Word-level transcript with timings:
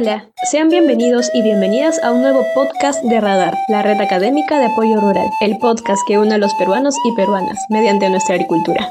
Hola, 0.00 0.30
sean 0.50 0.70
bienvenidos 0.70 1.30
y 1.34 1.42
bienvenidas 1.42 2.02
a 2.02 2.10
un 2.10 2.22
nuevo 2.22 2.46
podcast 2.54 3.04
de 3.04 3.20
Radar, 3.20 3.58
la 3.68 3.82
red 3.82 4.00
académica 4.00 4.58
de 4.58 4.64
apoyo 4.64 4.98
rural, 4.98 5.28
el 5.42 5.58
podcast 5.58 6.00
que 6.08 6.16
une 6.16 6.32
a 6.32 6.38
los 6.38 6.54
peruanos 6.54 6.96
y 7.04 7.14
peruanas 7.14 7.58
mediante 7.68 8.08
nuestra 8.08 8.36
agricultura. 8.36 8.88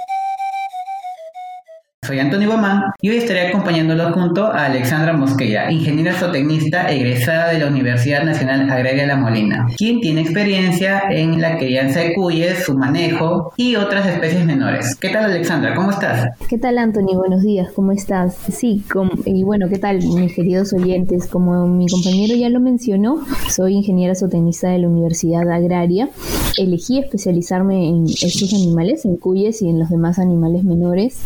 Soy 2.09 2.17
Antonio 2.17 2.47
Guamán 2.47 2.81
y 3.03 3.09
hoy 3.11 3.17
estaré 3.17 3.49
acompañándolo 3.49 4.11
junto 4.13 4.45
a 4.45 4.65
Alexandra 4.65 5.13
Mosqueira, 5.13 5.71
ingeniera 5.71 6.11
zootecnista 6.15 6.89
egresada 6.91 7.51
de 7.51 7.59
la 7.59 7.67
Universidad 7.67 8.23
Nacional 8.23 8.67
Agraria 8.67 9.05
La 9.05 9.15
Molina, 9.15 9.67
quien 9.77 9.99
tiene 10.01 10.21
experiencia 10.21 11.03
en 11.11 11.39
la 11.39 11.59
crianza 11.59 11.99
de 11.99 12.15
cuyes, 12.15 12.63
su 12.63 12.75
manejo 12.75 13.53
y 13.57 13.75
otras 13.75 14.07
especies 14.07 14.43
menores. 14.43 14.95
¿Qué 14.95 15.09
tal 15.09 15.25
Alexandra? 15.25 15.75
¿Cómo 15.75 15.91
estás? 15.91 16.29
¿Qué 16.49 16.57
tal 16.57 16.79
Antonio? 16.79 17.19
Buenos 17.19 17.43
días, 17.43 17.67
¿cómo 17.75 17.91
estás? 17.91 18.35
Sí, 18.35 18.83
y 19.25 19.43
bueno, 19.43 19.67
¿qué 19.69 19.77
tal 19.77 19.97
mis 19.97 20.33
queridos 20.33 20.73
oyentes? 20.73 21.27
Como 21.27 21.67
mi 21.67 21.85
compañero 21.85 22.35
ya 22.35 22.49
lo 22.49 22.59
mencionó, 22.59 23.23
soy 23.49 23.75
ingeniera 23.75 24.15
zootecnista 24.15 24.69
de 24.69 24.79
la 24.79 24.87
Universidad 24.87 25.47
Agraria. 25.47 26.09
Elegí 26.57 26.97
especializarme 26.97 27.87
en 27.87 28.05
estos 28.05 28.51
animales, 28.51 29.05
en 29.05 29.15
cuyes 29.17 29.61
y 29.61 29.69
en 29.69 29.77
los 29.77 29.91
demás 29.91 30.17
animales 30.17 30.63
menores 30.63 31.21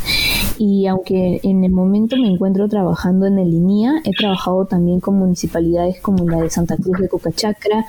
y 0.60 0.73
aunque 0.88 1.40
en 1.44 1.64
el 1.64 1.72
momento 1.72 2.16
me 2.18 2.28
encuentro 2.28 2.68
trabajando 2.68 3.26
en 3.26 3.40
el 3.40 3.54
INIA, 3.54 4.02
he 4.04 4.12
trabajado 4.12 4.66
también 4.66 5.00
con 5.00 5.18
municipalidades 5.18 6.00
como 6.02 6.28
la 6.30 6.42
de 6.42 6.50
Santa 6.50 6.76
Cruz 6.78 6.98
de 7.00 7.10
Cocachacra 7.10 7.86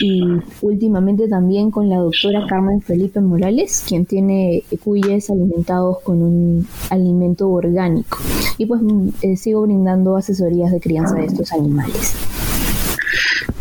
y 0.00 0.22
últimamente 0.62 1.28
también 1.28 1.70
con 1.70 1.88
la 1.88 1.98
doctora 1.98 2.46
Carmen 2.48 2.80
Felipe 2.80 3.20
Morales, 3.20 3.84
quien 3.86 4.06
tiene 4.06 4.62
cuyes 4.84 5.30
alimentados 5.30 6.00
con 6.00 6.22
un 6.22 6.66
alimento 6.90 7.48
orgánico. 7.50 8.18
Y 8.56 8.66
pues 8.66 8.80
eh, 9.22 9.36
sigo 9.36 9.62
brindando 9.62 10.16
asesorías 10.16 10.72
de 10.72 10.80
crianza 10.80 11.14
de 11.16 11.26
estos 11.26 11.52
animales. 11.52 12.37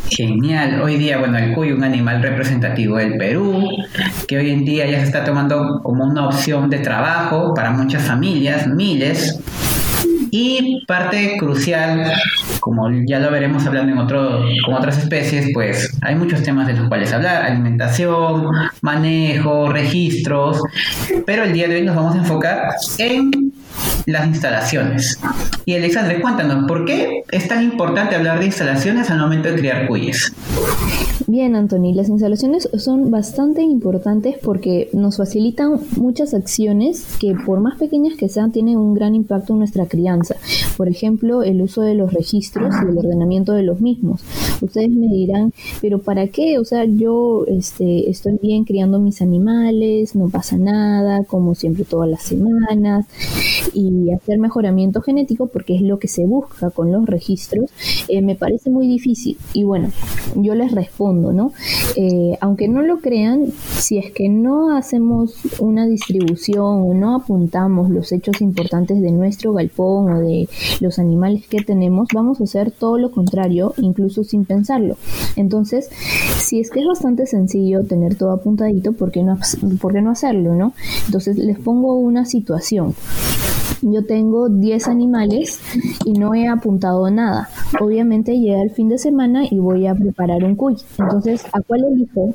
Genial. 0.10 0.82
Hoy 0.82 0.98
día, 0.98 1.18
bueno, 1.18 1.38
el 1.38 1.54
cuy, 1.54 1.72
un 1.72 1.84
animal 1.84 2.22
representativo 2.22 2.98
del 2.98 3.18
Perú, 3.18 3.68
que 4.28 4.38
hoy 4.38 4.52
en 4.52 4.66
día 4.66 4.86
ya 4.86 5.00
se 5.00 5.06
está 5.06 5.24
tomando 5.24 5.82
como 5.84 6.06
una 6.06 6.28
opción 6.28 6.70
de 6.70 6.80
trabajo 6.80 7.54
para 7.54 7.72
muchas 7.72 8.04
familias, 8.04 8.68
miles. 8.68 9.40
Y 10.30 10.86
parte 10.86 11.38
crucial, 11.38 12.12
como 12.60 12.90
ya 13.08 13.20
lo 13.20 13.32
veremos 13.32 13.66
hablando 13.66 14.06
con 14.66 14.74
otras 14.74 14.98
especies, 14.98 15.50
pues 15.54 15.98
hay 16.02 16.16
muchos 16.16 16.44
temas 16.44 16.68
de 16.68 16.74
los 16.74 16.88
cuales 16.90 17.14
hablar, 17.14 17.46
alimentación, 17.46 18.48
manejo, 18.82 19.70
registros, 19.72 20.62
pero 21.26 21.44
el 21.44 21.54
día 21.54 21.68
de 21.68 21.76
hoy 21.76 21.84
nos 21.84 21.96
vamos 21.96 22.16
a 22.16 22.20
enfocar 22.20 22.70
en 22.98 23.32
las 24.06 24.28
instalaciones. 24.28 25.20
Y 25.66 25.75
Alexandre, 25.75 26.22
cuéntanos, 26.22 26.66
¿por 26.67 26.86
qué 26.86 27.23
es 27.30 27.47
tan 27.47 27.64
importante 27.64 28.16
hablar 28.16 28.39
de 28.39 28.45
instalaciones 28.45 29.09
al 29.09 29.20
momento 29.20 29.50
de 29.50 29.56
criar 29.56 29.88
cuyes? 29.88 30.33
Bien, 31.30 31.58
Anthony, 31.58 31.94
las 31.94 32.08
instalaciones 32.08 32.70
son 32.78 33.11
bastante 33.11 33.61
importantes 33.61 34.38
porque 34.42 34.89
nos 34.94 35.17
facilitan 35.17 35.78
muchas 35.98 36.33
acciones 36.33 37.17
que 37.20 37.36
por 37.45 37.59
más 37.59 37.78
pequeñas 37.78 38.16
que 38.17 38.30
sean 38.30 38.53
tienen 38.53 38.78
un 38.78 38.94
gran 38.94 39.14
impacto 39.14 39.52
en 39.52 39.59
nuestra 39.59 39.88
crianza. 39.88 40.38
Por 40.78 40.88
ejemplo, 40.88 41.44
el 41.44 41.61
uso 41.61 41.81
de 41.81 41.95
los 41.95 42.14
registros 42.14 42.73
y 42.81 42.89
el 42.89 42.98
ordenamiento 42.98 43.52
de 43.52 43.64
los 43.64 43.81
mismos. 43.81 44.22
Ustedes 44.61 44.89
me 44.89 45.08
dirán, 45.08 45.52
pero 45.81 46.00
¿para 46.00 46.28
qué? 46.28 46.59
O 46.59 46.64
sea, 46.64 46.86
yo 46.86 47.44
este, 47.45 48.09
estoy 48.09 48.39
bien 48.42 48.64
criando 48.64 48.98
mis 49.00 49.22
animales, 49.22 50.16
no 50.16 50.30
pasa 50.30 50.55
nada, 50.55 51.25
como 51.25 51.55
siempre 51.55 51.83
todas 51.83 52.09
las 52.09 52.23
semanas 52.23 53.05
y 53.73 54.12
hacer 54.12 54.40
mejoramiento 54.40 55.02
genético 55.02 55.48
porque 55.48 55.76
es 55.76 55.82
lo 55.82 56.00
que 56.00 56.08
se 56.08 56.26
busca 56.26 56.70
con 56.70 56.92
los 56.92 57.06
registros, 57.06 57.72
eh, 58.08 58.22
me 58.22 58.36
parece 58.36 58.70
muy 58.70 58.88
difícil. 58.88 59.38
Y 59.54 59.64
bueno, 59.64 59.89
yo 60.36 60.55
les 60.55 60.72
respondo, 60.72 61.33
¿no? 61.33 61.52
Eh, 61.95 62.38
aunque 62.42 62.67
no 62.67 62.82
lo 62.82 63.00
crean, 63.00 63.48
si 63.52 63.98
es 63.98 64.11
que 64.11 64.30
no 64.30 64.76
hacemos 64.76 65.36
una 65.60 65.88
distribución 65.88 66.66
o 66.66 66.94
no 66.94 67.16
apuntamos 67.16 67.89
los 67.89 68.11
hechos 68.11 68.42
importantes 68.42 69.02
de 69.02 69.11
nuestro 69.11 69.54
galpón 69.54 70.11
o 70.11 70.20
de 70.20 70.48
los 70.80 70.99
animales 70.99 71.48
que 71.48 71.61
tenemos, 71.61 72.10
vamos 72.14 72.42
a 72.42 72.45
hacer 72.45 72.72
todo 72.72 72.98
lo 72.98 73.11
contrario, 73.11 73.73
incluso 73.78 74.23
sin 74.23 74.45
pensarlo. 74.45 74.98
Entonces, 75.36 75.89
si 76.39 76.60
es 76.60 76.70
que 76.70 76.82
es 76.82 76.88
bastante 76.88 77.26
sencillo 77.26 77.84
tener 77.84 78.16
todo 78.16 78.32
apuntadito, 78.32 78.94
¿por 78.94 79.11
qué 79.11 79.23
no, 79.23 79.38
por 79.80 79.94
qué 79.94 80.02
no 80.02 80.11
hacerlo, 80.11 80.55
no? 80.55 80.73
Entonces, 81.05 81.38
les 81.38 81.60
pongo 81.60 81.95
una 81.95 82.26
situación 82.26 82.95
yo 83.82 84.06
tengo 84.06 84.50
10 84.50 84.88
animales 84.88 85.62
y 86.06 86.14
no 86.14 86.34
he 86.34 86.48
apuntado 86.48 87.10
nada. 87.10 87.50
Obviamente 87.80 88.40
llega 88.40 88.62
el 88.62 88.72
fin 88.72 88.90
de 88.90 88.98
semana 88.98 89.44
y 89.50 89.60
voy 89.60 89.88
a 89.88 89.95
preparar 89.95 90.44
un 90.44 90.56
cuy. 90.56 90.76
Entonces, 90.98 91.45
¿a 91.54 91.62
cuál 91.62 91.84
elijo? 91.86 92.34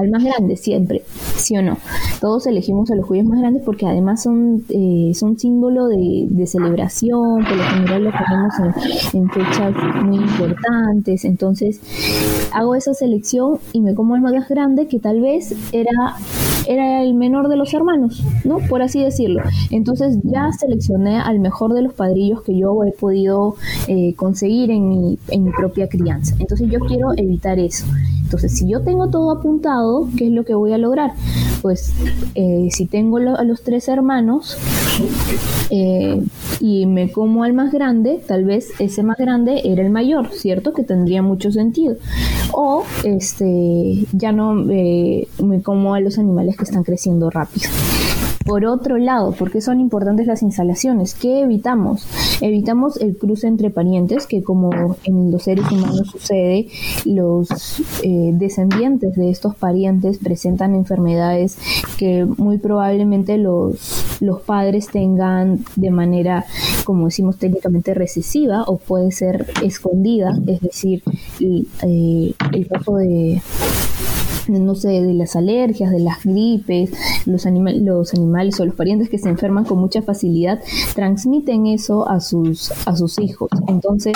Al 0.00 0.10
más 0.10 0.24
grande, 0.24 0.56
siempre, 0.56 1.02
¿sí 1.36 1.56
o 1.56 1.62
no? 1.62 1.76
Todos 2.20 2.46
elegimos 2.46 2.90
a 2.90 2.96
los 2.96 3.06
cuyos 3.06 3.26
más 3.26 3.40
grandes 3.40 3.62
porque 3.64 3.86
además 3.86 4.22
son, 4.22 4.64
eh, 4.68 5.12
son 5.14 5.38
símbolo 5.38 5.88
de, 5.88 6.46
celebración, 6.46 7.44
por 7.44 7.56
lo 7.56 7.62
general 7.62 8.04
lo 8.04 8.10
ponemos 8.10 8.82
en, 9.12 9.20
en 9.20 9.30
fechas 9.30 9.74
muy 10.04 10.16
importantes. 10.16 11.24
Entonces, 11.24 11.80
hago 12.52 12.74
esa 12.74 12.94
selección 12.94 13.58
y 13.72 13.80
me 13.80 13.94
como 13.94 14.16
el 14.16 14.22
más 14.22 14.48
grande 14.48 14.88
que 14.88 14.98
tal 14.98 15.20
vez 15.20 15.54
era 15.72 16.16
era 16.66 17.02
el 17.02 17.14
menor 17.14 17.48
de 17.48 17.56
los 17.56 17.72
hermanos, 17.74 18.24
¿no? 18.44 18.58
Por 18.68 18.82
así 18.82 19.02
decirlo. 19.02 19.42
Entonces 19.70 20.18
ya 20.24 20.50
seleccioné 20.52 21.18
al 21.18 21.40
mejor 21.40 21.74
de 21.74 21.82
los 21.82 21.94
padrillos 21.94 22.42
que 22.42 22.56
yo 22.56 22.84
he 22.84 22.92
podido 22.92 23.56
eh, 23.88 24.14
conseguir 24.14 24.70
en 24.70 24.88
mi, 24.88 25.18
en 25.28 25.44
mi 25.44 25.50
propia 25.50 25.88
crianza. 25.88 26.34
Entonces 26.38 26.68
yo 26.70 26.80
quiero 26.80 27.08
evitar 27.16 27.58
eso. 27.58 27.86
Entonces, 28.30 28.56
si 28.56 28.68
yo 28.68 28.80
tengo 28.82 29.08
todo 29.08 29.32
apuntado, 29.32 30.08
¿qué 30.16 30.28
es 30.28 30.32
lo 30.32 30.44
que 30.44 30.54
voy 30.54 30.72
a 30.72 30.78
lograr? 30.78 31.14
Pues 31.62 31.92
eh, 32.34 32.68
si 32.70 32.86
tengo 32.86 33.18
a 33.18 33.44
los 33.44 33.62
tres 33.62 33.88
hermanos 33.88 34.56
eh, 35.70 36.22
y 36.60 36.86
me 36.86 37.10
como 37.10 37.44
al 37.44 37.52
más 37.52 37.72
grande, 37.72 38.20
tal 38.26 38.44
vez 38.44 38.70
ese 38.78 39.02
más 39.02 39.18
grande 39.18 39.62
era 39.64 39.82
el 39.82 39.90
mayor, 39.90 40.28
¿cierto? 40.32 40.72
Que 40.72 40.82
tendría 40.82 41.22
mucho 41.22 41.50
sentido. 41.52 41.96
O 42.52 42.84
este, 43.04 44.06
ya 44.12 44.32
no 44.32 44.54
me 44.54 45.26
como 45.62 45.94
a 45.94 46.00
los 46.00 46.18
animales 46.18 46.56
que 46.56 46.64
están 46.64 46.82
creciendo 46.82 47.30
rápido. 47.30 47.68
Por 48.44 48.64
otro 48.64 48.96
lado, 48.96 49.32
¿por 49.32 49.50
qué 49.50 49.60
son 49.60 49.80
importantes 49.80 50.26
las 50.26 50.42
instalaciones? 50.42 51.14
¿Qué 51.14 51.42
evitamos? 51.42 52.06
Evitamos 52.40 52.96
el 52.96 53.16
cruce 53.16 53.46
entre 53.46 53.68
parientes, 53.68 54.26
que 54.26 54.42
como 54.42 54.96
en 55.04 55.30
los 55.30 55.42
seres 55.42 55.70
humanos 55.70 56.08
sucede, 56.10 56.68
los 57.04 57.48
eh, 58.02 58.30
descendientes 58.32 59.14
de 59.14 59.30
estos 59.30 59.54
parientes 59.54 60.18
presentan 60.18 60.74
enfermedades 60.74 61.58
que 61.98 62.24
muy 62.24 62.56
probablemente 62.56 63.36
los, 63.36 64.18
los 64.20 64.40
padres 64.40 64.88
tengan 64.88 65.62
de 65.76 65.90
manera, 65.90 66.46
como 66.84 67.06
decimos 67.06 67.36
técnicamente, 67.36 67.92
recesiva 67.92 68.64
o 68.66 68.78
puede 68.78 69.12
ser 69.12 69.48
escondida, 69.62 70.32
es 70.46 70.60
decir, 70.62 71.02
el, 71.40 71.68
eh, 71.82 72.34
el 72.52 72.66
caso 72.66 72.96
de 72.96 73.42
no 74.48 74.74
sé, 74.74 74.88
de 74.88 75.14
las 75.14 75.36
alergias, 75.36 75.90
de 75.90 76.00
las 76.00 76.24
gripes, 76.24 76.90
los, 77.26 77.44
los 77.44 78.14
animales 78.14 78.60
o 78.60 78.64
los 78.64 78.74
parientes 78.74 79.08
que 79.08 79.18
se 79.18 79.28
enferman 79.28 79.64
con 79.64 79.78
mucha 79.78 80.02
facilidad 80.02 80.60
transmiten 80.94 81.66
eso 81.66 82.08
a 82.08 82.20
sus, 82.20 82.72
a 82.86 82.96
sus 82.96 83.18
hijos. 83.18 83.50
Entonces, 83.68 84.14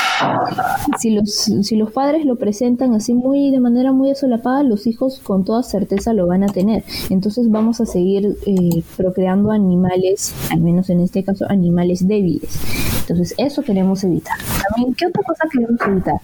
si 0.98 1.10
los, 1.10 1.30
si 1.62 1.76
los 1.76 1.92
padres 1.92 2.24
lo 2.24 2.36
presentan 2.36 2.94
así 2.94 3.14
muy 3.14 3.50
de 3.50 3.60
manera 3.60 3.92
muy 3.92 4.08
desolapada, 4.08 4.62
los 4.62 4.86
hijos 4.86 5.20
con 5.22 5.44
toda 5.44 5.62
certeza 5.62 6.12
lo 6.12 6.26
van 6.26 6.44
a 6.44 6.48
tener. 6.48 6.84
Entonces 7.10 7.50
vamos 7.50 7.80
a 7.80 7.86
seguir 7.86 8.36
eh, 8.46 8.82
procreando 8.96 9.50
animales, 9.50 10.34
al 10.50 10.60
menos 10.60 10.90
en 10.90 11.00
este 11.00 11.22
caso, 11.22 11.46
animales 11.48 12.06
débiles. 12.06 12.58
Entonces, 13.00 13.34
eso 13.36 13.62
queremos 13.62 14.02
evitar. 14.04 14.38
También, 14.68 14.94
¿qué 14.94 15.06
otra 15.06 15.22
cosa 15.22 15.44
queremos 15.52 15.78
evitar? 15.86 16.14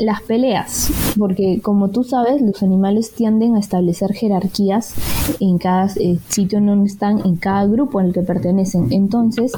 Las 0.00 0.22
peleas, 0.22 0.90
porque 1.18 1.60
como 1.60 1.90
tú 1.90 2.04
sabes, 2.04 2.40
los 2.40 2.62
animales 2.62 3.11
tienden 3.14 3.56
a 3.56 3.60
establecer 3.60 4.12
jerarquías 4.12 4.94
en 5.40 5.58
cada 5.58 5.86
eh, 5.96 6.18
sitio 6.28 6.58
en 6.58 6.66
donde 6.66 6.88
están, 6.88 7.20
en 7.24 7.36
cada 7.36 7.66
grupo 7.66 8.00
en 8.00 8.06
el 8.06 8.12
que 8.12 8.22
pertenecen. 8.22 8.92
Entonces, 8.92 9.52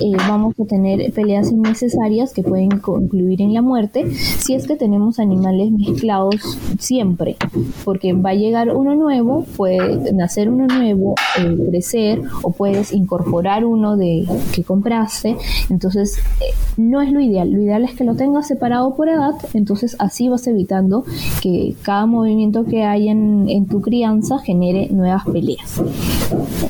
eh, 0.00 0.12
vamos 0.28 0.54
a 0.58 0.64
tener 0.64 1.12
peleas 1.12 1.50
innecesarias 1.50 2.32
que 2.32 2.42
pueden 2.42 2.70
concluir 2.78 3.42
en 3.42 3.54
la 3.54 3.62
muerte 3.62 4.10
si 4.14 4.54
es 4.54 4.66
que 4.66 4.76
tenemos 4.76 5.18
animales 5.18 5.70
mezclados 5.72 6.58
siempre, 6.78 7.36
porque 7.84 8.12
va 8.12 8.30
a 8.30 8.34
llegar 8.34 8.74
uno 8.74 8.94
nuevo, 8.94 9.44
puede 9.56 10.12
nacer 10.12 10.48
uno 10.48 10.66
nuevo, 10.66 11.14
eh, 11.38 11.56
crecer 11.68 12.22
o 12.42 12.52
puedes 12.52 12.92
incorporar 12.92 13.64
uno 13.64 13.96
de 13.96 14.26
que 14.54 14.64
compraste. 14.64 15.36
Entonces, 15.70 16.18
no 16.76 17.00
es 17.00 17.10
lo 17.12 17.20
ideal? 17.20 17.50
Lo 17.50 17.60
ideal 17.60 17.84
es 17.84 17.94
que 17.94 18.04
lo 18.04 18.14
tengas 18.14 18.48
separado 18.48 18.94
por 18.94 19.08
edad, 19.08 19.34
entonces 19.54 19.96
así 19.98 20.28
vas 20.28 20.46
evitando 20.46 21.04
que 21.42 21.74
cada 21.82 22.06
movimiento 22.06 22.64
que 22.72 22.84
hay 22.84 23.10
en, 23.10 23.66
tu 23.66 23.82
crianza 23.82 24.38
genere 24.38 24.88
nuevas 24.90 25.26
peleas. 25.26 25.82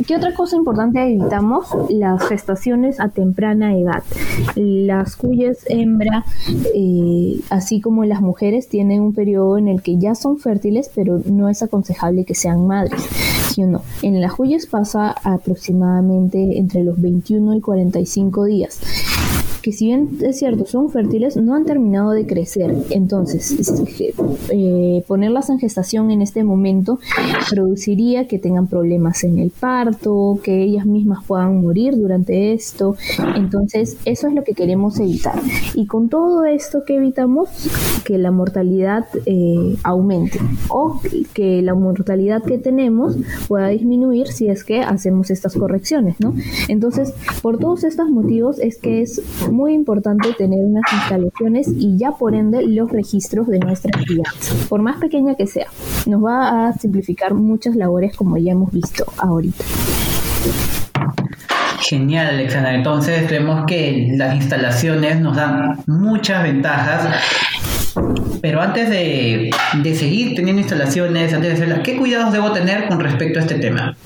¿Qué 0.05 0.17
otra 0.17 0.35
cosa 0.35 0.57
importante 0.57 1.01
evitamos? 1.01 1.69
Las 1.91 2.27
gestaciones 2.27 2.99
a 2.99 3.11
temprana 3.11 3.77
edad. 3.77 4.03
Las 4.57 5.15
cuyas 5.15 5.59
hembra, 5.69 6.25
eh, 6.75 7.39
así 7.51 7.81
como 7.81 8.05
las 8.05 8.21
mujeres, 8.21 8.67
tienen 8.67 9.01
un 9.01 9.15
periodo 9.15 9.59
en 9.59 9.69
el 9.69 9.81
que 9.81 9.97
ya 9.97 10.17
son 10.17 10.39
fértiles, 10.39 10.91
pero 10.93 11.21
no 11.25 11.49
es 11.49 11.63
aconsejable 11.63 12.25
que 12.25 12.35
sean 12.35 12.67
madres. 12.67 13.09
¿sí 13.53 13.63
o 13.63 13.69
no? 13.69 13.83
En 14.03 14.21
las 14.21 14.33
cuyas 14.33 14.67
pasa 14.67 15.15
aproximadamente 15.23 16.59
entre 16.59 16.83
los 16.83 17.01
21 17.01 17.55
y 17.55 17.61
45 17.61 18.45
días 18.47 18.81
que 19.63 19.73
si 19.73 19.87
bien 19.87 20.19
es 20.21 20.39
cierto, 20.39 20.67
son 20.67 20.91
fértiles, 20.91 21.37
no 21.37 21.55
han 21.55 21.65
terminado 21.65 22.11
de 22.11 22.27
crecer. 22.27 22.75
Entonces, 22.91 23.57
eh, 24.51 25.05
ponerlas 25.07 25.51
en 25.51 25.59
gestación 25.59 26.11
en 26.11 26.21
este 26.21 26.45
momento 26.45 26.99
produciría 27.49 28.27
que 28.27 28.39
tengan 28.39 28.67
problemas 28.67 29.25
en 29.25 29.39
el 29.39 29.51
parto, 29.51 30.41
que 30.43 30.63
ellas 30.63 30.85
mismas 30.85 31.25
puedan 31.27 31.63
morir 31.63 31.97
durante 31.97 32.53
esto. 32.53 32.97
Entonces, 33.37 33.97
eso 34.05 34.27
es 34.27 34.35
lo 34.35 34.45
que 34.45 34.55
queremos 34.55 34.99
evitar. 34.99 35.41
Y 35.75 35.87
con 35.87 36.09
todo 36.09 36.45
esto 36.45 36.85
que 36.85 36.97
evitamos, 36.97 37.49
que 38.05 38.19
la 38.19 38.31
mortalidad 38.31 39.07
eh, 39.27 39.77
aumente 39.85 40.41
o 40.69 41.01
que 41.35 41.63
la 41.63 41.75
mortalidad 41.75 42.43
que 42.43 42.59
tenemos 42.59 43.17
pueda 43.47 43.69
disminuir 43.69 44.27
si 44.27 44.49
es 44.49 44.65
que 44.65 44.81
hacemos 44.81 45.31
estas 45.31 45.55
correcciones, 45.55 46.17
¿no? 46.21 46.35
Entonces, 46.69 47.15
por 47.43 47.59
todos 47.59 47.85
estos 47.85 48.11
motivos 48.11 48.59
es 48.59 48.79
que 48.79 49.03
es 49.03 49.23
muy 49.53 49.75
importante 49.75 50.33
tener 50.33 50.65
unas 50.65 50.83
instalaciones 50.93 51.69
y 51.69 51.97
ya 51.97 52.13
por 52.13 52.35
ende 52.35 52.67
los 52.67 52.91
registros 52.91 53.47
de 53.47 53.59
nuestra 53.59 53.93
crianza, 53.93 54.55
por 54.69 54.83
más 54.83 54.97
pequeña 54.97 55.35
que 55.35 55.47
sea. 55.47 55.67
Nos 56.07 56.25
va 56.25 56.69
a 56.69 56.73
simplificar 56.73 57.35
muchas 57.35 57.77
labores 57.77 58.17
como 58.17 58.37
ya 58.39 58.53
hemos 58.53 58.73
visto 58.73 59.05
ahorita. 59.19 59.65
Genial, 61.81 62.29
Alexandra. 62.29 62.75
Entonces 62.75 63.29
vemos 63.29 63.65
que 63.67 64.15
las 64.17 64.35
instalaciones 64.35 65.21
nos 65.21 65.37
dan 65.37 65.83
muchas 65.87 66.43
ventajas. 66.43 67.23
Pero 68.41 68.61
antes 68.61 68.89
de, 68.89 69.51
de 69.83 69.95
seguir 69.95 70.35
teniendo 70.35 70.63
instalaciones, 70.63 71.33
antes 71.33 71.51
de 71.51 71.55
hacerlas, 71.55 71.81
¿qué 71.81 71.97
cuidados 71.97 72.33
debo 72.33 72.53
tener 72.53 72.89
con 72.89 73.01
respecto 73.01 73.39
a 73.39 73.43
este 73.43 73.57
tema? 73.57 73.97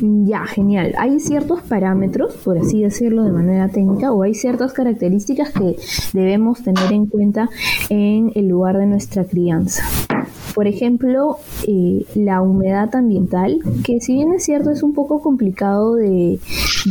Ya, 0.00 0.46
genial. 0.46 0.94
Hay 0.96 1.18
ciertos 1.18 1.62
parámetros, 1.62 2.34
por 2.36 2.56
así 2.58 2.82
decirlo 2.82 3.24
de 3.24 3.32
manera 3.32 3.68
técnica, 3.68 4.12
o 4.12 4.22
hay 4.22 4.34
ciertas 4.34 4.72
características 4.72 5.50
que 5.50 5.76
debemos 6.12 6.62
tener 6.62 6.92
en 6.92 7.06
cuenta 7.06 7.48
en 7.88 8.30
el 8.34 8.48
lugar 8.48 8.78
de 8.78 8.86
nuestra 8.86 9.24
crianza. 9.24 9.82
Por 10.54 10.66
ejemplo, 10.66 11.36
eh, 11.68 12.04
la 12.14 12.42
humedad 12.42 12.94
ambiental, 12.96 13.60
que 13.84 14.00
si 14.00 14.14
bien 14.14 14.32
es 14.32 14.44
cierto 14.44 14.70
es 14.70 14.82
un 14.82 14.92
poco 14.92 15.20
complicado 15.22 15.94
de, 15.94 16.40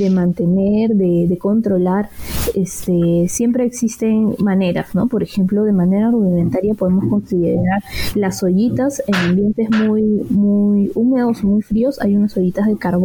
mantener, 0.09 0.91
de, 0.91 1.37
controlar, 1.37 2.09
este, 2.55 3.25
siempre 3.27 3.65
existen 3.65 4.35
maneras, 4.39 4.95
¿no? 4.95 5.07
Por 5.07 5.21
ejemplo, 5.21 5.63
de 5.63 5.73
manera 5.73 6.11
rudimentaria 6.11 6.75
podemos 6.75 7.05
considerar 7.09 7.83
las 8.15 8.41
ollitas 8.41 9.03
en 9.05 9.15
ambientes 9.15 9.69
muy, 9.69 10.25
muy 10.29 10.91
húmedos, 10.95 11.43
muy 11.43 11.61
fríos. 11.61 11.99
Hay 11.99 12.15
unas 12.15 12.37
ollitas 12.37 12.67
de 12.67 12.77
carbón 12.77 12.96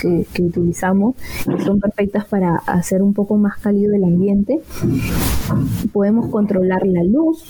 que, 0.00 0.42
utilizamos, 0.42 1.16
que 1.44 1.64
son 1.64 1.80
perfectas 1.80 2.24
para 2.26 2.56
hacer 2.66 3.02
un 3.02 3.14
poco 3.14 3.36
más 3.36 3.58
cálido 3.58 3.94
el 3.94 4.04
ambiente. 4.04 4.60
Podemos 5.92 6.28
controlar 6.28 6.86
la 6.86 7.04
luz. 7.04 7.44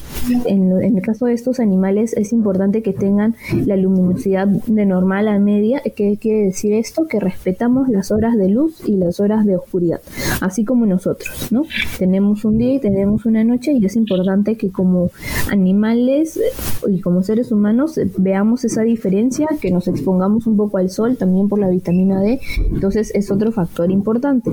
En, 0.47 0.73
en 0.83 0.97
el 0.97 1.03
caso 1.03 1.27
de 1.27 1.35
estos 1.35 1.61
animales 1.61 2.15
es 2.17 2.33
importante 2.33 2.83
que 2.83 2.93
tengan 2.93 3.35
la 3.67 3.77
luminosidad 3.77 4.47
de 4.47 4.87
normal 4.87 5.29
a 5.29 5.39
media. 5.39 5.83
¿Qué 5.97 6.17
quiere 6.21 6.47
decir 6.47 6.73
esto? 6.73 7.07
Que 7.07 7.21
respetamos 7.21 7.89
las 7.89 8.11
horas 8.11 8.37
de 8.37 8.49
luz 8.49 8.83
y 8.87 8.97
las 8.97 9.21
horas 9.21 9.45
de 9.45 9.57
oscuridad, 9.57 10.01
así 10.41 10.65
como 10.65 10.87
nosotros, 10.87 11.49
¿no? 11.51 11.63
Tenemos 11.99 12.45
un 12.45 12.59
día 12.59 12.75
y 12.75 12.81
tenemos 12.81 13.27
una 13.27 13.45
noche 13.45 13.73
y 13.73 13.85
es 13.85 13.97
importante 13.97 14.57
que 14.57 14.71
como 14.71 15.11
animales 15.51 16.41
y 16.89 17.01
como 17.01 17.23
seres 17.23 17.53
humanos 17.53 17.99
veamos 18.19 18.65
esa 18.65 18.83
diferencia, 18.83 19.47
que 19.61 19.71
nos 19.71 19.89
expongamos 19.89 20.47
un 20.47 20.57
poco 20.57 20.79
al 20.79 20.91
sol 20.91 21.17
también 21.17 21.49
por 21.49 21.59
la 21.59 21.69
vitamina 21.85 22.21
D, 22.21 22.41
entonces 22.73 23.13
es 23.15 23.31
otro 23.31 23.53
factor 23.53 23.91
importante. 23.91 24.51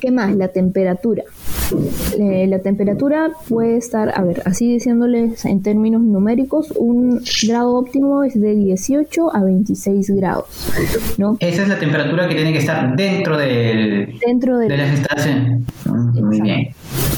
¿Qué 0.00 0.10
más? 0.10 0.34
La 0.34 0.48
temperatura. 0.48 1.24
Eh, 2.18 2.46
la 2.46 2.58
temperatura 2.60 3.30
puede 3.48 3.76
estar, 3.76 4.18
a 4.18 4.22
ver, 4.22 4.42
así 4.46 4.72
diciéndoles 4.72 5.44
en 5.44 5.62
términos 5.62 6.02
numéricos, 6.02 6.72
un 6.76 7.22
grado 7.46 7.74
óptimo 7.74 8.24
es 8.24 8.40
de 8.40 8.54
18 8.54 9.34
a 9.34 9.44
26 9.44 10.10
grados, 10.10 10.46
¿no? 11.18 11.36
Esa 11.40 11.62
es 11.62 11.68
la 11.68 11.78
temperatura 11.78 12.28
que 12.28 12.34
tiene 12.34 12.52
que 12.52 12.58
estar 12.58 12.96
dentro 12.96 13.36
del 13.36 14.18
dentro 14.24 14.58
de, 14.58 14.68
de 14.68 14.76
las 14.76 15.00
estaciones. 15.00 15.62
Muy 16.14 16.40
bien. 16.40 16.68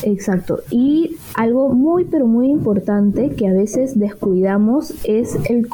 Exacto. 0.02 0.60
Y 0.70 1.16
algo 1.36 1.68
muy 1.68 2.04
pero 2.04 2.26
muy 2.26 2.48
importante 2.48 3.30
que 3.30 3.46
a 3.46 3.52
veces 3.52 3.98
descuidamos 3.98 4.94
es 5.04 5.36
el 5.50 5.68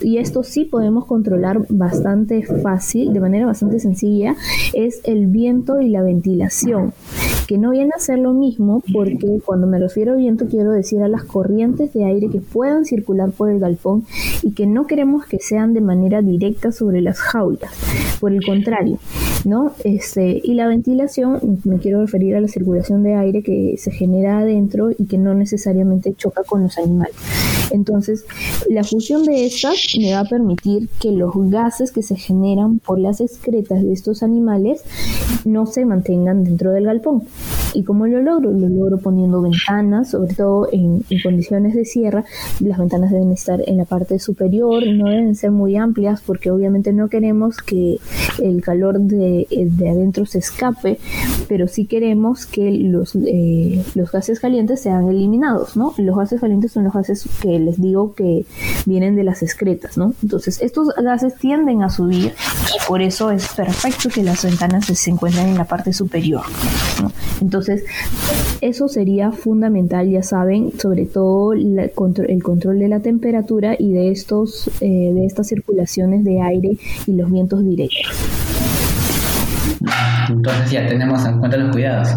y 0.00 0.18
esto 0.18 0.42
sí 0.42 0.64
podemos 0.64 1.04
controlar 1.04 1.66
bastante 1.68 2.42
fácil, 2.42 3.12
de 3.12 3.20
manera 3.20 3.46
bastante 3.46 3.78
sencilla, 3.78 4.34
es 4.72 5.02
el 5.04 5.26
viento 5.26 5.80
y 5.80 5.90
la 5.90 6.02
ventilación 6.02 6.94
que 7.46 7.58
no 7.58 7.70
viene 7.70 7.90
a 7.94 8.00
ser 8.00 8.18
lo 8.18 8.32
mismo 8.32 8.82
porque 8.92 9.40
cuando 9.44 9.66
me 9.66 9.78
refiero 9.78 10.12
a 10.12 10.16
viento 10.16 10.46
quiero 10.46 10.70
decir 10.70 11.02
a 11.02 11.08
las 11.08 11.24
corrientes 11.24 11.92
de 11.92 12.04
aire 12.04 12.30
que 12.30 12.40
puedan 12.40 12.84
circular 12.84 13.30
por 13.30 13.50
el 13.50 13.58
galpón 13.58 14.04
y 14.42 14.52
que 14.52 14.66
no 14.66 14.86
queremos 14.86 15.26
que 15.26 15.38
sean 15.38 15.74
de 15.74 15.80
manera 15.80 16.22
directa 16.22 16.72
sobre 16.72 17.02
las 17.02 17.18
jaulas, 17.18 17.72
por 18.20 18.32
el 18.32 18.44
contrario, 18.44 18.98
¿no? 19.44 19.72
Este, 19.84 20.40
y 20.42 20.54
la 20.54 20.66
ventilación, 20.66 21.60
me 21.64 21.78
quiero 21.78 22.00
referir 22.00 22.36
a 22.36 22.40
la 22.40 22.48
circulación 22.48 23.02
de 23.02 23.14
aire 23.14 23.42
que 23.42 23.74
se 23.78 23.90
genera 23.90 24.38
adentro 24.38 24.90
que 25.06 25.18
no 25.18 25.34
necesariamente 25.34 26.14
choca 26.14 26.42
con 26.44 26.62
los 26.62 26.78
animales. 26.78 27.14
Entonces, 27.70 28.26
la 28.68 28.84
fusión 28.84 29.24
de 29.24 29.46
estas 29.46 29.96
me 29.98 30.12
va 30.12 30.20
a 30.20 30.24
permitir 30.24 30.88
que 31.00 31.10
los 31.10 31.32
gases 31.50 31.90
que 31.90 32.02
se 32.02 32.16
generan 32.16 32.78
por 32.78 32.98
las 32.98 33.20
excretas 33.20 33.82
de 33.82 33.92
estos 33.92 34.22
animales 34.22 34.82
no 35.44 35.66
se 35.66 35.84
mantengan 35.84 36.44
dentro 36.44 36.70
del 36.72 36.84
galpón. 36.84 37.22
¿Y 37.74 37.84
cómo 37.84 38.06
lo 38.06 38.20
logro? 38.20 38.50
Lo 38.50 38.68
logro 38.68 38.98
poniendo 38.98 39.40
ventanas, 39.40 40.10
sobre 40.10 40.34
todo 40.34 40.68
en, 40.70 41.02
condiciones 41.22 41.74
de 41.74 41.86
sierra. 41.86 42.24
Las 42.60 42.78
ventanas 42.78 43.10
deben 43.10 43.32
estar 43.32 43.62
en 43.66 43.78
la 43.78 43.86
parte 43.86 44.18
superior, 44.18 44.86
no 44.86 45.08
deben 45.08 45.34
ser 45.34 45.52
muy 45.52 45.76
amplias 45.76 46.20
porque 46.20 46.50
obviamente 46.50 46.92
no 46.92 47.08
queremos 47.08 47.56
que 47.58 47.98
el 48.42 48.60
calor 48.62 49.00
de, 49.00 49.46
de 49.50 49.88
adentro 49.88 50.26
se 50.26 50.38
escape, 50.38 50.98
pero 51.48 51.66
sí 51.66 51.86
queremos 51.86 52.44
que 52.44 52.70
los, 52.72 53.14
eh, 53.16 53.82
los 53.94 54.12
gases 54.12 54.40
calientes 54.40 54.80
sean 54.92 55.08
eliminados, 55.08 55.76
¿no? 55.76 55.94
Los 55.96 56.16
gases 56.16 56.40
calientes 56.40 56.72
son 56.72 56.84
los 56.84 56.92
gases 56.92 57.26
que 57.40 57.58
les 57.58 57.80
digo 57.80 58.14
que 58.14 58.44
vienen 58.84 59.16
de 59.16 59.24
las 59.24 59.42
excretas, 59.42 59.96
¿no? 59.96 60.12
Entonces, 60.22 60.60
estos 60.60 60.88
gases 61.02 61.34
tienden 61.36 61.82
a 61.82 61.88
subir 61.88 62.34
y 62.34 62.86
por 62.86 63.00
eso 63.00 63.30
es 63.30 63.48
perfecto 63.48 64.10
que 64.10 64.22
las 64.22 64.44
ventanas 64.44 64.84
se 64.86 65.10
encuentren 65.10 65.48
en 65.48 65.56
la 65.56 65.64
parte 65.64 65.94
superior. 65.94 66.42
Entonces, 67.40 67.84
eso 68.60 68.88
sería 68.88 69.32
fundamental, 69.32 70.10
ya 70.10 70.22
saben, 70.22 70.72
sobre 70.78 71.06
todo 71.06 71.54
el 71.54 72.42
control 72.42 72.78
de 72.78 72.88
la 72.88 73.00
temperatura 73.00 73.74
y 73.78 73.92
de, 73.92 74.10
estos, 74.10 74.68
eh, 74.80 75.12
de 75.14 75.24
estas 75.24 75.48
circulaciones 75.48 76.22
de 76.24 76.42
aire 76.42 76.76
y 77.06 77.12
los 77.12 77.30
vientos 77.30 77.64
directos. 77.64 78.12
Entonces 80.28 80.70
ya 80.70 80.86
tenemos 80.86 81.24
en 81.24 81.38
cuenta 81.38 81.56
los 81.56 81.72
cuidados. 81.72 82.08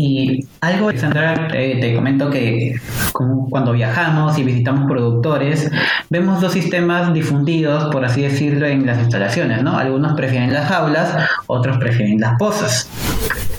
Y 0.00 0.46
algo, 0.60 0.90
Alexandra, 0.90 1.48
te 1.48 1.92
comento 1.96 2.30
que 2.30 2.76
cuando 3.50 3.72
viajamos 3.72 4.38
y 4.38 4.44
visitamos 4.44 4.88
productores, 4.88 5.68
vemos 6.08 6.40
dos 6.40 6.52
sistemas 6.52 7.12
difundidos, 7.12 7.92
por 7.92 8.04
así 8.04 8.22
decirlo, 8.22 8.68
en 8.68 8.86
las 8.86 9.00
instalaciones, 9.00 9.60
¿no? 9.64 9.76
Algunos 9.76 10.12
prefieren 10.12 10.52
las 10.52 10.68
jaulas, 10.68 11.16
otros 11.48 11.78
prefieren 11.78 12.20
las 12.20 12.38
pozas. 12.38 12.88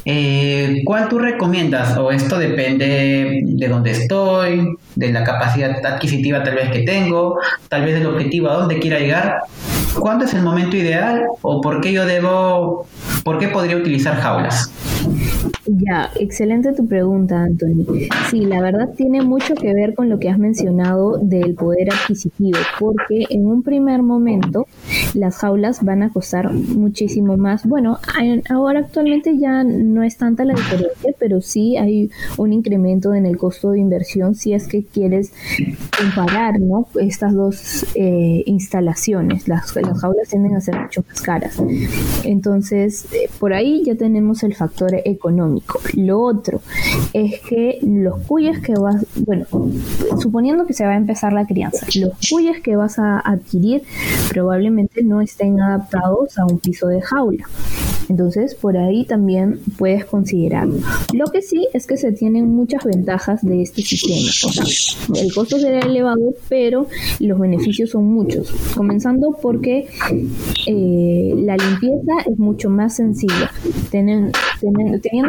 Eh, 0.06 0.82
¿Cuál 0.86 1.10
tú 1.10 1.20
recomiendas? 1.20 1.98
O 1.98 2.10
esto 2.10 2.40
depende 2.40 3.42
de 3.44 3.68
dónde 3.68 3.92
estoy, 3.92 4.78
de 4.96 5.12
la 5.12 5.26
capacidad 5.26 5.86
adquisitiva 5.86 6.42
tal 6.42 6.56
vez 6.56 6.72
que 6.72 6.84
tengo, 6.84 7.38
tal 7.68 7.84
vez 7.84 7.96
del 7.96 8.08
objetivo 8.08 8.50
a 8.50 8.54
dónde 8.54 8.80
quiera 8.80 8.98
llegar. 9.00 9.42
¿Cuándo 10.00 10.24
es 10.24 10.34
el 10.34 10.44
momento 10.44 10.78
ideal 10.78 11.24
o 11.42 11.60
por 11.60 11.82
qué 11.82 11.92
yo 11.92 12.06
debo, 12.06 12.88
por 13.26 13.40
qué 13.40 13.50
podría 13.50 13.76
utilizar 13.76 14.16
jaulas? 14.16 14.72
Ya, 15.72 16.10
excelente 16.20 16.74
tu 16.74 16.88
pregunta, 16.88 17.44
Anthony. 17.44 17.86
Sí, 18.32 18.42
la 18.42 18.60
verdad 18.60 18.90
tiene 18.96 19.22
mucho 19.22 19.54
que 19.54 19.72
ver 19.74 19.94
con 19.94 20.10
lo 20.10 20.18
que 20.20 20.30
has 20.30 20.40
mencionado 20.40 21.20
del 21.20 21.54
poder 21.54 21.94
adquisitivo, 21.94 22.58
porque 22.80 23.26
en 23.30 23.46
un 23.46 23.62
primer 23.62 24.02
momento 24.02 24.66
las 25.14 25.38
jaulas 25.38 25.84
van 25.84 26.02
a 26.02 26.12
costar 26.12 26.52
muchísimo 26.52 27.38
más. 27.38 27.68
Bueno, 27.68 28.00
ahora 28.50 28.80
actualmente 28.80 29.38
ya 29.38 29.64
no 29.64 30.02
es 30.02 30.18
tanta 30.18 30.44
la 30.44 30.56
diferencia, 30.56 31.14
pero 31.20 31.40
sí 31.40 31.78
hay 31.78 32.10
un 32.38 32.52
incremento 32.52 33.14
en 33.14 33.28
el 33.28 33.38
costo 33.38 33.72
de 33.72 33.80
inversión 33.80 34.34
si 34.34 34.54
es 34.54 34.68
que 34.68 34.84
quieres 34.84 35.34
comparar 35.96 36.60
¿no? 36.60 36.88
estas 37.00 37.36
dos 37.36 37.86
eh, 37.94 38.42
instalaciones. 38.48 39.48
Las, 39.48 39.76
las 39.76 40.02
jaulas 40.02 40.30
tienden 40.30 40.56
a 40.56 40.62
ser 40.62 40.80
mucho 40.80 41.04
más 41.08 41.22
caras. 41.22 41.62
Entonces, 42.24 43.06
eh, 43.14 43.30
por 43.40 43.54
ahí 43.54 43.84
ya 43.86 43.94
tenemos 43.96 44.42
el 44.42 44.56
factor 44.56 44.96
económico. 45.06 45.59
Lo 45.96 46.22
otro 46.22 46.62
es 47.14 47.40
que 47.42 47.80
los 47.82 48.20
cuyes 48.28 48.60
que 48.60 48.74
vas, 48.74 49.06
bueno, 49.16 49.46
suponiendo 50.20 50.66
que 50.66 50.74
se 50.74 50.86
va 50.86 50.92
a 50.92 50.98
empezar 50.98 51.34
la 51.34 51.46
crianza, 51.46 51.86
los 51.96 52.14
cuyes 52.30 52.62
que 52.62 52.76
vas 52.76 53.00
a 53.00 53.20
adquirir 53.20 53.84
probablemente 54.30 55.04
no 55.04 55.22
estén 55.22 55.60
adaptados 55.60 56.38
a 56.38 56.46
un 56.46 56.60
piso 56.60 56.88
de 56.88 57.02
jaula. 57.02 57.46
Entonces, 58.10 58.56
por 58.56 58.76
ahí 58.76 59.06
también 59.06 59.60
puedes 59.78 60.04
considerarlo. 60.06 60.76
Lo 61.14 61.26
que 61.28 61.42
sí 61.42 61.68
es 61.74 61.86
que 61.86 61.96
se 61.96 62.12
tienen 62.12 62.50
muchas 62.50 62.84
ventajas 62.84 63.44
de 63.44 63.62
este 63.62 63.84
sistema. 63.84 64.30
O 64.48 64.52
sea, 64.52 65.22
el 65.22 65.34
costo 65.34 65.60
será 65.60 65.80
elevado, 65.80 66.34
pero 66.50 66.88
los 67.20 67.40
beneficios 67.40 67.92
son 67.92 68.06
muchos. 68.06 68.52
Comenzando 68.76 69.38
porque 69.42 69.88
eh, 70.66 71.34
la 71.38 71.56
limpieza 71.56 72.14
es 72.26 72.38
mucho 72.40 72.70
más 72.70 72.96
sencilla. 72.96 73.52
teniendo 73.92 74.32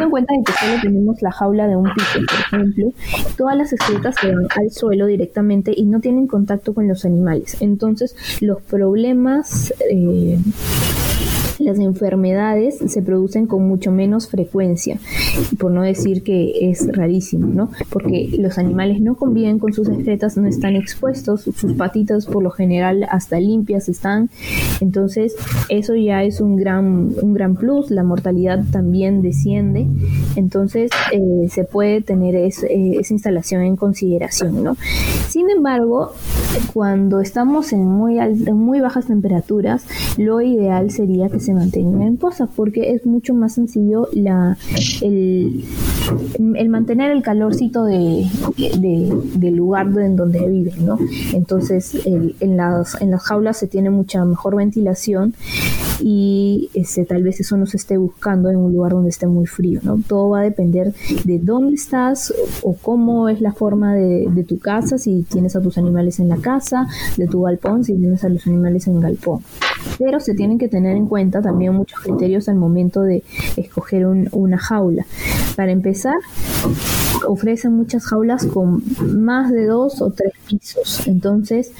en 0.03 0.09
cuenta 0.09 0.33
que 0.43 0.53
solo 0.53 0.81
tenemos 0.81 1.21
la 1.21 1.31
jaula 1.31 1.67
de 1.67 1.75
un 1.75 1.89
piso, 1.93 2.19
por 2.27 2.59
ejemplo, 2.59 2.93
todas 3.37 3.57
las 3.57 3.73
excretas 3.73 4.15
se 4.19 4.33
van 4.33 4.47
al 4.57 4.71
suelo 4.71 5.05
directamente 5.05 5.71
y 5.75 5.85
no 5.85 5.99
tienen 5.99 6.25
contacto 6.25 6.73
con 6.73 6.87
los 6.87 7.05
animales. 7.05 7.57
Entonces, 7.59 8.15
los 8.41 8.61
problemas... 8.63 9.71
Eh, 9.91 10.39
las 11.61 11.79
enfermedades 11.79 12.77
se 12.87 13.01
producen 13.01 13.47
con 13.47 13.67
mucho 13.67 13.91
menos 13.91 14.27
frecuencia, 14.27 14.97
por 15.57 15.71
no 15.71 15.81
decir 15.81 16.23
que 16.23 16.69
es 16.69 16.87
rarísimo, 16.91 17.47
¿no? 17.47 17.71
Porque 17.89 18.29
los 18.37 18.57
animales 18.57 19.01
no 19.01 19.15
conviven 19.15 19.59
con 19.59 19.73
sus 19.73 19.89
excretas, 19.89 20.37
no 20.37 20.47
están 20.47 20.75
expuestos, 20.75 21.41
sus 21.41 21.73
patitas 21.73 22.25
por 22.25 22.43
lo 22.43 22.51
general 22.51 23.05
hasta 23.09 23.39
limpias 23.39 23.89
están, 23.89 24.29
entonces 24.79 25.35
eso 25.69 25.95
ya 25.95 26.23
es 26.23 26.41
un 26.41 26.55
gran, 26.55 27.11
un 27.21 27.33
gran 27.33 27.55
plus, 27.55 27.91
la 27.91 28.03
mortalidad 28.03 28.63
también 28.71 29.21
desciende, 29.21 29.87
entonces 30.35 30.91
eh, 31.11 31.47
se 31.49 31.63
puede 31.63 32.01
tener 32.01 32.35
eh, 32.35 32.47
esa 32.47 33.13
instalación 33.13 33.63
en 33.63 33.75
consideración, 33.75 34.63
¿no? 34.63 34.75
Sin 35.27 35.49
embargo, 35.49 36.13
cuando 36.73 37.21
estamos 37.21 37.73
en 37.73 37.85
muy, 37.85 38.19
en 38.19 38.57
muy 38.57 38.79
bajas 38.79 39.07
temperaturas, 39.07 39.85
lo 40.17 40.41
ideal 40.41 40.91
sería 40.91 41.29
que 41.29 41.39
se 41.39 41.50
mantengan 41.53 42.01
en 42.01 42.17
posa 42.17 42.47
porque 42.47 42.91
es 42.91 43.05
mucho 43.05 43.33
más 43.33 43.55
sencillo 43.55 44.07
la, 44.13 44.57
el, 45.01 45.63
mantener 46.69 47.11
el 47.11 47.21
calorcito 47.21 47.85
de, 47.85 48.25
del 48.57 49.55
lugar 49.55 49.87
en 49.97 50.15
donde 50.15 50.47
viven, 50.47 50.85
¿no? 50.85 50.97
Entonces 51.33 52.05
en, 52.05 52.57
las, 52.57 53.01
en 53.01 53.11
las 53.11 53.23
jaulas 53.23 53.57
se 53.57 53.67
tiene 53.67 53.89
mucha 53.89 54.23
mejor 54.25 54.55
ventilación 54.55 55.33
y 55.99 56.69
ese, 56.73 57.05
tal 57.05 57.23
vez 57.23 57.39
eso 57.39 57.57
no 57.57 57.65
se 57.65 57.77
esté 57.77 57.97
buscando 57.97 58.49
en 58.49 58.57
un 58.57 58.73
lugar 58.73 58.93
donde 58.93 59.09
esté 59.09 59.27
muy 59.27 59.45
frío, 59.45 59.79
¿no? 59.83 59.99
Todo 60.07 60.29
va 60.29 60.39
a 60.39 60.43
depender 60.43 60.93
de 61.23 61.39
dónde 61.39 61.75
estás 61.75 62.33
o 62.63 62.75
cómo 62.75 63.29
es 63.29 63.41
la 63.41 63.53
forma 63.53 63.93
de, 63.93 64.27
de 64.29 64.43
tu 64.43 64.57
casa, 64.59 64.97
si 64.97 65.23
tienes 65.23 65.55
a 65.55 65.61
tus 65.61 65.77
animales 65.77 66.19
en 66.19 66.29
la 66.29 66.37
casa, 66.37 66.87
de 67.17 67.27
tu 67.27 67.41
galpón, 67.41 67.83
si 67.83 67.95
tienes 67.95 68.23
a 68.23 68.29
los 68.29 68.45
animales 68.47 68.87
en 68.87 68.99
galpón. 68.99 69.41
Pero 69.97 70.19
se 70.19 70.33
tienen 70.33 70.57
que 70.57 70.67
tener 70.67 70.95
en 70.95 71.07
cuenta 71.07 71.30
también 71.39 71.73
muchos 71.73 71.99
criterios 71.99 72.49
al 72.49 72.55
momento 72.55 73.01
de 73.01 73.23
escoger 73.55 74.07
una 74.07 74.57
jaula. 74.57 75.05
Para 75.55 75.71
empezar, 75.71 76.17
ofrecen 77.27 77.73
muchas 77.73 78.05
jaulas 78.05 78.45
con 78.45 78.83
más 79.23 79.51
de 79.51 79.67
dos 79.67 80.01
o 80.01 80.09
tres 80.11 80.33
pisos. 80.47 81.07
Entonces, 81.07 81.71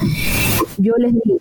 yo 0.77 0.93
les 0.97 1.13
digo, 1.13 1.39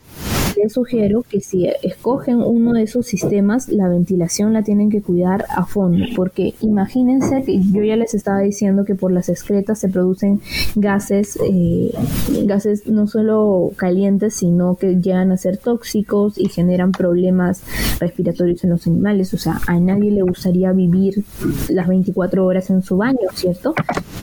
les 0.57 0.73
sugiero 0.73 1.23
que 1.29 1.41
si 1.41 1.69
escogen 1.83 2.41
uno 2.43 2.73
de 2.73 2.83
esos 2.83 3.07
sistemas, 3.07 3.69
la 3.69 3.89
ventilación 3.89 4.53
la 4.53 4.63
tienen 4.63 4.91
que 4.91 5.03
cuidar 5.03 5.45
a 5.49 5.65
fondo, 5.67 6.05
porque 6.17 6.55
imagínense 6.61 7.43
que 7.45 7.61
yo 7.73 7.83
ya 7.83 7.97
les 7.97 8.15
estaba 8.15 8.41
diciendo 8.41 8.85
que 8.85 8.95
por 8.95 9.13
las 9.13 9.29
excretas 9.29 9.79
se 9.79 9.89
producen 9.89 10.41
gases, 10.75 11.39
eh, 11.45 11.93
gases 12.45 12.87
no 12.87 13.07
solo 13.07 13.73
calientes, 13.77 14.35
sino 14.35 14.77
que 14.77 14.97
llegan 14.97 15.33
a 15.33 15.37
ser 15.37 15.57
tóxicos 15.57 16.39
y 16.39 16.49
generan 16.49 16.93
problemas 16.93 17.63
respiratorios 17.99 18.65
en 18.65 18.71
los 18.71 18.87
animales. 18.87 19.33
O 19.35 19.39
sea, 19.39 19.61
a 19.67 19.79
nadie 19.79 20.11
le 20.11 20.23
gustaría 20.23 20.73
vivir 20.73 21.25
las 21.69 21.89
24 21.89 22.45
horas 22.45 22.71
en 22.71 22.83
su 22.83 22.97
baño, 22.97 23.29
¿cierto? 23.35 23.75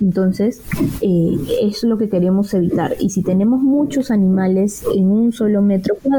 Entonces, 0.02 0.62
eh, 1.02 1.38
es 1.62 1.84
lo 1.84 1.98
que 1.98 2.10
queremos 2.10 2.54
evitar. 2.54 2.96
Y 3.00 3.10
si 3.10 3.24
tenemos 3.24 3.62
muchos 3.62 4.12
animales 4.12 4.84
en 4.96 5.12
un 5.12 5.32
solo 5.32 5.62
metro 5.62 5.96
cuadrado, 6.02 6.17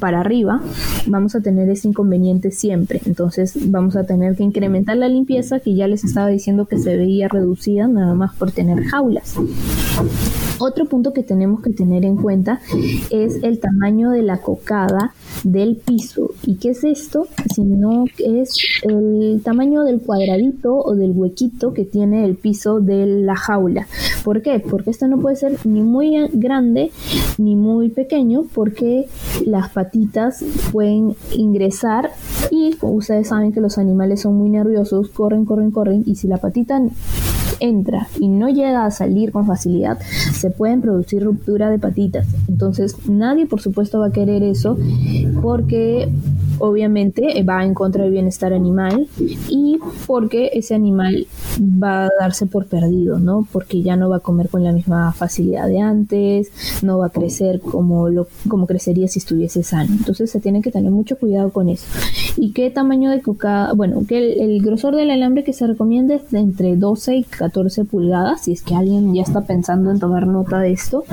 para 0.00 0.20
arriba, 0.20 0.60
vamos 1.06 1.34
a 1.34 1.40
tener 1.40 1.68
ese 1.68 1.88
inconveniente 1.88 2.50
siempre. 2.50 3.00
Entonces 3.06 3.70
vamos 3.70 3.96
a 3.96 4.04
tener 4.04 4.36
que 4.36 4.42
incrementar 4.42 4.96
la 4.96 5.08
limpieza 5.08 5.60
que 5.60 5.74
ya 5.74 5.88
les 5.88 6.04
estaba 6.04 6.28
diciendo 6.28 6.66
que 6.66 6.78
se 6.78 6.96
veía 6.96 7.28
reducida 7.28 7.88
nada 7.88 8.14
más 8.14 8.34
por 8.34 8.52
tener 8.52 8.84
jaulas. 8.84 9.34
Otro 10.58 10.86
punto 10.86 11.12
que 11.12 11.22
tenemos 11.22 11.62
que 11.62 11.70
tener 11.70 12.04
en 12.04 12.16
cuenta 12.16 12.60
es 13.10 13.42
el 13.42 13.60
tamaño 13.60 14.10
de 14.10 14.22
la 14.22 14.38
cocada 14.38 15.14
del 15.44 15.76
piso. 15.76 16.30
¿Y 16.44 16.56
qué 16.56 16.70
es 16.70 16.84
esto? 16.84 17.26
Sino 17.54 18.04
que 18.16 18.40
es 18.40 18.56
el 18.82 19.40
tamaño 19.44 19.84
del 19.84 20.00
cuadradito 20.00 20.76
o 20.78 20.94
del 20.94 21.12
huequito 21.12 21.72
que 21.72 21.84
tiene 21.84 22.24
el 22.24 22.36
piso 22.36 22.80
de 22.80 23.06
la 23.06 23.36
jaula. 23.36 23.86
¿Por 24.24 24.42
qué? 24.42 24.60
Porque 24.60 24.90
esto 24.90 25.06
no 25.06 25.18
puede 25.18 25.36
ser 25.36 25.58
ni 25.64 25.82
muy 25.82 26.16
grande 26.32 26.90
ni 27.38 27.56
muy 27.56 27.88
pequeño 27.90 28.44
porque 28.54 29.06
las 29.44 29.70
patitas 29.70 30.44
pueden 30.72 31.14
ingresar 31.32 32.10
y 32.50 32.74
ustedes 32.80 33.28
saben 33.28 33.52
que 33.52 33.60
los 33.60 33.78
animales 33.78 34.22
son 34.22 34.36
muy 34.36 34.50
nerviosos, 34.50 35.08
corren, 35.10 35.44
corren, 35.44 35.70
corren 35.70 36.02
y 36.06 36.16
si 36.16 36.28
la 36.28 36.38
patita 36.38 36.80
entra 37.60 38.08
y 38.18 38.28
no 38.28 38.48
llega 38.48 38.84
a 38.84 38.90
salir 38.90 39.32
con 39.32 39.46
facilidad, 39.46 39.98
se 40.32 40.50
pueden 40.50 40.80
producir 40.80 41.22
ruptura 41.24 41.70
de 41.70 41.78
patitas. 41.78 42.26
Entonces 42.48 43.08
nadie 43.08 43.46
por 43.46 43.60
supuesto 43.60 44.00
va 44.00 44.06
a 44.06 44.12
querer 44.12 44.42
eso 44.42 44.76
porque 45.42 46.08
obviamente 46.58 47.42
va 47.42 47.64
en 47.64 47.74
contra 47.74 48.04
del 48.04 48.12
bienestar 48.12 48.52
animal 48.52 49.08
y 49.48 49.78
porque 50.06 50.50
ese 50.54 50.74
animal 50.74 51.26
va 51.60 52.06
a 52.06 52.10
darse 52.20 52.46
por 52.46 52.66
perdido, 52.66 53.18
¿no? 53.18 53.46
Porque 53.52 53.82
ya 53.82 53.96
no 53.96 54.08
va 54.08 54.16
a 54.16 54.20
comer 54.20 54.48
con 54.48 54.64
la 54.64 54.72
misma 54.72 55.12
facilidad 55.12 55.68
de 55.68 55.80
antes, 55.80 56.50
no 56.82 56.98
va 56.98 57.06
a 57.06 57.10
crecer 57.10 57.60
como 57.60 58.08
lo 58.08 58.28
como 58.48 58.66
crecería 58.66 59.08
si 59.08 59.18
estuviese 59.18 59.62
sano. 59.62 59.90
Entonces 59.92 60.30
se 60.30 60.40
tiene 60.40 60.62
que 60.62 60.70
tener 60.70 60.90
mucho 60.90 61.18
cuidado 61.18 61.50
con 61.50 61.68
eso. 61.68 61.86
¿Y 62.36 62.52
qué 62.52 62.70
tamaño 62.70 63.10
de 63.10 63.20
cocada? 63.22 63.72
Bueno, 63.72 64.02
que 64.06 64.34
el, 64.34 64.62
grosor 64.62 64.96
del 64.96 65.10
alambre 65.10 65.44
que 65.44 65.52
se 65.52 65.66
recomienda 65.66 66.14
es 66.14 66.30
de 66.30 66.38
entre 66.38 66.76
12 66.76 67.16
y 67.16 67.24
14 67.24 67.84
pulgadas, 67.84 68.42
si 68.42 68.52
es 68.52 68.62
que 68.62 68.74
alguien 68.74 69.14
ya 69.14 69.22
está 69.22 69.42
pensando 69.42 69.90
en 69.90 69.98
tomar 69.98 70.26
nota 70.26 70.58
de 70.58 70.72
esto. 70.72 71.04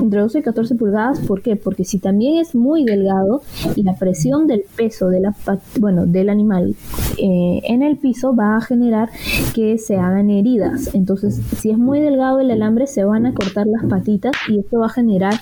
Entre 0.00 0.20
12 0.20 0.40
y 0.40 0.42
14 0.42 0.74
pulgadas, 0.74 1.20
¿por 1.20 1.42
qué? 1.42 1.56
Porque 1.56 1.84
si 1.84 1.98
también 1.98 2.38
es 2.38 2.54
muy 2.54 2.84
delgado 2.84 3.42
y 3.76 3.82
la 3.82 3.94
presión 3.94 4.46
del 4.46 4.64
peso 4.76 5.08
de 5.08 5.20
la, 5.20 5.34
bueno, 5.80 6.06
del 6.06 6.28
animal 6.28 6.74
eh, 7.18 7.60
en 7.64 7.82
el 7.82 7.96
piso 7.96 8.34
va 8.34 8.56
a 8.56 8.60
generar 8.60 9.10
que 9.54 9.78
se 9.78 9.96
hagan 9.96 10.30
heridas. 10.30 10.94
Entonces, 10.94 11.40
si 11.56 11.70
es 11.70 11.78
muy 11.78 12.00
delgado 12.00 12.40
el 12.40 12.50
alambre, 12.50 12.86
se 12.86 13.04
van 13.04 13.26
a 13.26 13.34
cortar 13.34 13.66
las 13.66 13.84
patitas 13.84 14.32
y 14.48 14.58
esto 14.58 14.80
va 14.80 14.86
a 14.86 14.90
generar 14.90 15.34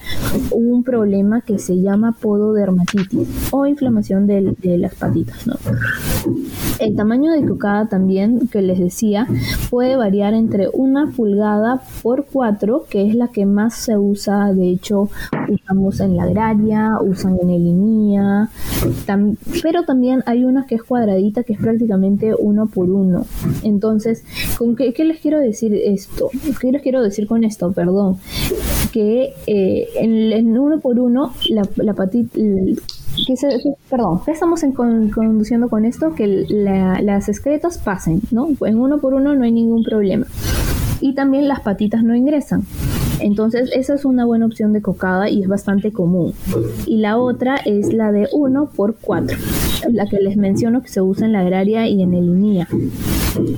un 0.51 0.83
problema 0.85 1.41
que 1.41 1.59
se 1.59 1.81
llama 1.81 2.13
pododermatitis 2.13 3.29
o 3.53 3.67
inflamación 3.67 4.27
de, 4.27 4.55
las 4.79 4.95
patitas. 4.95 5.45
El 6.79 6.97
tamaño 6.97 7.33
de 7.33 7.47
cocada 7.47 7.89
también, 7.89 8.49
que 8.49 8.63
les 8.63 8.79
decía, 8.79 9.27
puede 9.71 9.97
variar 9.97 10.35
entre 10.35 10.69
una 10.73 11.11
pulgada 11.11 11.83
por 12.03 12.27
cuatro, 12.27 12.85
que 12.89 13.07
es 13.07 13.15
la 13.15 13.29
que 13.29 13.47
más 13.47 13.75
se 13.75 13.97
usa, 13.97 14.53
de 14.53 14.71
hecho, 14.71 15.09
usamos 15.49 16.01
en 16.01 16.17
la 16.17 16.25
agraria, 16.25 16.99
usan 17.01 17.39
en 17.41 17.51
el 17.51 17.67
INIA, 17.67 18.51
pero 19.63 19.85
también 19.85 20.23
hay 20.27 20.45
una 20.45 20.67
que 20.67 20.77
es 20.77 20.83
cuadradita, 20.83 21.43
que 21.43 21.55
es 21.55 21.59
prácticamente 21.59 22.35
uno 22.39 22.67
por 22.67 22.91
uno. 22.91 23.27
Entonces, 23.63 24.25
¿con 24.59 24.77
qué, 24.77 24.93
les 25.05 25.21
quiero 25.21 25.41
decir 25.41 25.75
esto? 25.75 26.31
¿Qué 26.61 26.73
les 26.73 26.83
quiero 26.83 27.03
decir 27.03 27.27
con 27.27 27.45
esto? 27.45 27.73
Perdón. 27.73 28.19
Que 28.93 29.35
eh, 29.47 29.89
en, 29.97 30.59
uno 30.59 30.81
por 30.81 30.99
uno, 30.99 31.33
la, 31.49 31.67
la 31.77 31.95
patita 31.95 32.39
perdón, 33.91 34.21
¿qué 34.25 34.33
estamos 34.33 34.63
en 34.63 34.73
conduciendo 34.73 35.69
con 35.69 35.85
esto? 35.85 36.15
Que 36.15 36.27
las 36.27 37.29
excretas 37.29 37.79
pasen, 37.79 38.21
¿no? 38.31 38.49
En 38.63 38.79
uno 38.79 38.99
por 38.99 39.15
uno 39.15 39.35
no 39.35 39.45
hay 39.45 39.53
ningún 39.53 39.85
problema. 39.85 40.27
Y 41.01 41.15
también 41.15 41.49
las 41.49 41.61
patitas 41.61 42.03
no 42.03 42.15
ingresan. 42.15 42.65
Entonces, 43.21 43.71
esa 43.75 43.95
es 43.95 44.05
una 44.05 44.25
buena 44.25 44.47
opción 44.47 44.73
de 44.73 44.83
cocada 44.83 45.29
y 45.29 45.43
es 45.43 45.49
bastante 45.49 45.93
común. 45.93 46.35
Y 46.87 46.99
la 46.99 47.19
otra 47.19 47.57
es 47.57 47.93
la 47.93 48.13
de 48.13 48.29
1 48.33 48.71
por 48.75 48.97
4, 48.97 49.37
la 49.91 50.07
que 50.07 50.19
les 50.19 50.37
menciono 50.37 50.83
que 50.83 50.89
se 50.89 51.01
usa 51.01 51.27
en 51.27 51.33
la 51.33 51.41
agraria 51.41 51.89
y 51.89 52.03
en 52.03 52.15
el 52.15 52.25
INIA. 52.25 52.69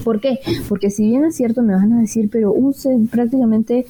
¿Por 0.05 0.21
qué? 0.21 0.39
Porque 0.69 0.91
si 0.91 1.07
bien 1.07 1.25
es 1.25 1.37
cierto, 1.37 1.63
me 1.63 1.75
van 1.75 1.93
a 1.93 2.01
decir, 2.01 2.29
pero 2.31 2.53
un, 2.53 2.75
prácticamente 3.09 3.87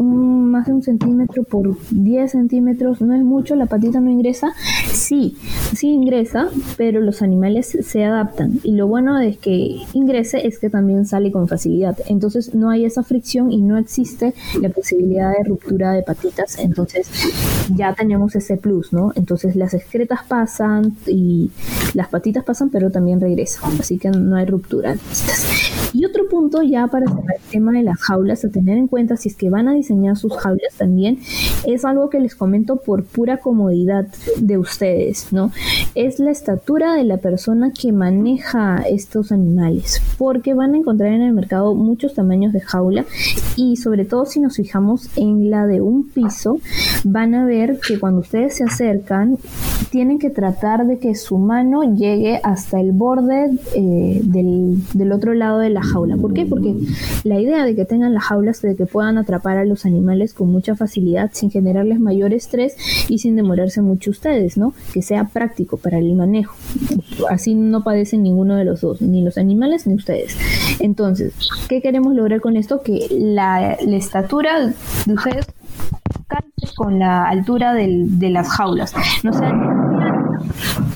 más 0.00 0.66
de 0.66 0.72
un 0.72 0.82
centímetro 0.82 1.44
por 1.44 1.76
10 1.90 2.30
centímetros 2.30 3.00
no 3.00 3.14
es 3.14 3.22
mucho, 3.22 3.56
la 3.56 3.66
patita 3.66 4.00
no 4.00 4.10
ingresa. 4.10 4.52
Sí, 4.92 5.36
sí 5.74 5.88
ingresa, 5.88 6.48
pero 6.76 7.00
los 7.00 7.22
animales 7.22 7.76
se 7.82 8.04
adaptan. 8.04 8.60
Y 8.62 8.72
lo 8.72 8.86
bueno 8.86 9.16
de 9.18 9.36
que 9.36 9.78
ingrese 9.92 10.46
es 10.46 10.58
que 10.58 10.70
también 10.70 11.06
sale 11.06 11.32
con 11.32 11.48
facilidad. 11.48 11.96
Entonces 12.08 12.54
no 12.54 12.70
hay 12.70 12.84
esa 12.84 13.02
fricción 13.02 13.52
y 13.52 13.60
no 13.60 13.78
existe 13.78 14.34
la 14.60 14.68
posibilidad 14.86 15.32
de 15.32 15.48
ruptura 15.48 15.92
de 15.92 16.02
patitas. 16.02 16.58
Entonces 16.58 17.10
ya 17.74 17.92
tenemos 17.94 18.36
ese 18.36 18.56
plus, 18.56 18.92
¿no? 18.92 19.10
Entonces 19.16 19.56
las 19.56 19.74
excretas 19.74 20.20
pasan 20.28 20.96
y 21.06 21.50
las 21.94 22.08
patitas 22.08 22.44
pasan, 22.44 22.70
pero 22.70 22.90
también 22.90 23.20
regresan. 23.20 23.72
Así 23.80 23.98
que 23.98 24.10
no 24.10 24.36
hay 24.36 24.46
ruptura. 24.46 24.94
Y 25.92 26.04
otro 26.04 26.28
punto 26.28 26.62
ya 26.62 26.86
para 26.86 27.06
el 27.06 27.50
tema 27.50 27.72
de 27.72 27.82
las 27.82 27.98
jaulas 28.00 28.44
a 28.44 28.50
tener 28.50 28.78
en 28.78 28.86
cuenta 28.86 29.16
si 29.16 29.28
es 29.28 29.34
que 29.34 29.50
van 29.50 29.66
a 29.66 29.72
diseñar 29.72 30.16
sus 30.16 30.36
jaulas 30.36 30.74
también 30.76 31.18
es 31.66 31.84
algo 31.84 32.10
que 32.10 32.20
les 32.20 32.34
comento 32.34 32.76
por 32.76 33.04
pura 33.04 33.38
comodidad 33.38 34.06
de 34.38 34.58
ustedes, 34.58 35.32
¿no? 35.32 35.50
Es 35.94 36.18
la 36.20 36.30
estatura 36.30 36.94
de 36.94 37.04
la 37.04 37.16
persona 37.16 37.72
que 37.72 37.92
maneja 37.92 38.82
estos 38.88 39.32
animales, 39.32 40.02
porque 40.18 40.54
van 40.54 40.74
a 40.74 40.78
encontrar 40.78 41.12
en 41.12 41.22
el 41.22 41.32
mercado 41.32 41.74
muchos 41.74 42.14
tamaños 42.14 42.52
de 42.52 42.60
jaula 42.60 43.04
y 43.56 43.76
sobre 43.76 44.04
todo 44.04 44.26
si 44.26 44.40
nos 44.40 44.56
fijamos 44.56 44.75
en 45.16 45.50
la 45.50 45.66
de 45.66 45.80
un 45.80 46.08
piso, 46.08 46.58
van 47.04 47.34
a 47.34 47.44
ver 47.44 47.78
que 47.86 47.98
cuando 47.98 48.20
ustedes 48.20 48.56
se 48.56 48.64
acercan 48.64 49.38
tienen 49.90 50.18
que 50.18 50.30
tratar 50.30 50.86
de 50.86 50.98
que 50.98 51.14
su 51.14 51.38
mano 51.38 51.94
llegue 51.94 52.40
hasta 52.42 52.80
el 52.80 52.92
borde 52.92 53.50
eh, 53.74 54.20
del, 54.24 54.78
del 54.92 55.12
otro 55.12 55.34
lado 55.34 55.58
de 55.58 55.70
la 55.70 55.82
jaula. 55.82 56.16
¿Por 56.16 56.32
qué? 56.32 56.46
Porque 56.46 56.74
la 57.24 57.40
idea 57.40 57.64
de 57.64 57.74
que 57.74 57.84
tengan 57.84 58.14
las 58.14 58.24
jaulas 58.24 58.62
de 58.62 58.76
que 58.76 58.86
puedan 58.86 59.18
atrapar 59.18 59.58
a 59.58 59.64
los 59.64 59.86
animales 59.86 60.34
con 60.34 60.50
mucha 60.50 60.74
facilidad 60.74 61.30
sin 61.32 61.50
generarles 61.50 62.00
mayor 62.00 62.32
estrés 62.32 62.76
y 63.08 63.18
sin 63.18 63.36
demorarse 63.36 63.80
mucho 63.82 64.10
ustedes, 64.10 64.56
¿no? 64.56 64.74
Que 64.92 65.02
sea 65.02 65.24
práctico 65.24 65.76
para 65.76 65.98
el 65.98 66.14
manejo. 66.14 66.54
Así 67.30 67.54
no 67.54 67.82
padecen 67.82 68.22
ninguno 68.22 68.56
de 68.56 68.64
los 68.64 68.80
dos, 68.80 69.00
ni 69.00 69.22
los 69.22 69.38
animales 69.38 69.86
ni 69.86 69.94
ustedes. 69.94 70.36
Entonces, 70.80 71.32
¿qué 71.68 71.80
queremos 71.80 72.14
lograr 72.14 72.40
con 72.40 72.56
esto? 72.56 72.82
Que 72.82 73.06
la, 73.10 73.76
la 73.84 73.96
estatura 73.96 74.65
de 75.06 75.14
ustedes 75.14 75.46
con 76.76 76.98
la 76.98 77.28
altura 77.28 77.74
de 77.74 78.30
las 78.30 78.48
jaulas. 78.48 78.94
No 79.22 79.32
sea 79.32 79.52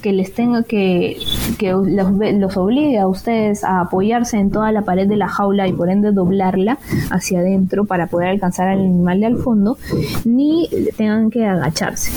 que 0.02 0.12
les 0.12 0.34
tenga 0.34 0.62
que, 0.62 1.18
que 1.58 1.72
los, 1.72 2.12
los, 2.12 2.56
obligue 2.56 2.98
a 2.98 3.06
ustedes 3.06 3.64
a 3.64 3.80
apoyarse 3.80 4.38
en 4.38 4.50
toda 4.50 4.72
la 4.72 4.82
pared 4.82 5.08
de 5.08 5.16
la 5.16 5.28
jaula 5.28 5.68
y 5.68 5.72
por 5.72 5.90
ende 5.90 6.12
doblarla 6.12 6.78
hacia 7.10 7.40
adentro 7.40 7.84
para 7.84 8.06
poder 8.06 8.28
alcanzar 8.28 8.68
al 8.68 8.80
animal 8.80 9.20
de 9.20 9.26
al 9.26 9.36
fondo, 9.36 9.78
ni 10.24 10.68
tengan 10.96 11.30
que 11.30 11.46
agacharse. 11.46 12.12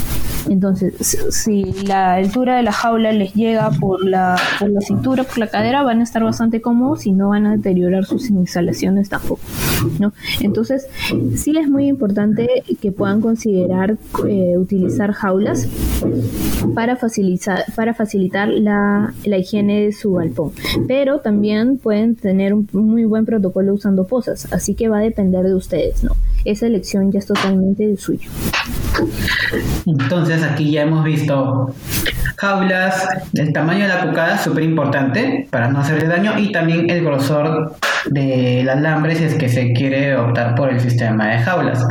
Entonces, 0.48 0.94
si 1.30 1.64
la 1.84 2.14
altura 2.14 2.56
de 2.56 2.62
la 2.62 2.72
jaula 2.72 3.12
les 3.12 3.34
llega 3.34 3.70
por 3.70 4.04
la, 4.04 4.36
por 4.58 4.70
la 4.70 4.80
cintura, 4.80 5.24
por 5.24 5.38
la 5.38 5.48
cadera, 5.48 5.82
van 5.82 6.00
a 6.00 6.02
estar 6.02 6.22
bastante 6.22 6.60
cómodos 6.60 7.06
y 7.06 7.12
no 7.12 7.30
van 7.30 7.46
a 7.46 7.56
deteriorar 7.56 8.04
sus 8.04 8.30
instalaciones 8.30 9.08
tampoco. 9.08 9.40
¿no? 9.98 10.12
Entonces, 10.40 10.86
sí 11.34 11.56
es 11.56 11.68
muy 11.68 11.86
importante 11.86 12.62
que 12.80 12.92
puedan 12.92 13.20
considerar 13.20 13.96
eh, 14.28 14.56
utilizar 14.58 15.12
jaulas 15.12 15.68
para 16.74 16.96
facilitar, 16.96 17.64
para 17.74 17.94
facilitar 17.94 18.48
la, 18.48 19.14
la, 19.24 19.38
higiene 19.38 19.82
de 19.82 19.92
su 19.92 20.14
galpón. 20.14 20.52
Pero 20.86 21.20
también 21.20 21.78
pueden 21.78 22.16
tener 22.16 22.54
un 22.54 22.68
muy 22.72 23.04
buen 23.04 23.24
protocolo 23.24 23.74
usando 23.74 24.06
posas, 24.06 24.52
así 24.52 24.74
que 24.74 24.88
va 24.88 24.98
a 24.98 25.02
depender 25.02 25.44
de 25.44 25.54
ustedes. 25.54 26.04
¿no? 26.04 26.12
Esa 26.44 26.66
elección 26.66 27.10
ya 27.10 27.18
es 27.18 27.26
totalmente 27.26 27.86
de 27.86 27.96
suyo. 27.96 28.30
Entonces 29.86 30.42
aquí 30.42 30.70
ya 30.70 30.82
hemos 30.82 31.04
visto 31.04 31.74
jaulas, 32.36 33.08
el 33.32 33.52
tamaño 33.52 33.82
de 33.82 33.88
la 33.88 34.06
cucada 34.06 34.38
súper 34.38 34.64
importante 34.64 35.46
para 35.50 35.68
no 35.68 35.80
hacerle 35.80 36.06
daño 36.06 36.38
y 36.38 36.52
también 36.52 36.90
el 36.90 37.04
grosor 37.04 37.76
del 38.10 38.68
alambre 38.68 39.16
si 39.16 39.24
es 39.24 39.34
que 39.34 39.48
se 39.48 39.72
quiere 39.72 40.16
optar 40.16 40.54
por 40.54 40.70
el 40.70 40.80
sistema 40.80 41.28
de 41.28 41.38
jaulas. 41.38 41.86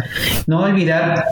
No 0.46 0.62
olvidar 0.62 1.26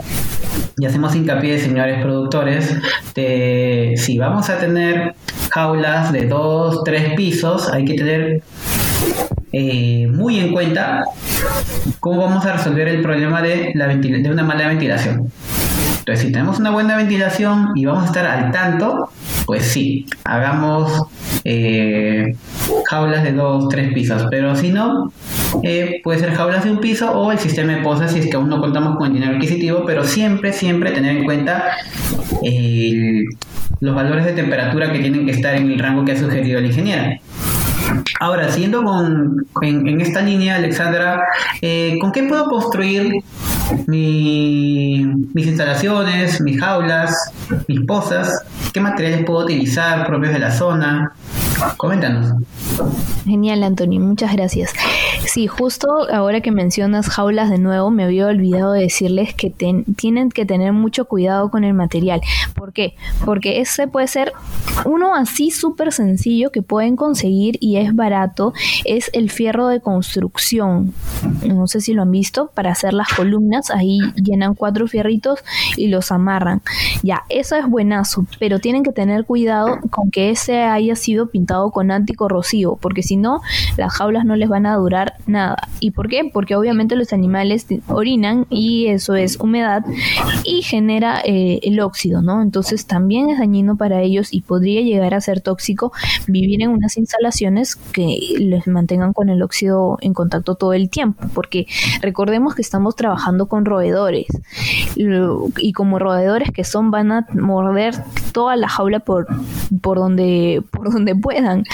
y 0.78 0.86
hacemos 0.86 1.14
hincapié, 1.14 1.58
señores 1.58 2.02
productores, 2.02 2.74
de 3.14 3.94
si 3.96 4.18
vamos 4.18 4.50
a 4.50 4.58
tener 4.58 5.14
jaulas 5.50 6.12
de 6.12 6.26
dos, 6.26 6.82
tres 6.84 7.14
pisos, 7.14 7.68
hay 7.68 7.84
que 7.84 7.94
tener 7.94 8.42
eh, 9.52 10.08
muy 10.08 10.38
en 10.38 10.50
cuenta 10.52 11.04
cómo 12.00 12.22
vamos 12.22 12.44
a 12.46 12.54
resolver 12.54 12.88
el 12.88 13.02
problema 13.02 13.42
de, 13.42 13.72
una 14.30 14.42
mala 14.42 14.68
ventilación. 14.68 15.30
Entonces, 15.98 16.26
si 16.26 16.32
tenemos 16.32 16.58
una 16.58 16.70
buena 16.70 16.96
ventilación 16.96 17.68
y 17.76 17.84
vamos 17.84 18.04
a 18.04 18.06
estar 18.06 18.26
al 18.26 18.50
tanto, 18.50 19.10
pues 19.46 19.64
sí, 19.64 20.06
hagamos 20.24 20.90
eh, 21.44 22.34
jaulas 22.88 23.22
de 23.22 23.32
dos, 23.32 23.68
tres 23.68 23.92
pisos. 23.92 24.26
Pero 24.30 24.56
si 24.56 24.70
no, 24.70 25.12
eh, 25.62 26.00
puede 26.02 26.18
ser 26.18 26.32
jaulas 26.32 26.64
de 26.64 26.72
un 26.72 26.80
piso 26.80 27.12
o 27.12 27.30
el 27.30 27.38
sistema 27.38 27.74
de 27.74 27.82
posas 27.82 28.10
si 28.10 28.20
es 28.20 28.26
que 28.28 28.36
aún 28.36 28.48
no 28.48 28.60
contamos 28.60 28.96
con 28.96 29.08
el 29.08 29.12
dinero 29.12 29.34
adquisitivo, 29.34 29.84
pero 29.86 30.02
siempre, 30.02 30.52
siempre 30.52 30.92
tener 30.92 31.18
en 31.18 31.24
cuenta 31.24 31.76
los 33.80 33.94
valores 33.94 34.24
de 34.24 34.32
temperatura 34.32 34.90
que 34.90 35.00
tienen 35.00 35.26
que 35.26 35.32
estar 35.32 35.54
en 35.54 35.70
el 35.70 35.78
rango 35.78 36.04
que 36.04 36.12
ha 36.12 36.16
sugerido 36.16 36.58
el 36.58 36.66
ingeniero. 36.66 37.20
Ahora, 38.20 38.50
siguiendo 38.50 38.82
con, 38.82 39.46
en, 39.62 40.00
esta 40.00 40.22
línea, 40.22 40.56
Alexandra, 40.56 41.24
eh, 41.60 41.98
¿con 42.00 42.12
qué 42.12 42.22
puedo 42.24 42.46
construir 42.46 43.12
mis 43.86 45.46
instalaciones, 45.46 46.40
mis 46.40 46.60
jaulas, 46.60 47.32
mis 47.68 47.80
pozas? 47.82 48.44
¿Qué 48.72 48.80
materiales 48.80 49.24
puedo 49.24 49.44
utilizar 49.44 50.06
propios 50.06 50.32
de 50.32 50.38
la 50.38 50.50
zona? 50.50 51.12
Coméntanos. 51.76 52.32
Genial, 53.24 53.62
Anthony, 53.62 53.98
muchas 54.00 54.32
gracias. 54.32 54.72
Sí, 55.32 55.46
justo 55.46 55.88
ahora 56.12 56.42
que 56.42 56.50
mencionas 56.50 57.08
jaulas 57.08 57.48
de 57.48 57.56
nuevo, 57.56 57.90
me 57.90 58.04
había 58.04 58.26
olvidado 58.26 58.74
de 58.74 58.82
decirles 58.82 59.32
que 59.32 59.48
tienen 59.48 60.28
que 60.28 60.44
tener 60.44 60.74
mucho 60.74 61.06
cuidado 61.06 61.50
con 61.50 61.64
el 61.64 61.72
material. 61.72 62.20
¿Por 62.54 62.74
qué? 62.74 62.96
Porque 63.24 63.62
ese 63.62 63.88
puede 63.88 64.08
ser 64.08 64.34
uno 64.84 65.14
así 65.14 65.50
súper 65.50 65.90
sencillo 65.90 66.52
que 66.52 66.60
pueden 66.60 66.96
conseguir 66.96 67.56
y 67.60 67.78
es 67.78 67.94
barato, 67.94 68.52
es 68.84 69.08
el 69.14 69.30
fierro 69.30 69.68
de 69.68 69.80
construcción. 69.80 70.92
No 71.46 71.66
sé 71.66 71.80
si 71.80 71.94
lo 71.94 72.02
han 72.02 72.10
visto, 72.10 72.50
para 72.52 72.72
hacer 72.72 72.92
las 72.92 73.08
columnas, 73.08 73.70
ahí 73.70 74.00
llenan 74.22 74.54
cuatro 74.54 74.86
fierritos 74.86 75.42
y 75.78 75.88
los 75.88 76.12
amarran. 76.12 76.60
Ya, 77.02 77.22
eso 77.30 77.56
es 77.56 77.66
buenazo, 77.66 78.26
pero 78.38 78.58
tienen 78.58 78.82
que 78.82 78.92
tener 78.92 79.24
cuidado 79.24 79.78
con 79.88 80.10
que 80.10 80.28
ese 80.28 80.64
haya 80.64 80.94
sido 80.94 81.30
pintado 81.30 81.70
con 81.70 81.90
anticorrosivo, 81.90 82.76
porque 82.76 83.02
si 83.02 83.16
no, 83.16 83.40
las 83.78 83.94
jaulas 83.94 84.26
no 84.26 84.36
les 84.36 84.50
van 84.50 84.66
a 84.66 84.76
durar 84.76 85.14
nada. 85.26 85.68
¿Y 85.80 85.92
por 85.92 86.08
qué? 86.08 86.30
Porque 86.32 86.56
obviamente 86.56 86.96
los 86.96 87.12
animales 87.12 87.66
orinan 87.88 88.46
y 88.50 88.86
eso 88.86 89.14
es 89.14 89.38
humedad 89.38 89.84
y 90.44 90.62
genera 90.62 91.20
eh, 91.24 91.60
el 91.62 91.80
óxido, 91.80 92.22
¿no? 92.22 92.42
Entonces 92.42 92.86
también 92.86 93.30
es 93.30 93.38
dañino 93.38 93.76
para 93.76 94.02
ellos 94.02 94.32
y 94.32 94.42
podría 94.42 94.80
llegar 94.82 95.14
a 95.14 95.20
ser 95.20 95.40
tóxico 95.40 95.92
vivir 96.26 96.62
en 96.62 96.70
unas 96.70 96.96
instalaciones 96.96 97.76
que 97.76 98.18
les 98.38 98.66
mantengan 98.66 99.12
con 99.12 99.28
el 99.28 99.42
óxido 99.42 99.98
en 100.00 100.14
contacto 100.14 100.54
todo 100.54 100.72
el 100.72 100.90
tiempo, 100.90 101.26
porque 101.34 101.66
recordemos 102.00 102.54
que 102.54 102.62
estamos 102.62 102.96
trabajando 102.96 103.46
con 103.46 103.64
roedores 103.64 104.26
y 104.96 105.72
como 105.72 105.98
roedores 105.98 106.50
que 106.50 106.64
son 106.64 106.90
van 106.90 107.12
a 107.12 107.26
morder 107.32 107.94
toda 108.32 108.56
la 108.56 108.68
jaula 108.68 109.00
por, 109.00 109.26
por 109.80 109.98
donde 109.98 110.62
por 110.70 110.92
donde 110.92 111.14
puedan. 111.14 111.64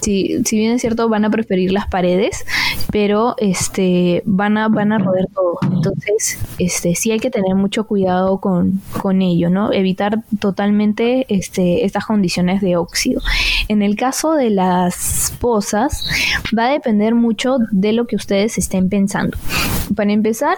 Si, 0.00 0.42
si 0.44 0.56
bien 0.56 0.72
es 0.72 0.80
cierto 0.80 1.08
van 1.08 1.24
a 1.24 1.30
preferir 1.30 1.72
las 1.72 1.86
paredes, 1.86 2.44
pero 2.90 3.34
este 3.38 4.22
van 4.24 4.56
a 4.58 4.68
van 4.68 4.92
a 4.92 4.98
roder 4.98 5.26
todo. 5.34 5.58
Entonces, 5.62 6.38
este 6.58 6.94
sí 6.94 7.10
hay 7.10 7.20
que 7.20 7.30
tener 7.30 7.54
mucho 7.54 7.86
cuidado 7.86 8.40
con, 8.40 8.80
con 9.00 9.22
ello, 9.22 9.50
¿no? 9.50 9.72
Evitar 9.72 10.22
totalmente 10.40 11.26
este 11.28 11.84
estas 11.84 12.06
condiciones 12.06 12.60
de 12.60 12.76
óxido. 12.76 13.20
En 13.68 13.82
el 13.82 13.96
caso 13.96 14.34
de 14.34 14.50
las 14.50 15.34
pozas, 15.40 16.06
va 16.56 16.66
a 16.66 16.70
depender 16.70 17.14
mucho 17.14 17.58
de 17.70 17.92
lo 17.92 18.06
que 18.06 18.16
ustedes 18.16 18.58
estén 18.58 18.88
pensando. 18.88 19.36
Para 19.94 20.12
empezar, 20.12 20.56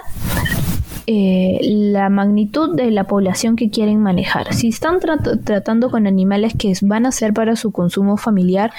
eh, 1.09 1.61
la 1.63 2.09
magnitud 2.09 2.75
de 2.75 2.91
la 2.91 3.05
población 3.05 3.55
que 3.55 3.71
quieren 3.71 4.03
manejar. 4.03 4.53
Si 4.53 4.69
están 4.69 4.99
tratando 5.45 5.89
con 5.89 6.09
animales 6.09 6.55
que 6.59 6.73
van 6.83 7.07
a 7.07 7.13
ser 7.13 7.33
para 7.33 7.55
su 7.55 7.71
consumo 7.71 8.17
familiar, 8.17 8.73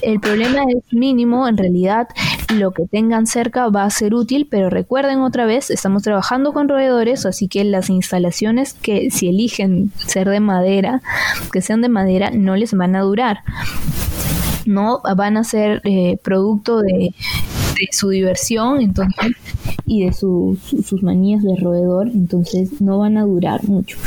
el 0.00 0.18
problema 0.18 0.64
es 0.64 0.92
mínimo, 0.92 1.46
en 1.46 1.56
realidad 1.56 2.08
lo 2.58 2.72
que 2.72 2.86
tengan 2.86 3.26
cerca 3.26 3.68
va 3.68 3.84
a 3.84 3.90
ser 3.90 4.14
útil, 4.14 4.46
pero 4.50 4.70
recuerden 4.70 5.20
otra 5.20 5.46
vez, 5.46 5.70
estamos 5.70 6.02
trabajando 6.02 6.52
con 6.52 6.68
roedores, 6.68 7.26
así 7.26 7.48
que 7.48 7.64
las 7.64 7.90
instalaciones 7.90 8.74
que 8.74 9.10
si 9.10 9.28
eligen 9.28 9.92
ser 9.96 10.28
de 10.28 10.40
madera, 10.40 11.02
que 11.52 11.62
sean 11.62 11.82
de 11.82 11.88
madera, 11.88 12.30
no 12.30 12.56
les 12.56 12.74
van 12.74 12.96
a 12.96 13.00
durar. 13.00 13.40
No 14.64 15.00
van 15.16 15.36
a 15.36 15.44
ser 15.44 15.80
eh, 15.84 16.18
producto 16.22 16.80
de, 16.80 17.14
su 17.90 18.10
diversión 18.10 18.80
entonces 18.80 19.32
y 19.86 20.04
de 20.04 20.12
sus 20.12 21.02
manías 21.02 21.42
de 21.42 21.56
roedor, 21.56 22.08
entonces 22.08 22.80
no 22.80 22.98
van 22.98 23.16
a 23.16 23.24
durar 23.24 23.64
mucho 23.64 23.98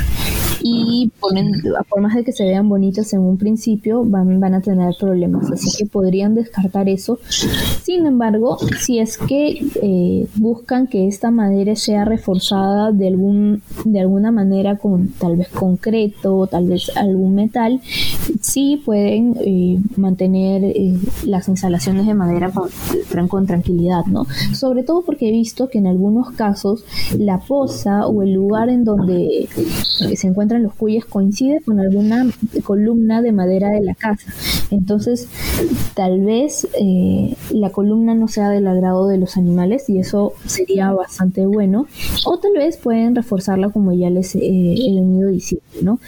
y 0.62 1.12
ponen, 1.20 1.52
por 1.90 2.02
más 2.02 2.16
de 2.16 2.24
que 2.24 2.32
se 2.32 2.44
vean 2.44 2.70
bonitas 2.70 3.14
en 3.14 3.22
un 3.22 3.38
principio, 3.38 4.04
van, 4.04 4.40
van 4.40 4.54
a 4.54 4.62
tener 4.62 4.94
problemas. 5.00 5.52
Así 5.52 5.70
que 5.78 5.86
podrían 5.86 6.36
descartar 6.36 6.90
eso. 6.90 7.20
Sin 7.84 8.06
embargo, 8.06 8.58
si 8.80 9.00
es 9.00 9.18
que 9.18 9.66
eh, 9.82 10.28
buscan 10.36 10.88
que 10.88 11.08
esta 11.08 11.32
madera 11.32 11.76
sea 11.76 12.06
reforzada 12.06 12.92
de, 12.92 13.08
algún, 13.08 13.62
de 13.84 14.00
alguna 14.00 14.32
manera 14.32 14.78
con 14.78 15.10
tal 15.10 15.38
vez 15.38 15.50
concreto, 15.50 16.48
tal 16.48 16.68
vez 16.68 16.92
algún 16.96 17.36
metal, 17.36 17.82
sí 18.42 18.82
pueden 18.84 19.36
eh, 19.40 19.80
mantener 19.98 20.64
eh, 20.64 20.98
las 21.26 21.48
instalaciones 21.48 22.06
de 22.06 22.14
madera 22.14 22.52
con, 22.52 23.46
tranquilidad, 23.46 24.06
¿no? 24.06 24.26
Sobre 24.54 24.84
todo 24.84 25.04
porque 25.04 25.30
he 25.30 25.32
visto 25.32 25.68
que 25.68 25.78
en 25.78 25.88
algunos 25.88 26.32
casos 26.32 26.86
la 27.18 27.40
poza 27.40 28.08
o 28.08 28.24
el 28.24 28.34
lugar 28.34 28.70
en 28.70 28.84
donde 28.86 29.48
se 30.16 30.28
encuentra 30.28 30.55
los 30.60 30.74
cuyes 30.74 31.06
coincide 31.06 31.62
con 31.62 31.80
alguna 31.80 32.26
columna 32.64 33.22
de 33.22 33.32
madera 33.32 33.70
de 33.70 33.82
la 33.82 33.96
casa. 33.96 34.32
Entonces, 34.72 35.28
tal 35.94 36.22
vez 36.22 36.68
eh, 36.80 37.36
la 37.52 37.70
columna 37.70 38.16
no 38.16 38.28
sea 38.28 38.50
del 38.50 38.68
agrado 38.68 39.08
de 39.08 39.18
los 39.18 39.38
animales 39.38 39.90
y 39.90 40.00
eso 40.00 40.34
sería 40.46 40.92
bastante 40.92 41.46
bueno. 41.46 41.88
O 42.26 42.40
tal 42.40 42.54
vez 42.54 42.78
pueden 42.78 43.16
reforzarla 43.16 43.70
como 43.70 43.94
ya 43.94 44.10
les 44.10 44.36
he 44.36 44.40
venido 44.40 45.30
diciendo. 45.30 46.00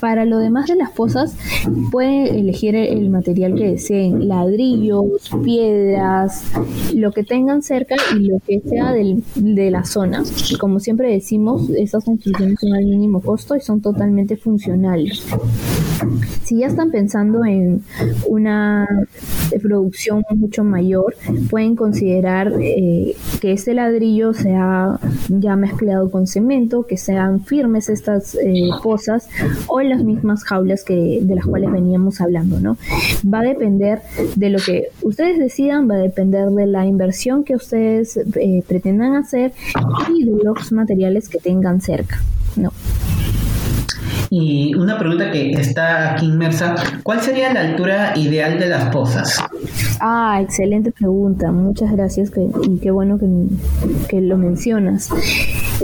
Para 0.00 0.24
lo 0.24 0.38
demás 0.38 0.66
de 0.66 0.76
las 0.76 0.90
posas, 0.90 1.36
pueden 1.90 2.34
elegir 2.34 2.74
el 2.74 3.10
material 3.10 3.54
que 3.54 3.72
deseen, 3.72 4.28
ladrillos, 4.28 5.30
piedras, 5.44 6.44
lo 6.94 7.12
que 7.12 7.24
tengan 7.24 7.62
cerca 7.62 7.96
y 8.16 8.26
lo 8.26 8.38
que 8.40 8.60
sea 8.60 8.92
de 8.92 9.70
la 9.70 9.84
zona. 9.84 10.22
Como 10.58 10.80
siempre 10.80 11.10
decimos, 11.12 11.70
estas 11.70 12.04
construcciones 12.04 12.58
son 12.60 12.74
al 12.74 12.84
mínimo 12.84 13.20
costo 13.20 13.56
y 13.56 13.60
son 13.60 13.77
totalmente 13.80 14.36
funcionales. 14.36 15.26
Si 16.44 16.58
ya 16.58 16.68
están 16.68 16.90
pensando 16.90 17.44
en 17.44 17.82
una 18.26 18.86
producción 19.62 20.24
mucho 20.30 20.64
mayor, 20.64 21.14
pueden 21.50 21.76
considerar 21.76 22.52
eh, 22.60 23.14
que 23.40 23.52
este 23.52 23.74
ladrillo 23.74 24.32
sea 24.34 24.98
ya 25.28 25.56
mezclado 25.56 26.10
con 26.10 26.26
cemento, 26.26 26.86
que 26.86 26.96
sean 26.96 27.44
firmes 27.44 27.88
estas 27.88 28.34
eh, 28.34 28.70
pozas 28.82 29.28
o 29.66 29.80
las 29.80 30.04
mismas 30.04 30.44
jaulas 30.44 30.84
que, 30.84 31.20
de 31.22 31.34
las 31.34 31.46
cuales 31.46 31.72
veníamos 31.72 32.20
hablando, 32.20 32.60
¿no? 32.60 32.76
Va 33.26 33.40
a 33.40 33.42
depender 33.42 34.00
de 34.36 34.50
lo 34.50 34.58
que 34.58 34.88
ustedes 35.02 35.38
decidan, 35.38 35.90
va 35.90 35.94
a 35.94 35.98
depender 35.98 36.48
de 36.50 36.66
la 36.66 36.86
inversión 36.86 37.44
que 37.44 37.56
ustedes 37.56 38.16
eh, 38.16 38.62
pretendan 38.66 39.14
hacer 39.14 39.52
y 40.14 40.24
de 40.24 40.44
los 40.44 40.72
materiales 40.72 41.28
que 41.28 41.38
tengan 41.38 41.80
cerca, 41.80 42.20
¿no? 42.56 42.72
Y 44.30 44.74
una 44.74 44.98
pregunta 44.98 45.30
que 45.30 45.52
está 45.52 46.12
aquí 46.12 46.26
inmersa, 46.26 46.74
¿cuál 47.02 47.20
sería 47.22 47.52
la 47.52 47.60
altura 47.60 48.12
ideal 48.16 48.58
de 48.58 48.66
las 48.66 48.90
pozas? 48.90 49.38
Ah, 50.00 50.40
excelente 50.42 50.92
pregunta, 50.92 51.50
muchas 51.50 51.90
gracias 51.92 52.30
y 52.68 52.78
qué 52.78 52.90
bueno 52.90 53.18
que, 53.18 54.20
lo 54.20 54.36
mencionas. 54.36 55.10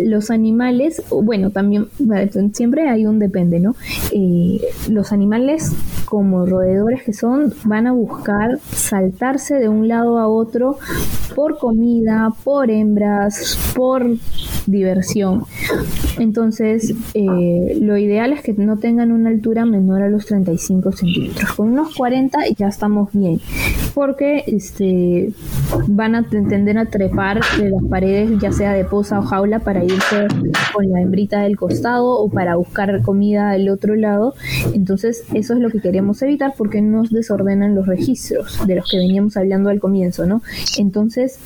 Los 0.03 0.31
animales, 0.31 1.03
bueno, 1.11 1.51
también 1.51 1.87
siempre 2.53 2.89
hay 2.89 3.07
un 3.07 3.19
depende, 3.19 3.61
¿no? 3.61 3.77
Eh, 4.13 4.61
los 4.91 5.13
animales 5.13 5.73
como 6.05 6.47
roedores 6.47 7.03
que 7.03 7.13
son 7.13 7.53
van 7.65 7.87
a 7.87 7.93
buscar 7.93 8.59
saltarse 8.61 9.57
de 9.57 9.69
un 9.69 9.89
lado 9.89 10.19
a 10.19 10.29
otro 10.29 10.79
por 11.35 11.59
comida, 11.59 12.33
por 12.45 12.71
hembras, 12.71 13.59
por 13.75 14.07
diversión. 14.67 15.45
Entonces, 16.19 16.95
eh, 17.15 17.79
lo 17.81 17.97
ideal 17.97 18.33
es 18.33 18.43
que 18.43 18.53
no 18.53 18.79
tengan 18.79 19.13
una 19.13 19.31
altura 19.31 19.65
menor 19.65 20.03
a 20.03 20.09
los 20.09 20.27
35 20.27 20.93
centímetros. 20.93 21.53
Con 21.53 21.73
unos 21.73 21.95
40 21.95 22.39
ya 22.57 22.69
estamos 22.69 23.11
bien, 23.13 23.41
porque 23.95 24.45
este, 24.47 25.33
van 25.89 26.15
a 26.15 26.29
tender 26.29 26.79
a 26.79 26.87
trepar 26.87 27.41
de 27.59 27.71
las 27.71 27.85
paredes, 27.85 28.31
ya 28.41 28.53
sea 28.53 28.73
de 28.73 28.85
poza 28.85 29.19
o 29.19 29.23
jaula, 29.23 29.59
para 29.59 29.84
irse 29.85 30.27
con 30.73 30.91
la 30.91 31.01
hembrita 31.01 31.43
del 31.43 31.57
costado 31.57 32.19
o 32.19 32.29
para 32.29 32.57
buscar 32.57 33.03
comida 33.03 33.53
del 33.53 33.69
otro 33.69 33.95
lado. 33.95 34.35
Entonces, 34.75 35.25
eso 35.35 35.55
es 35.55 35.61
lo 35.61 35.71
que 35.71 35.81
queremos 35.81 36.21
evitar 36.23 36.55
porque 36.57 36.83
nos 36.83 37.11
desordenan 37.11 37.75
los 37.75 37.87
registros 37.87 38.67
de 38.67 38.77
los 38.77 38.91
que 38.91 38.99
veníamos 38.99 39.37
hablando 39.37 39.71
al 39.71 39.81
comienzo, 39.81 40.27
¿no? 40.27 40.43
Entonces, 40.79 41.39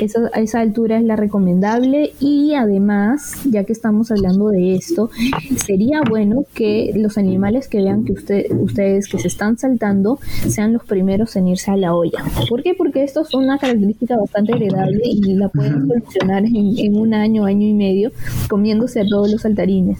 esa, 0.00 0.28
esa 0.28 0.60
altura 0.60 0.98
es 0.98 1.04
la 1.04 1.16
recomendable 1.16 2.12
y 2.20 2.54
además, 2.54 3.34
ya 3.44 3.64
que 3.64 3.72
estamos 3.72 4.10
hablando 4.10 4.48
de 4.48 4.74
esto, 4.74 5.10
sería 5.56 6.00
bueno 6.08 6.44
que 6.54 6.92
los 6.96 7.18
animales 7.18 7.68
que 7.68 7.78
vean 7.78 8.04
que 8.04 8.12
usted, 8.12 8.46
ustedes 8.50 9.08
que 9.08 9.18
se 9.18 9.28
están 9.28 9.58
saltando 9.58 10.18
sean 10.48 10.72
los 10.72 10.84
primeros 10.84 11.36
en 11.36 11.48
irse 11.48 11.70
a 11.70 11.76
la 11.76 11.94
olla. 11.94 12.24
¿Por 12.48 12.62
qué? 12.62 12.74
Porque 12.74 13.04
esto 13.04 13.22
es 13.22 13.34
una 13.34 13.58
característica 13.58 14.16
bastante 14.16 14.52
heredable 14.52 15.00
y 15.04 15.34
la 15.34 15.48
pueden 15.48 15.86
solucionar 15.88 16.44
en, 16.44 16.96
un 16.96 17.14
año, 17.14 17.44
año 17.44 17.66
y 17.66 17.74
medio, 17.78 18.10
comiéndose 18.48 19.00
a 19.00 19.06
todos 19.08 19.30
los 19.30 19.42
saltarines. 19.42 19.98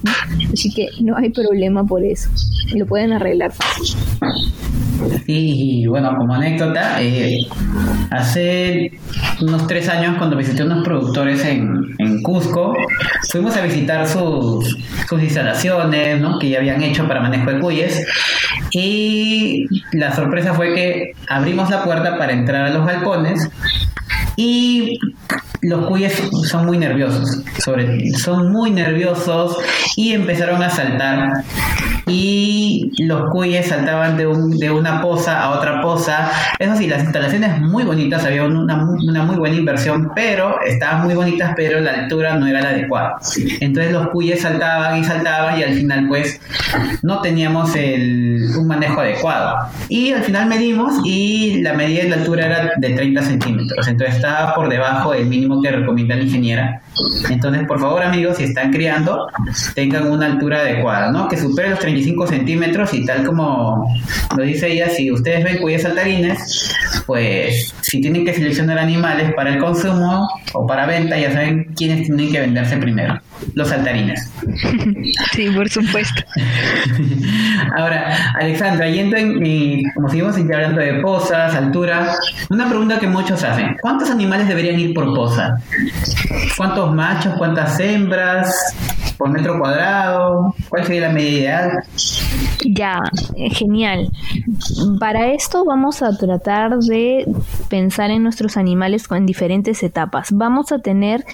Así 0.52 0.72
que 0.72 0.88
no 1.00 1.16
hay 1.16 1.30
problema 1.30 1.84
por 1.84 2.04
eso. 2.04 2.28
Lo 2.74 2.86
pueden 2.86 3.12
arreglar 3.12 3.52
fácil. 3.52 3.96
y 5.26 5.86
bueno, 5.86 6.14
como 6.18 6.34
anécdota, 6.34 7.00
eh, 7.00 7.46
hace 8.10 8.98
unos 9.40 9.66
tres 9.66 9.88
años 9.88 10.16
cuando 10.18 10.36
visité 10.36 10.64
unos 10.64 10.84
productores 10.84 11.44
en, 11.44 11.94
en 11.98 12.22
Cusco, 12.22 12.74
fuimos 13.30 13.56
a 13.56 13.62
visitar 13.62 14.06
sus, 14.06 14.76
sus 15.08 15.22
instalaciones, 15.22 16.22
que 16.40 16.50
ya 16.50 16.58
habían 16.58 16.82
hecho 16.82 17.06
para 17.06 17.20
manejo 17.20 17.50
de 17.52 17.60
cuyes. 17.60 18.06
Y 18.72 19.66
la 19.92 20.14
sorpresa 20.14 20.54
fue 20.54 20.74
que 20.74 21.12
abrimos 21.28 21.70
la 21.70 21.84
puerta 21.84 22.18
para 22.18 22.32
entrar 22.32 22.66
a 22.66 22.70
los 22.70 22.86
galpones 22.86 23.48
y 24.36 24.98
los 25.60 25.86
cuyes 25.86 26.22
son 26.44 26.66
muy 26.66 26.78
nerviosos, 26.78 27.42
sobre, 27.58 28.10
son 28.12 28.52
muy 28.52 28.70
nerviosos 28.70 29.58
y 29.96 30.12
empezaron 30.12 30.62
a 30.62 30.70
saltar 30.70 31.44
y 32.08 32.90
los 32.98 33.30
cuyes 33.30 33.66
saltaban 33.66 34.16
de, 34.16 34.26
un, 34.26 34.56
de 34.58 34.70
una 34.70 35.00
poza 35.00 35.42
a 35.42 35.50
otra 35.50 35.80
poza. 35.80 36.30
Eso 36.58 36.76
sí, 36.76 36.86
las 36.86 37.02
instalaciones 37.02 37.60
muy 37.60 37.84
bonitas, 37.84 38.24
había 38.24 38.44
una, 38.44 38.84
una 38.84 39.22
muy 39.22 39.36
buena 39.36 39.56
inversión, 39.56 40.10
pero 40.14 40.60
estaban 40.62 41.04
muy 41.04 41.14
bonitas, 41.14 41.52
pero 41.56 41.80
la 41.80 41.92
altura 41.92 42.36
no 42.36 42.46
era 42.46 42.60
la 42.60 42.70
adecuada. 42.70 43.16
Entonces 43.60 43.92
los 43.92 44.08
cuyes 44.08 44.42
saltaban 44.42 45.00
y 45.00 45.04
saltaban 45.04 45.58
y 45.58 45.62
al 45.62 45.74
final 45.74 46.06
pues 46.08 46.40
no 47.02 47.20
teníamos 47.20 47.74
el, 47.76 48.48
un 48.58 48.66
manejo 48.66 49.00
adecuado. 49.00 49.68
Y 49.88 50.12
al 50.12 50.22
final 50.22 50.48
medimos 50.48 50.94
y 51.04 51.62
la 51.62 51.74
medida 51.74 52.02
de 52.02 52.10
la 52.10 52.16
altura 52.16 52.46
era 52.46 52.72
de 52.76 52.90
30 52.90 53.22
centímetros, 53.22 53.88
entonces 53.88 54.16
estaba 54.16 54.54
por 54.54 54.68
debajo 54.68 55.12
del 55.12 55.26
mínimo 55.26 55.62
que 55.62 55.70
recomienda 55.70 56.16
la 56.16 56.22
ingeniera. 56.22 56.82
Entonces, 57.30 57.66
por 57.66 57.80
favor 57.80 58.02
amigos, 58.02 58.36
si 58.36 58.44
están 58.44 58.72
criando, 58.72 59.28
tengan 59.74 60.10
una 60.10 60.26
altura 60.26 60.60
adecuada, 60.60 61.10
¿no? 61.10 61.28
Que 61.28 61.36
supere 61.36 61.70
los 61.70 61.78
30 61.78 62.26
centímetros 62.26 62.94
y 62.94 63.04
tal 63.04 63.24
como 63.24 63.86
lo 64.36 64.42
dice 64.42 64.72
ella, 64.72 64.88
si 64.88 65.10
ustedes 65.10 65.44
ven 65.44 65.58
cuyas 65.58 65.82
saltarines, 65.82 66.74
pues 67.06 67.74
si 67.80 68.00
tienen 68.00 68.24
que 68.24 68.34
seleccionar 68.34 68.78
animales 68.78 69.32
para 69.34 69.54
el 69.54 69.58
consumo 69.58 70.28
o 70.52 70.66
para 70.66 70.86
venta, 70.86 71.18
ya 71.18 71.32
saben 71.32 71.72
quiénes 71.76 72.06
tienen 72.06 72.30
que 72.30 72.40
venderse 72.40 72.76
primero, 72.76 73.20
los 73.54 73.68
saltarines. 73.68 74.30
Sí, 75.32 75.48
por 75.50 75.68
supuesto. 75.68 76.22
Ahora, 77.76 78.32
Alexandra, 78.40 78.88
yendo 78.88 79.16
en, 79.16 79.82
como 79.94 80.08
seguimos 80.08 80.36
hablando 80.36 80.80
de 80.80 80.94
posas, 80.94 81.54
altura, 81.54 82.14
una 82.50 82.68
pregunta 82.68 82.98
que 82.98 83.06
muchos 83.06 83.44
hacen, 83.44 83.76
¿cuántos 83.80 84.10
animales 84.10 84.48
deberían 84.48 84.80
ir 84.80 84.94
por 84.94 85.14
posa? 85.14 85.60
¿Cuántos 86.56 86.87
machos, 86.94 87.34
cuántas 87.38 87.78
hembras? 87.80 88.54
por 89.18 89.28
metro 89.30 89.58
cuadrado? 89.58 90.54
¿Cuál 90.68 90.84
sería 90.84 91.08
la 91.08 91.10
medida 91.10 91.38
ideal? 91.38 91.70
Ya, 92.64 93.00
genial. 93.50 94.10
Para 95.00 95.32
esto 95.32 95.64
vamos 95.64 96.02
a 96.02 96.16
tratar 96.16 96.78
de 96.78 97.26
pensar 97.68 98.10
en 98.10 98.22
nuestros 98.22 98.56
animales 98.56 99.06
en 99.10 99.26
diferentes 99.26 99.82
etapas. 99.82 100.28
Vamos 100.32 100.70
a 100.72 100.78
tener 100.78 101.24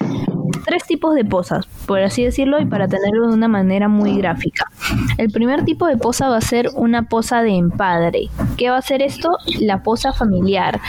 tres 0.64 0.85
tipos 0.85 1.14
de 1.14 1.25
posas, 1.25 1.67
por 1.87 2.01
así 2.01 2.25
decirlo, 2.25 2.61
y 2.61 2.67
para 2.67 2.88
tenerlo 2.88 3.29
de 3.29 3.35
una 3.35 3.49
manera 3.49 3.88
muy 3.88 4.17
gráfica. 4.17 4.67
El 5.19 5.31
primer 5.31 5.64
tipo 5.64 5.87
de 5.87 5.97
posa 5.97 6.29
va 6.29 6.37
a 6.37 6.40
ser 6.40 6.69
una 6.75 7.09
posa 7.09 7.43
de 7.43 7.57
empadre. 7.57 8.29
¿Qué 8.57 8.71
va 8.71 8.79
a 8.79 8.83
ser 8.83 9.03
esto? 9.03 9.31
La 9.61 9.83
posa 9.83 10.12
familiar, 10.12 10.81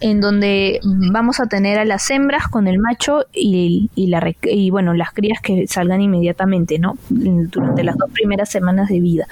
en 0.00 0.20
donde 0.20 0.80
vamos 1.12 1.40
a 1.40 1.46
tener 1.46 1.78
a 1.78 1.84
las 1.84 2.10
hembras 2.10 2.48
con 2.48 2.66
el 2.66 2.78
macho 2.78 3.24
y, 3.32 3.90
la, 3.96 4.34
y 4.42 4.70
bueno, 4.70 4.94
las 4.94 5.12
crías 5.12 5.40
que 5.40 5.66
salgan 5.66 6.00
inmediatamente, 6.00 6.78
¿no? 6.78 6.94
Durante 7.08 7.84
las 7.84 7.96
dos 7.96 8.10
primeras 8.10 8.50
semanas 8.50 8.88
de 8.88 9.00
vida. 9.00 9.26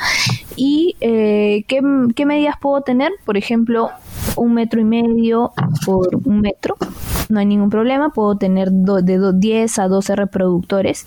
¿Y 0.57 0.97
eh, 1.01 1.65
¿qué, 1.69 1.81
qué 2.15 2.27
medidas 2.27 2.57
puedo 2.61 2.83
tener? 2.83 3.13
Por 3.25 3.37
ejemplo, 3.37 3.91
un 4.37 4.55
metro 4.55 4.81
y 4.81 4.85
medio 4.85 5.53
por 5.85 6.09
un 6.25 6.41
metro, 6.41 6.77
no 7.29 7.41
hay 7.41 7.47
ningún 7.47 7.71
problema, 7.71 8.11
puedo 8.11 8.37
tener 8.37 8.71
de 8.71 9.33
10 9.35 9.79
a 9.79 9.82
12 9.89 10.17
reproductores 10.17 11.07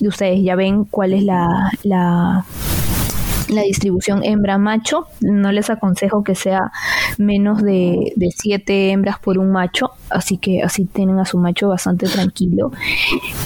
y 0.00 0.08
ustedes 0.08 0.42
ya 0.42 0.54
ven 0.56 0.84
cuál 0.84 1.12
es 1.14 1.22
la, 1.22 1.70
la 1.82 2.44
la 3.48 3.62
distribución 3.62 4.22
hembra-macho. 4.24 5.06
No 5.20 5.52
les 5.52 5.70
aconsejo 5.70 6.22
que 6.22 6.34
sea 6.34 6.72
menos 7.18 7.62
de, 7.62 8.12
de 8.16 8.28
siete 8.36 8.90
hembras 8.90 9.18
por 9.18 9.38
un 9.38 9.50
macho, 9.50 9.90
así 10.10 10.38
que 10.38 10.62
así 10.62 10.86
tienen 10.86 11.18
a 11.18 11.24
su 11.24 11.38
macho 11.38 11.68
bastante 11.68 12.06
tranquilo. 12.06 12.72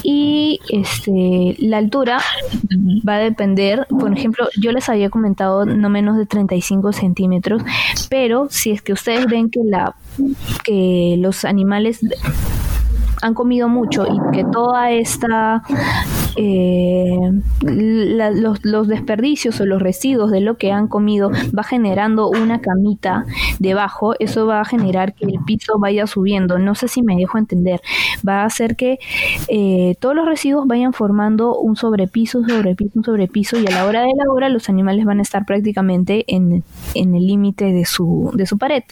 Y 0.03 0.59
este, 0.69 1.55
la 1.59 1.77
altura 1.77 2.19
va 3.07 3.15
a 3.15 3.19
depender, 3.19 3.87
por 3.89 4.11
ejemplo, 4.13 4.47
yo 4.59 4.71
les 4.71 4.89
había 4.89 5.09
comentado 5.09 5.65
no 5.65 5.89
menos 5.89 6.17
de 6.17 6.25
35 6.25 6.93
centímetros, 6.93 7.61
pero 8.09 8.47
si 8.49 8.71
es 8.71 8.81
que 8.81 8.93
ustedes 8.93 9.25
ven 9.27 9.49
que, 9.49 9.61
la, 9.63 9.95
que 10.63 11.15
los 11.19 11.45
animales 11.45 11.99
han 13.21 13.33
comido 13.33 13.69
mucho 13.69 14.05
y 14.07 14.19
que 14.31 14.43
toda 14.43 14.91
esta 14.91 15.63
eh, 16.35 17.17
los, 17.61 18.87
desperdicios 18.87 19.59
o 19.59 19.65
los 19.65 19.81
residuos 19.81 20.31
de 20.31 20.39
lo 20.39 20.57
que 20.57 20.71
han 20.71 20.87
comido 20.87 21.31
va 21.57 21.63
generando 21.63 22.29
una 22.29 22.61
camita 22.61 23.25
debajo, 23.59 24.13
eso 24.19 24.45
va 24.45 24.61
a 24.61 24.65
generar 24.65 25.13
que 25.13 25.25
el 25.25 25.39
piso 25.45 25.79
vaya 25.79 26.07
subiendo. 26.07 26.59
No 26.59 26.75
sé 26.75 26.87
si 26.87 27.01
me 27.01 27.15
dejo 27.15 27.37
entender. 27.37 27.81
Va 28.27 28.41
a 28.41 28.45
hacer 28.45 28.75
que 28.75 28.99
eh, 29.47 29.95
todos 29.99 30.15
los 30.15 30.25
residuos 30.25 30.67
vayan 30.67 30.93
formando 30.93 31.57
un 31.57 31.75
sobrepiso, 31.75 32.39
un 32.39 32.49
sobrepiso, 32.49 32.91
un 32.95 33.03
sobrepiso 33.03 33.59
y 33.59 33.67
a 33.67 33.71
la 33.71 33.85
hora 33.85 34.01
de 34.01 34.11
la 34.15 34.31
hora 34.31 34.49
los 34.49 34.69
animales 34.69 35.05
van 35.05 35.19
a 35.19 35.23
estar 35.23 35.45
prácticamente 35.45 36.25
en, 36.27 36.63
en 36.93 37.15
el 37.15 37.27
límite 37.27 37.65
de 37.65 37.85
su, 37.85 38.31
de 38.35 38.45
su 38.45 38.57
pared. 38.57 38.83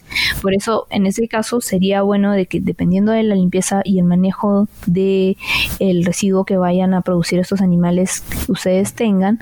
Por 0.41 0.53
eso, 0.53 0.87
en 0.89 1.05
ese 1.05 1.27
caso, 1.27 1.61
sería 1.61 2.01
bueno 2.01 2.31
de 2.31 2.45
que 2.45 2.59
dependiendo 2.59 3.11
de 3.11 3.23
la 3.23 3.35
limpieza 3.35 3.81
y 3.83 3.99
el 3.99 4.05
manejo 4.05 4.67
de 4.85 5.37
residuo 6.03 6.45
que 6.45 6.57
vayan 6.57 6.93
a 6.93 7.01
producir 7.01 7.28
estos 7.37 7.61
animales 7.61 8.23
ustedes 8.47 8.93
tengan, 8.93 9.39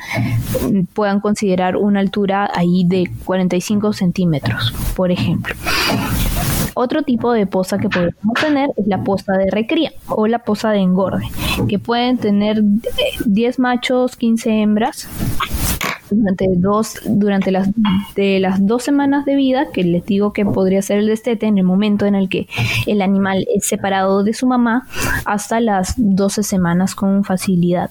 puedan 0.94 1.22
considerar 1.22 1.78
una 1.78 2.02
altura 2.02 2.50
ahí 2.54 2.84
de 2.86 3.10
45 3.24 3.94
centímetros, 3.94 4.74
por 4.96 5.12
ejemplo. 5.12 5.56
Otro 6.74 7.04
tipo 7.04 7.32
de 7.32 7.48
poza 7.48 7.78
que 7.78 7.90
podemos 7.90 8.34
tener 8.40 8.70
es 8.76 8.86
la 8.88 9.04
poza 9.04 9.34
de 9.34 9.50
recría 9.50 9.94
o 10.08 10.28
la 10.28 10.40
poza 10.40 10.72
de 10.72 10.80
engorde, 10.80 11.26
que 11.68 11.80
pueden 11.80 12.18
tener 12.18 12.62
10 13.26 13.60
machos, 13.60 14.16
15 14.16 14.62
hembras 14.62 15.08
durante 16.10 16.46
dos 16.56 17.00
durante 17.06 17.52
las 17.52 17.70
de 18.16 18.40
las 18.40 18.66
dos 18.66 18.84
semanas 18.84 19.26
de 19.26 19.36
vida 19.36 19.72
que 19.72 19.84
les 19.84 20.06
digo 20.06 20.34
que 20.34 20.46
podría 20.46 20.82
ser 20.82 21.00
el 21.00 21.08
destete 21.08 21.48
en 21.48 21.58
el 21.58 21.64
momento 21.64 22.06
en 22.06 22.16
el 22.16 22.30
que 22.30 22.48
el 22.86 23.02
animal 23.02 23.46
es 23.54 23.66
separado 23.66 24.24
de 24.24 24.34
su 24.34 24.48
mamá 24.48 24.88
hasta 25.26 25.60
las 25.60 25.94
12 25.98 26.44
semanas 26.44 26.96
con 26.96 27.24
facilidad 27.24 27.90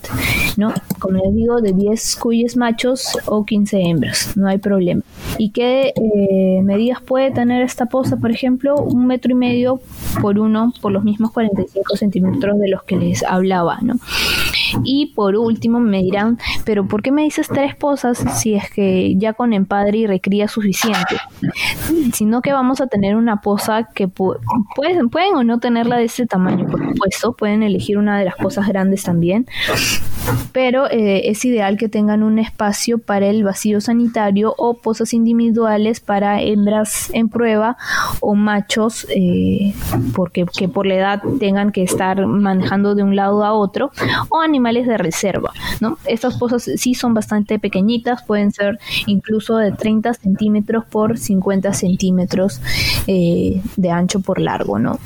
no 0.57 0.73
como 0.99 1.19
les 1.19 1.35
digo 1.35 1.61
de 1.61 1.73
10 1.73 2.17
cuyes 2.17 2.57
machos 2.57 3.19
o 3.27 3.45
15 3.45 3.81
hembras 3.81 4.37
no 4.37 4.49
hay 4.49 4.59
problema. 4.59 5.03
Y 5.39 5.51
qué 5.51 5.93
eh, 5.95 6.63
medidas 6.63 7.01
puede 7.01 7.31
tener 7.31 7.63
esta 7.63 7.87
poza 7.87 8.17
por 8.17 8.31
ejemplo 8.31 8.77
un 8.77 9.07
metro 9.07 9.33
y 9.33 9.35
medio 9.35 9.81
por 10.21 10.39
uno 10.39 10.73
por 10.81 10.93
los 10.93 11.05
mismos 11.05 11.33
45 11.33 11.97
centímetros 11.97 12.59
de 12.59 12.69
los 12.69 12.83
que 12.85 12.97
les 12.97 13.23
hablaba 13.25 13.79
no 13.83 13.95
y 14.85 15.07
por 15.15 15.37
último 15.37 15.81
me 15.81 16.03
dirán, 16.03 16.39
pero 16.65 16.87
¿por 16.87 17.03
qué 17.03 17.13
me 17.13 17.23
dices 17.23 17.49
tres 17.49 17.75
posas 17.75 18.19
si 18.41 18.55
es 18.55 18.71
que 18.71 19.15
ya 19.17 19.33
con 19.33 19.53
empadre 19.53 19.99
y 19.99 20.07
recría 20.07 20.49
suficiente? 20.49 21.17
Sino 22.13 22.43
que 22.43 22.53
vamos 22.53 22.81
a 22.81 22.87
tener 22.87 23.17
una 23.17 23.41
posa 23.41 23.89
que 23.95 24.09
pueden, 24.09 25.09
pueden 25.11 25.35
o 25.35 25.45
no 25.45 25.59
tenerla 25.59 25.97
de 25.97 26.05
ese 26.05 26.27
tamaño, 26.27 26.67
por 26.67 26.81
supuesto, 26.87 27.33
pueden 27.35 27.63
elegir 27.63 27.99
una 27.99 28.19
de 28.19 28.25
las 28.25 28.37
posas 28.37 28.69
grandes 28.69 29.05
también, 29.05 29.47
pero 30.53 30.91
eh, 30.91 31.29
es 31.29 31.45
ideal 31.45 31.77
que 31.77 31.89
tengan 31.89 32.23
un 32.23 32.39
espacio 32.39 32.99
para 32.99 33.27
el 33.27 33.45
vacío 33.45 33.81
sanitario 33.81 34.55
o 34.57 34.75
posas 34.75 35.13
individuales 35.15 36.01
para 36.01 36.43
hembras 36.43 37.11
en 37.13 37.29
prueba 37.29 37.77
o 38.21 38.35
machos 38.35 39.07
eh, 39.11 39.75
porque 40.15 40.47
que 40.47 40.69
por 40.69 40.87
la 40.87 40.95
edad 40.95 41.23
tengan 41.39 41.73
que 41.73 41.83
estar 41.83 42.27
manejando 42.27 42.95
de 42.95 43.03
un 43.03 43.17
lado 43.17 43.45
a 43.45 43.53
otro 43.53 43.91
o 44.29 44.41
de 44.87 44.99
reserva 44.99 45.53
¿no? 45.81 45.99
estas 46.07 46.39
posas 46.39 46.65
sí 46.77 46.95
son 46.95 47.15
bastante 47.15 47.59
pequeñitas 47.59 48.25
pueden 48.25 48.51
ser 48.51 48.79
incluso 49.07 49.57
de 49.59 49.73
30 49.73 50.15
centímetros 50.15 50.85
por 50.85 51.19
50 51.19 51.73
centímetros 51.73 52.61
eh, 53.07 53.63
de 53.77 53.91
ancho 53.91 54.21
por 54.21 54.41
largo 54.41 54.79
¿no? 54.79 54.99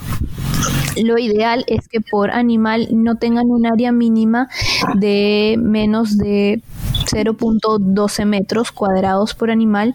lo 1.03 1.19
ideal 1.19 1.65
es 1.67 1.89
que 1.89 2.01
por 2.01 2.31
animal 2.31 2.89
no 2.93 3.17
tengan 3.17 3.51
un 3.51 3.67
área 3.67 3.93
mínima 3.93 4.49
de 4.95 5.57
menos 5.59 6.17
de 6.17 6.63
0.12 7.07 8.25
metros 8.25 8.73
cuadrados 8.73 9.35
por 9.35 9.51
animal 9.51 9.95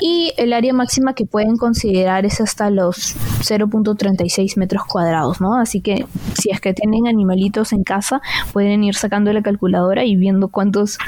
y 0.00 0.32
el 0.36 0.52
área 0.52 0.72
máxima 0.72 1.14
que 1.14 1.26
pueden 1.26 1.56
considerar 1.56 2.26
es 2.26 2.40
hasta 2.40 2.70
los 2.70 3.16
0.36 3.40 4.56
metros 4.56 4.84
cuadrados, 4.84 5.40
¿no? 5.40 5.58
Así 5.58 5.80
que 5.80 6.06
si 6.34 6.50
es 6.50 6.60
que 6.60 6.74
tienen 6.74 7.06
animalitos 7.06 7.72
en 7.72 7.84
casa, 7.84 8.20
pueden 8.52 8.84
ir 8.84 8.94
sacando 8.94 9.32
la 9.32 9.42
calculadora 9.42 10.04
y 10.04 10.16
viendo 10.16 10.48
cuántos, 10.48 10.98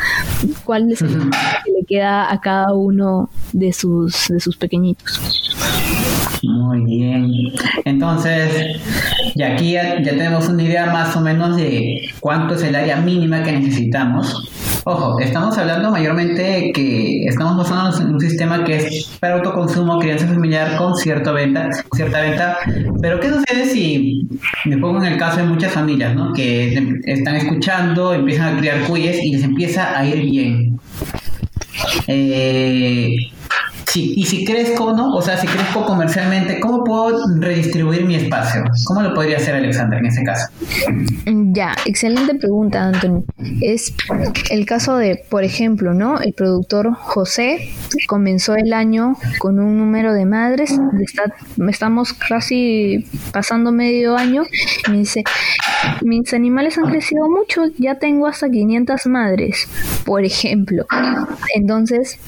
cuál 0.64 0.92
es 0.92 1.02
el 1.02 1.08
que 1.08 1.70
le 1.72 1.84
queda 1.87 2.32
a 2.32 2.40
cada 2.40 2.74
uno 2.74 3.30
de 3.52 3.72
sus, 3.72 4.28
de 4.28 4.40
sus 4.40 4.56
pequeñitos. 4.56 5.20
Muy 6.42 6.85
bien. 6.85 7.31
Entonces, 7.85 8.81
ya 9.35 9.53
aquí 9.55 9.72
ya, 9.72 10.01
ya 10.03 10.11
tenemos 10.12 10.48
una 10.48 10.62
idea 10.62 10.87
más 10.87 11.16
o 11.16 11.20
menos 11.20 11.57
de 11.57 12.01
cuánto 12.20 12.55
es 12.55 12.62
el 12.62 12.74
área 12.74 12.96
mínima 12.96 13.42
que 13.42 13.53
necesitamos 13.53 14.48
Ojo, 14.90 15.20
estamos 15.20 15.59
hablando 15.59 15.90
mayormente 15.90 16.72
que 16.72 17.27
estamos 17.27 17.59
basándonos 17.59 18.01
en 18.01 18.14
un 18.14 18.20
sistema 18.20 18.64
que 18.64 18.77
es 18.77 19.18
para 19.20 19.35
autoconsumo, 19.35 19.98
crianza 19.98 20.27
familiar 20.27 20.79
con 20.79 20.96
cierta 20.96 21.31
venta, 21.33 21.68
cierta 21.94 22.22
venta. 22.22 22.57
Pero 23.03 23.20
¿qué 23.20 23.29
sucede 23.29 23.66
si 23.66 24.27
me 24.64 24.79
pongo 24.79 24.96
en 25.05 25.12
el 25.12 25.18
caso 25.18 25.40
de 25.40 25.46
muchas 25.46 25.72
familias, 25.72 26.14
¿no? 26.14 26.33
Que 26.33 26.72
están 27.05 27.37
escuchando, 27.37 28.14
empiezan 28.14 28.57
a 28.57 28.59
criar 28.61 28.81
cuyes 28.85 29.22
y 29.22 29.33
les 29.33 29.44
empieza 29.44 29.98
a 29.98 30.07
ir 30.07 30.22
bien? 30.22 30.81
Eh, 32.07 33.14
Sí, 33.88 34.12
y 34.16 34.24
si 34.24 34.44
crezco, 34.44 34.92
¿no? 34.92 35.14
O 35.14 35.22
sea, 35.22 35.38
si 35.38 35.46
crezco 35.46 35.87
comercialmente, 35.87 36.61
¿cómo 36.61 36.85
puedo 36.85 37.18
redistribuir 37.38 38.05
mi 38.05 38.16
espacio? 38.16 38.62
¿Cómo 38.85 39.01
lo 39.01 39.14
podría 39.14 39.38
hacer 39.38 39.55
Alexander 39.55 39.98
en 39.98 40.07
ese 40.07 40.22
caso? 40.24 40.46
Ya, 41.24 41.74
excelente 41.87 42.35
pregunta, 42.35 42.85
Anthony. 42.85 43.24
Es 43.62 43.94
el 44.51 44.66
caso 44.66 44.98
de, 44.98 45.24
por 45.31 45.42
ejemplo, 45.42 45.94
¿no? 45.94 46.20
El 46.20 46.35
productor 46.35 46.92
José 46.94 47.70
comenzó 48.07 48.55
el 48.57 48.74
año 48.74 49.16
con 49.38 49.59
un 49.59 49.79
número 49.79 50.12
de 50.12 50.27
madres, 50.27 50.79
está, 51.01 51.35
estamos 51.68 52.12
casi 52.12 53.07
pasando 53.33 53.72
medio 53.72 54.16
año, 54.18 54.42
me 54.90 54.98
dice, 54.98 55.24
mis 56.03 56.35
animales 56.35 56.77
han 56.77 56.90
crecido 56.90 57.29
mucho, 57.31 57.62
ya 57.79 57.98
tengo 57.98 58.27
hasta 58.27 58.51
500 58.51 59.07
madres, 59.07 59.66
por 60.05 60.24
ejemplo. 60.24 60.87
Entonces, 61.55 62.18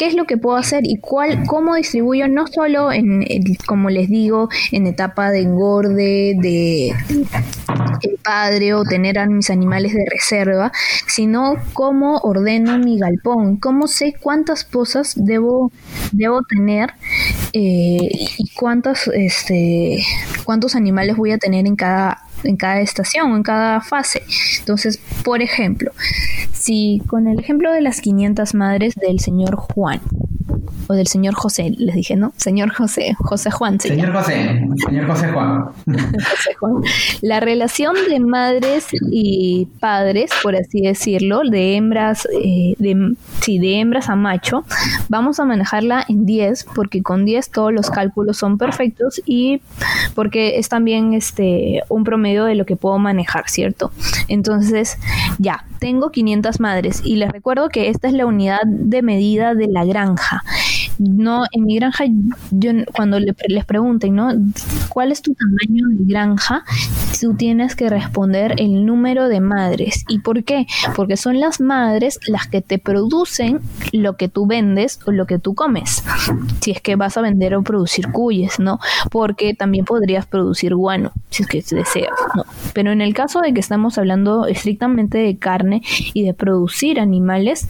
¿qué 0.00 0.06
es 0.06 0.14
lo 0.14 0.24
que 0.24 0.38
puedo 0.38 0.56
hacer 0.56 0.84
y 0.86 0.96
cuál, 0.96 1.44
cómo 1.46 1.74
distribuyo? 1.74 2.26
No 2.26 2.46
solo 2.46 2.90
en, 2.90 3.22
como 3.66 3.90
les 3.90 4.08
digo, 4.08 4.48
en 4.72 4.86
etapa 4.86 5.30
de 5.30 5.40
engorde, 5.42 6.36
de 6.40 6.88
el 6.88 8.18
padre 8.24 8.72
o 8.72 8.82
tener 8.82 9.18
a 9.18 9.26
mis 9.26 9.50
animales 9.50 9.92
de 9.92 10.02
reserva, 10.10 10.72
sino 11.06 11.56
cómo 11.74 12.16
ordeno 12.22 12.78
mi 12.78 12.98
galpón, 12.98 13.58
cómo 13.58 13.88
sé 13.88 14.14
cuántas 14.18 14.64
posas 14.64 15.12
debo, 15.16 15.70
debo 16.12 16.40
tener 16.44 16.94
eh, 17.52 18.08
y 18.38 18.50
cuántas, 18.54 19.06
este, 19.08 19.98
cuántos 20.46 20.76
animales 20.76 21.18
voy 21.18 21.32
a 21.32 21.38
tener 21.38 21.66
en 21.66 21.76
cada 21.76 22.22
en 22.44 22.56
cada 22.56 22.80
estación, 22.80 23.34
en 23.34 23.42
cada 23.42 23.80
fase. 23.80 24.22
Entonces, 24.58 24.98
por 25.24 25.42
ejemplo, 25.42 25.92
si 26.52 27.02
con 27.06 27.26
el 27.26 27.38
ejemplo 27.38 27.72
de 27.72 27.80
las 27.80 28.00
500 28.00 28.54
madres 28.54 28.94
del 28.94 29.20
señor 29.20 29.56
Juan, 29.56 30.00
o 30.88 30.94
del 30.94 31.06
señor 31.06 31.34
José, 31.34 31.74
les 31.78 31.94
dije, 31.94 32.16
¿no? 32.16 32.32
Señor 32.36 32.72
José, 32.72 33.14
José 33.18 33.50
Juan. 33.50 33.78
Señor 33.80 34.12
José, 34.12 34.60
señor 34.86 35.06
José 35.06 35.28
Juan. 35.28 35.64
José 35.86 36.54
Juan. 36.58 36.82
La 37.22 37.40
relación 37.40 37.94
de 38.08 38.20
madres 38.20 38.88
y 39.10 39.66
padres, 39.78 40.30
por 40.42 40.56
así 40.56 40.80
decirlo, 40.80 41.42
de 41.48 41.76
hembras, 41.76 42.26
eh, 42.32 42.74
de, 42.78 43.14
sí, 43.40 43.58
de 43.58 43.80
hembras 43.80 44.08
a 44.08 44.16
macho, 44.16 44.64
vamos 45.08 45.40
a 45.40 45.44
manejarla 45.44 46.04
en 46.08 46.26
10, 46.26 46.66
porque 46.74 47.02
con 47.02 47.24
10 47.24 47.50
todos 47.50 47.72
los 47.72 47.90
cálculos 47.90 48.36
son 48.36 48.58
perfectos 48.58 49.20
y 49.24 49.60
porque 50.14 50.58
es 50.58 50.68
también 50.68 51.14
este 51.14 51.82
un 51.88 52.04
promedio 52.04 52.44
de 52.44 52.54
lo 52.54 52.66
que 52.66 52.76
puedo 52.76 52.98
manejar, 52.98 53.48
¿cierto? 53.48 53.92
Entonces, 54.28 54.98
ya, 55.38 55.64
tengo 55.78 56.10
500 56.10 56.60
madres 56.60 57.02
y 57.04 57.16
les 57.16 57.30
recuerdo 57.32 57.68
que 57.68 57.88
esta 57.88 58.08
es 58.08 58.14
la 58.14 58.26
unidad 58.26 58.60
de 58.64 59.02
medida 59.02 59.54
de 59.54 59.66
la 59.68 59.84
granja. 59.84 60.39
No, 60.98 61.44
en 61.52 61.64
mi 61.64 61.76
granja, 61.76 62.04
yo 62.50 62.72
cuando 62.94 63.18
les 63.18 63.64
pregunten, 63.64 64.14
¿no? 64.14 64.32
¿Cuál 64.88 65.12
es 65.12 65.22
tu 65.22 65.34
tamaño 65.34 65.88
de 65.88 66.04
granja? 66.04 66.62
Tú 67.20 67.34
tienes 67.34 67.74
que 67.74 67.88
responder 67.88 68.54
el 68.58 68.84
número 68.84 69.28
de 69.28 69.40
madres. 69.40 70.04
¿Y 70.08 70.18
por 70.18 70.44
qué? 70.44 70.66
Porque 70.96 71.16
son 71.16 71.40
las 71.40 71.60
madres 71.60 72.18
las 72.26 72.46
que 72.48 72.60
te 72.60 72.78
producen 72.78 73.60
lo 73.92 74.16
que 74.16 74.28
tú 74.28 74.46
vendes 74.46 75.00
o 75.06 75.10
lo 75.10 75.26
que 75.26 75.38
tú 75.38 75.54
comes. 75.54 76.02
Si 76.60 76.70
es 76.70 76.80
que 76.80 76.96
vas 76.96 77.16
a 77.16 77.22
vender 77.22 77.54
o 77.54 77.62
producir 77.62 78.08
cuyes, 78.08 78.58
¿no? 78.58 78.78
Porque 79.10 79.54
también 79.54 79.84
podrías 79.84 80.26
producir 80.26 80.74
guano, 80.74 81.12
si 81.30 81.42
es 81.42 81.48
que 81.48 81.62
deseas, 81.70 82.12
¿no? 82.34 82.44
Pero 82.74 82.92
en 82.92 83.00
el 83.00 83.14
caso 83.14 83.40
de 83.40 83.52
que 83.52 83.60
estamos 83.60 83.98
hablando 83.98 84.46
estrictamente 84.46 85.18
de 85.18 85.38
carne 85.38 85.82
y 86.14 86.24
de 86.24 86.34
producir 86.34 87.00
animales, 87.00 87.68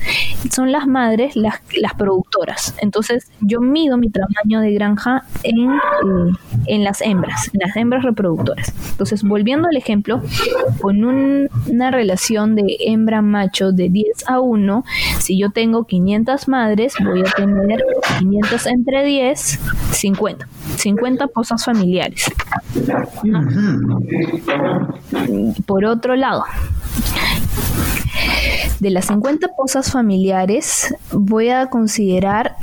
son 0.51 0.73
las 0.73 0.87
madres 0.87 1.37
las, 1.37 1.61
las 1.77 1.95
productoras. 1.95 2.60
Entonces, 2.79 3.31
yo 3.41 3.61
mido 3.61 3.97
mi 3.97 4.11
tamaño 4.11 4.61
de 4.61 4.73
granja 4.73 5.25
en, 5.43 5.71
eh, 5.71 6.33
en 6.67 6.85
las 6.85 7.01
hembras, 7.01 7.51
en 7.53 7.61
las 7.61 7.77
hembras 7.77 8.03
reproductoras. 8.05 8.73
Entonces, 8.91 9.23
volviendo 9.23 9.69
al 9.69 9.77
ejemplo, 9.77 10.23
con 10.81 11.05
una 11.05 11.91
relación 11.91 12.55
de 12.55 12.77
hembra-macho 12.81 13.73
de 13.73 13.89
10 13.89 14.29
a 14.29 14.41
1, 14.41 14.85
si 15.19 15.39
yo 15.39 15.51
tengo 15.51 15.85
500 15.85 16.49
madres, 16.49 16.95
voy 17.03 17.21
a 17.21 17.31
tener 17.33 17.83
500 18.19 18.67
entre 18.67 19.05
10, 19.05 19.61
50. 19.93 20.49
50 20.77 21.27
posas 21.29 21.65
familiares. 21.65 22.31
Por 25.67 25.85
otro 25.85 26.17
lado, 26.17 26.45
de 28.81 28.91
las 28.91 29.07
50 29.07 29.49
posas 29.57 29.93
familiares, 29.93 30.95
voy 31.13 31.51
a 31.51 31.67
considerar 31.67 32.57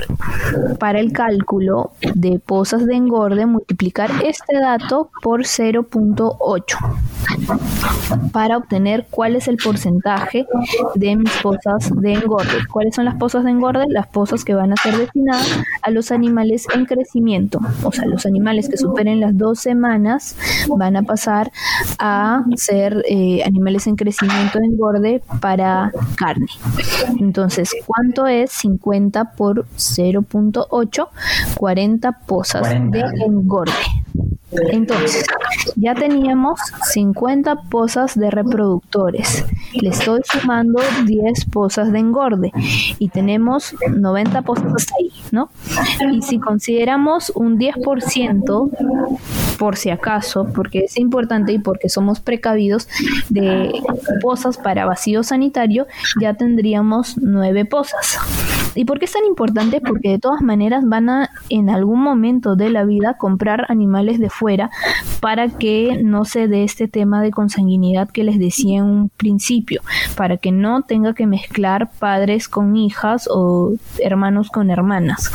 para 0.79 0.99
el 0.99 1.11
cálculo 1.11 1.91
de 2.15 2.39
posas 2.39 2.85
de 2.85 2.95
engorde 2.95 3.45
multiplicar 3.45 4.09
este 4.23 4.59
dato 4.59 5.11
por 5.21 5.41
0.8 5.41 6.77
para 8.31 8.57
obtener 8.57 9.05
cuál 9.09 9.35
es 9.35 9.47
el 9.47 9.57
porcentaje 9.57 10.45
de 10.95 11.15
mis 11.15 11.31
posas 11.41 11.91
de 11.95 12.13
engorde. 12.13 12.65
¿Cuáles 12.71 12.95
son 12.95 13.05
las 13.05 13.15
posas 13.15 13.43
de 13.43 13.51
engorde? 13.51 13.85
Las 13.89 14.07
posas 14.07 14.43
que 14.43 14.53
van 14.53 14.71
a 14.73 14.75
ser 14.77 14.97
destinadas 14.97 15.59
a 15.81 15.91
los 15.91 16.11
animales 16.11 16.65
en 16.73 16.85
crecimiento. 16.85 17.59
O 17.83 17.91
sea, 17.91 18.05
los 18.05 18.25
animales 18.25 18.69
que 18.69 18.77
superen 18.77 19.19
las 19.19 19.37
dos 19.37 19.59
semanas 19.59 20.35
van 20.75 20.95
a 20.95 21.03
pasar 21.03 21.51
a 21.99 22.43
ser 22.55 23.03
eh, 23.07 23.43
animales 23.45 23.87
en 23.87 23.95
crecimiento 23.95 24.59
de 24.59 24.65
engorde 24.65 25.21
carne. 26.15 26.47
Entonces, 27.19 27.73
¿cuánto 27.85 28.27
es 28.27 28.51
50 28.51 29.31
por 29.35 29.65
0.8? 29.75 31.07
40 31.55 32.11
posas 32.25 32.69
de 32.69 33.03
engorde. 33.25 33.71
Entonces, 34.51 35.25
ya 35.75 35.93
teníamos 35.93 36.59
50 36.91 37.63
posas 37.69 38.17
de 38.17 38.31
reproductores. 38.31 39.45
Le 39.73 39.89
estoy 39.89 40.21
sumando 40.23 40.81
10 41.05 41.45
posas 41.45 41.91
de 41.91 41.99
engorde 41.99 42.51
y 42.97 43.09
tenemos 43.09 43.75
90 43.89 44.41
posas 44.43 44.73
hasta 44.73 44.95
ahí, 44.99 45.11
¿no? 45.31 45.49
Y 46.11 46.21
si 46.21 46.39
consideramos 46.39 47.31
un 47.35 47.59
10%, 47.59 49.17
por 49.57 49.75
si 49.75 49.89
acaso, 49.89 50.47
porque 50.53 50.85
es 50.85 50.97
importante 50.97 51.51
y 51.51 51.59
porque 51.59 51.89
somos 51.89 52.19
precavidos 52.19 52.87
de 53.29 53.71
posas 54.21 54.57
para 54.57 54.85
vacío 54.85 55.23
sanitario, 55.23 55.87
ya 56.21 56.35
tendríamos 56.35 57.17
9 57.17 57.65
posas. 57.65 58.19
¿Y 58.77 58.85
por 58.85 58.99
qué 58.99 59.05
es 59.05 59.13
tan 59.13 59.25
importante? 59.25 59.81
Porque 59.81 60.09
de 60.09 60.19
todas 60.19 60.41
maneras 60.43 60.83
van 60.85 61.09
a 61.09 61.29
en 61.49 61.69
algún 61.71 61.99
momento 62.01 62.55
de 62.55 62.69
la 62.69 62.85
vida 62.85 63.17
comprar 63.17 63.65
animales 63.69 64.19
de 64.19 64.29
fuera 64.29 64.69
para 65.19 65.49
que 65.49 66.01
no 66.03 66.25
se 66.25 66.47
dé 66.47 66.63
este 66.63 66.87
tema 66.87 67.21
de 67.21 67.31
consanguinidad 67.31 68.09
que 68.09 68.23
les 68.23 68.37
decía 68.37 68.77
en 68.77 68.85
un 68.85 69.09
principio, 69.09 69.81
para 70.15 70.37
que 70.37 70.51
no 70.51 70.83
tenga 70.83 71.15
que 71.15 71.25
mezclar 71.25 71.89
padres 71.97 72.47
con 72.47 72.75
hijas 72.77 73.27
o 73.31 73.73
hermanos 73.99 74.49
con 74.49 74.69
hermanas. 74.69 75.31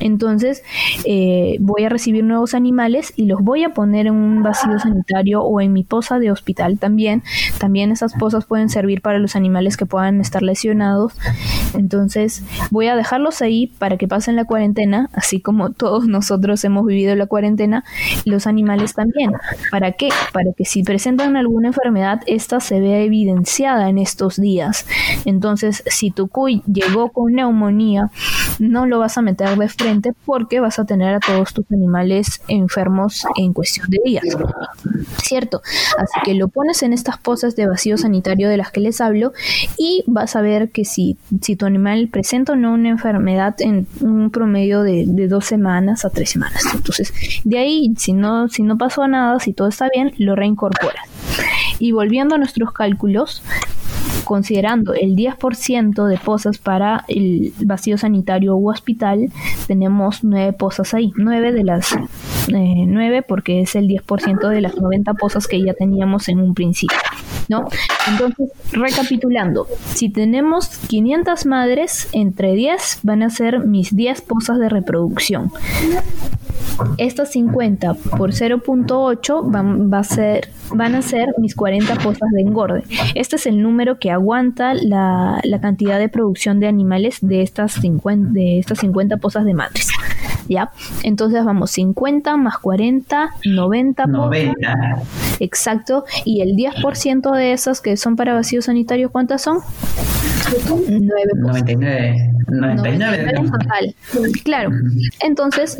Entonces 0.00 0.64
eh, 1.04 1.58
voy 1.60 1.84
a 1.84 1.88
recibir 1.88 2.24
nuevos 2.24 2.54
animales 2.54 3.12
y 3.16 3.26
los 3.26 3.40
voy 3.42 3.64
a 3.64 3.70
poner 3.70 4.06
en 4.06 4.14
un 4.14 4.42
vacío 4.42 4.78
sanitario 4.78 5.42
o 5.42 5.60
en 5.60 5.72
mi 5.72 5.84
poza 5.84 6.18
de 6.18 6.30
hospital 6.30 6.78
también. 6.78 7.22
También 7.58 7.92
esas 7.92 8.14
pozas 8.14 8.46
pueden 8.46 8.70
servir 8.70 9.02
para 9.02 9.18
los 9.18 9.36
animales 9.36 9.76
que 9.76 9.86
puedan 9.86 10.20
estar 10.20 10.42
lesionados. 10.42 11.12
Entonces 11.74 12.42
voy 12.70 12.88
a 12.88 12.96
dejarlos 12.96 13.42
ahí 13.42 13.66
para 13.78 13.98
que 13.98 14.08
pasen 14.08 14.36
la 14.36 14.44
cuarentena, 14.44 15.10
así 15.12 15.40
como 15.40 15.70
todos 15.72 16.06
nosotros 16.06 16.64
hemos 16.64 16.86
vivido 16.86 17.14
la 17.14 17.26
cuarentena, 17.26 17.84
los 18.24 18.46
animales 18.46 18.94
también. 18.94 19.32
¿Para 19.70 19.92
qué? 19.92 20.08
Para 20.32 20.52
que 20.56 20.64
si 20.64 20.82
presentan 20.82 21.36
alguna 21.36 21.68
enfermedad, 21.68 22.20
esta 22.26 22.60
se 22.60 22.80
vea 22.80 23.00
evidenciada 23.00 23.88
en 23.88 23.98
estos 23.98 24.40
días. 24.40 24.86
Entonces, 25.26 25.82
si 25.86 26.10
tu 26.10 26.28
cuy 26.28 26.62
llegó 26.66 27.10
con 27.10 27.34
neumonía, 27.34 28.10
no 28.58 28.86
lo 28.86 28.98
vas 28.98 29.18
a 29.18 29.22
meter 29.22 29.56
de 29.56 29.68
frente 29.68 29.89
porque 30.24 30.60
vas 30.60 30.78
a 30.78 30.84
tener 30.84 31.14
a 31.14 31.20
todos 31.20 31.52
tus 31.54 31.64
animales 31.72 32.42
enfermos 32.48 33.24
en 33.36 33.52
cuestión 33.52 33.88
de 33.90 34.00
días. 34.04 34.24
¿Cierto? 35.22 35.62
Así 35.98 36.20
que 36.24 36.34
lo 36.34 36.48
pones 36.48 36.82
en 36.82 36.92
estas 36.92 37.18
pozas 37.18 37.56
de 37.56 37.66
vacío 37.66 37.96
sanitario 37.96 38.48
de 38.48 38.56
las 38.56 38.70
que 38.70 38.80
les 38.80 39.00
hablo 39.00 39.32
y 39.76 40.04
vas 40.06 40.36
a 40.36 40.40
ver 40.40 40.70
que 40.70 40.84
si, 40.84 41.16
si 41.40 41.56
tu 41.56 41.66
animal 41.66 42.08
presenta 42.08 42.52
o 42.52 42.56
no 42.56 42.74
una 42.74 42.90
enfermedad 42.90 43.54
en 43.60 43.86
un 44.00 44.30
promedio 44.30 44.82
de, 44.82 45.04
de 45.06 45.28
dos 45.28 45.44
semanas 45.44 46.04
a 46.04 46.10
tres 46.10 46.30
semanas. 46.30 46.62
Entonces, 46.74 47.12
de 47.44 47.58
ahí, 47.58 47.92
si 47.96 48.12
no, 48.12 48.48
si 48.48 48.62
no 48.62 48.78
pasó 48.78 49.06
nada, 49.08 49.38
si 49.40 49.52
todo 49.52 49.68
está 49.68 49.88
bien, 49.94 50.12
lo 50.18 50.36
reincorporas. 50.36 51.08
Y 51.78 51.92
volviendo 51.92 52.34
a 52.34 52.38
nuestros 52.38 52.72
cálculos, 52.72 53.42
considerando 54.24 54.94
el 54.94 55.16
10% 55.16 56.06
de 56.06 56.18
pozas 56.18 56.58
para 56.58 57.04
el 57.08 57.52
vacío 57.64 57.98
sanitario 57.98 58.56
u 58.56 58.70
hospital, 58.70 59.30
tenemos 59.66 60.24
9 60.24 60.52
pozas 60.54 60.94
ahí. 60.94 61.12
9 61.16 61.52
de 61.52 61.64
las 61.64 61.92
eh, 61.92 62.84
9 62.86 63.22
porque 63.22 63.60
es 63.60 63.76
el 63.76 63.88
10% 63.88 64.48
de 64.48 64.60
las 64.60 64.76
90 64.76 65.14
pozas 65.14 65.46
que 65.46 65.62
ya 65.62 65.74
teníamos 65.74 66.28
en 66.28 66.40
un 66.40 66.54
principio. 66.54 66.98
¿no? 67.48 67.66
Entonces, 68.06 68.48
recapitulando, 68.70 69.66
si 69.94 70.08
tenemos 70.08 70.68
500 70.86 71.46
madres, 71.46 72.08
entre 72.12 72.54
10 72.54 73.00
van 73.02 73.24
a 73.24 73.30
ser 73.30 73.66
mis 73.66 73.94
10 73.94 74.20
pozas 74.22 74.58
de 74.60 74.68
reproducción. 74.68 75.50
Estas 76.98 77.32
50 77.32 77.94
por 78.16 78.32
0.8 78.32 79.50
van, 79.50 79.92
va 79.92 79.98
a 79.98 80.04
ser, 80.04 80.48
van 80.74 80.94
a 80.94 81.02
ser 81.02 81.28
mis 81.38 81.54
40 81.54 81.94
pozas 81.96 82.28
de 82.32 82.42
engorde. 82.42 82.84
Este 83.14 83.36
es 83.36 83.46
el 83.46 83.62
número 83.62 83.98
que 83.98 84.10
aguanta 84.10 84.74
la, 84.74 85.40
la 85.42 85.60
cantidad 85.60 85.98
de 85.98 86.08
producción 86.08 86.60
de 86.60 86.68
animales 86.68 87.18
de 87.20 87.42
estas 87.42 87.72
50, 87.74 88.32
de 88.32 88.58
estas 88.58 88.78
50 88.78 89.16
pozas 89.18 89.44
de 89.44 89.54
madres. 89.54 89.88
¿Ya? 90.50 90.72
Entonces 91.04 91.44
vamos 91.44 91.70
50 91.70 92.36
más 92.36 92.58
40, 92.58 93.36
90 93.44 94.06
90. 94.06 95.02
Exacto. 95.38 96.04
Y 96.24 96.40
el 96.40 96.56
10% 96.56 97.32
de 97.36 97.52
esas 97.52 97.80
que 97.80 97.96
son 97.96 98.16
para 98.16 98.34
vacío 98.34 98.60
sanitario, 98.60 99.10
¿cuántas 99.10 99.42
son? 99.42 99.58
9 100.88 101.08
99. 101.36 102.32
99. 102.48 103.32
en 103.36 103.50
total. 103.50 103.94
Claro. 104.42 104.70
Entonces, 105.22 105.78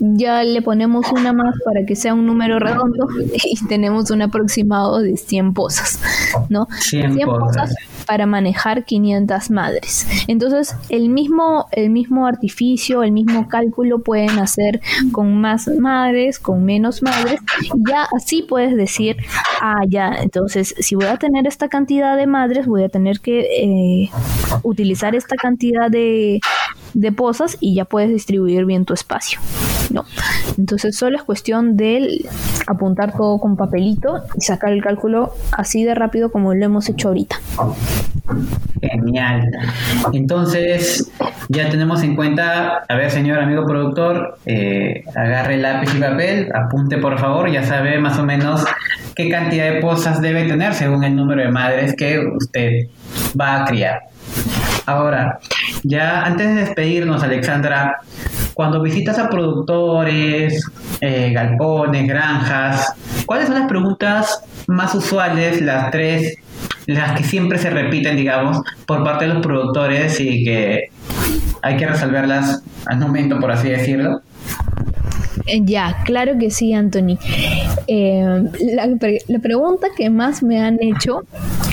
ya 0.00 0.42
le 0.44 0.62
ponemos 0.62 1.12
una 1.12 1.34
más 1.34 1.54
para 1.62 1.84
que 1.84 1.94
sea 1.94 2.14
un 2.14 2.24
número 2.24 2.58
redondo 2.58 3.06
y 3.44 3.66
tenemos 3.66 4.10
un 4.10 4.22
aproximado 4.22 5.00
de 5.00 5.18
100 5.18 5.52
pozas, 5.52 6.00
¿no? 6.48 6.68
100 6.80 7.18
pozas. 7.18 7.74
Para 8.06 8.26
manejar 8.26 8.84
500 8.84 9.50
madres. 9.50 10.06
Entonces, 10.28 10.74
el 10.88 11.08
mismo, 11.08 11.66
el 11.72 11.90
mismo 11.90 12.26
artificio, 12.26 13.02
el 13.02 13.12
mismo 13.12 13.48
cálculo 13.48 14.02
pueden 14.02 14.38
hacer 14.38 14.80
con 15.12 15.40
más 15.40 15.68
madres, 15.68 16.38
con 16.38 16.64
menos 16.64 17.02
madres. 17.02 17.40
Y 17.62 17.70
ya 17.90 18.06
así 18.16 18.42
puedes 18.42 18.76
decir, 18.76 19.16
ah, 19.60 19.82
ya, 19.88 20.12
entonces, 20.20 20.74
si 20.78 20.94
voy 20.94 21.06
a 21.06 21.16
tener 21.16 21.46
esta 21.46 21.68
cantidad 21.68 22.16
de 22.16 22.26
madres, 22.26 22.66
voy 22.66 22.84
a 22.84 22.88
tener 22.88 23.20
que 23.20 23.40
eh, 23.40 24.10
utilizar 24.62 25.14
esta 25.14 25.36
cantidad 25.36 25.90
de, 25.90 26.40
de 26.96 27.12
posas 27.12 27.58
y 27.60 27.74
ya 27.74 27.84
puedes 27.84 28.08
distribuir 28.08 28.64
bien 28.64 28.86
tu 28.86 28.94
espacio. 28.94 29.38
¿no? 29.90 30.04
Entonces 30.56 30.96
solo 30.96 31.16
es 31.18 31.22
cuestión 31.22 31.76
de 31.76 32.24
apuntar 32.66 33.14
todo 33.14 33.38
con 33.38 33.56
papelito 33.56 34.22
y 34.34 34.40
sacar 34.40 34.72
el 34.72 34.82
cálculo 34.82 35.34
así 35.52 35.84
de 35.84 35.94
rápido 35.94 36.32
como 36.32 36.54
lo 36.54 36.64
hemos 36.64 36.88
hecho 36.88 37.08
ahorita. 37.08 37.36
Genial. 38.80 39.50
Entonces, 40.12 41.10
ya 41.48 41.68
tenemos 41.68 42.02
en 42.02 42.16
cuenta, 42.16 42.84
a 42.88 42.94
ver, 42.96 43.10
señor 43.10 43.40
amigo 43.40 43.64
productor, 43.66 44.38
eh, 44.46 45.04
agarre 45.14 45.58
lápiz 45.58 45.94
y 45.94 46.00
papel, 46.00 46.48
apunte 46.54 46.98
por 46.98 47.18
favor, 47.18 47.50
ya 47.50 47.62
sabe 47.62 47.98
más 47.98 48.18
o 48.18 48.24
menos 48.24 48.64
qué 49.14 49.30
cantidad 49.30 49.70
de 49.70 49.80
pozas 49.80 50.20
debe 50.20 50.44
tener 50.44 50.74
según 50.74 51.04
el 51.04 51.14
número 51.14 51.42
de 51.42 51.50
madres 51.50 51.94
que 51.94 52.18
usted 52.18 52.88
va 53.38 53.62
a 53.62 53.64
criar. 53.66 54.00
Ahora, 54.86 55.38
ya 55.82 56.22
antes 56.24 56.46
de 56.48 56.54
despedirnos, 56.54 57.22
Alexandra, 57.22 57.98
cuando 58.54 58.82
visitas 58.82 59.18
a 59.18 59.28
productores, 59.28 60.62
eh, 61.00 61.32
galpones, 61.32 62.06
granjas, 62.06 62.94
¿cuáles 63.26 63.46
son 63.46 63.58
las 63.58 63.68
preguntas 63.68 64.40
más 64.66 64.94
usuales, 64.94 65.60
las 65.60 65.90
tres, 65.90 66.36
las 66.86 67.12
que 67.12 67.24
siempre 67.24 67.58
se 67.58 67.70
repiten, 67.70 68.16
digamos, 68.16 68.60
por 68.86 69.04
parte 69.04 69.26
de 69.26 69.34
los 69.34 69.42
productores 69.42 70.18
y 70.20 70.44
que 70.44 70.90
hay 71.62 71.76
que 71.76 71.86
resolverlas 71.86 72.62
al 72.86 72.98
momento, 72.98 73.38
por 73.38 73.50
así 73.50 73.68
decirlo? 73.68 74.22
Eh, 75.46 75.62
ya, 75.64 76.02
claro 76.04 76.38
que 76.38 76.50
sí, 76.50 76.72
Anthony. 76.72 77.18
Eh, 77.86 78.42
la, 78.74 78.88
la, 79.28 79.38
pregunta 79.38 79.88
que 79.96 80.10
más 80.10 80.42
me 80.42 80.60
han 80.60 80.82
hecho 80.82 81.22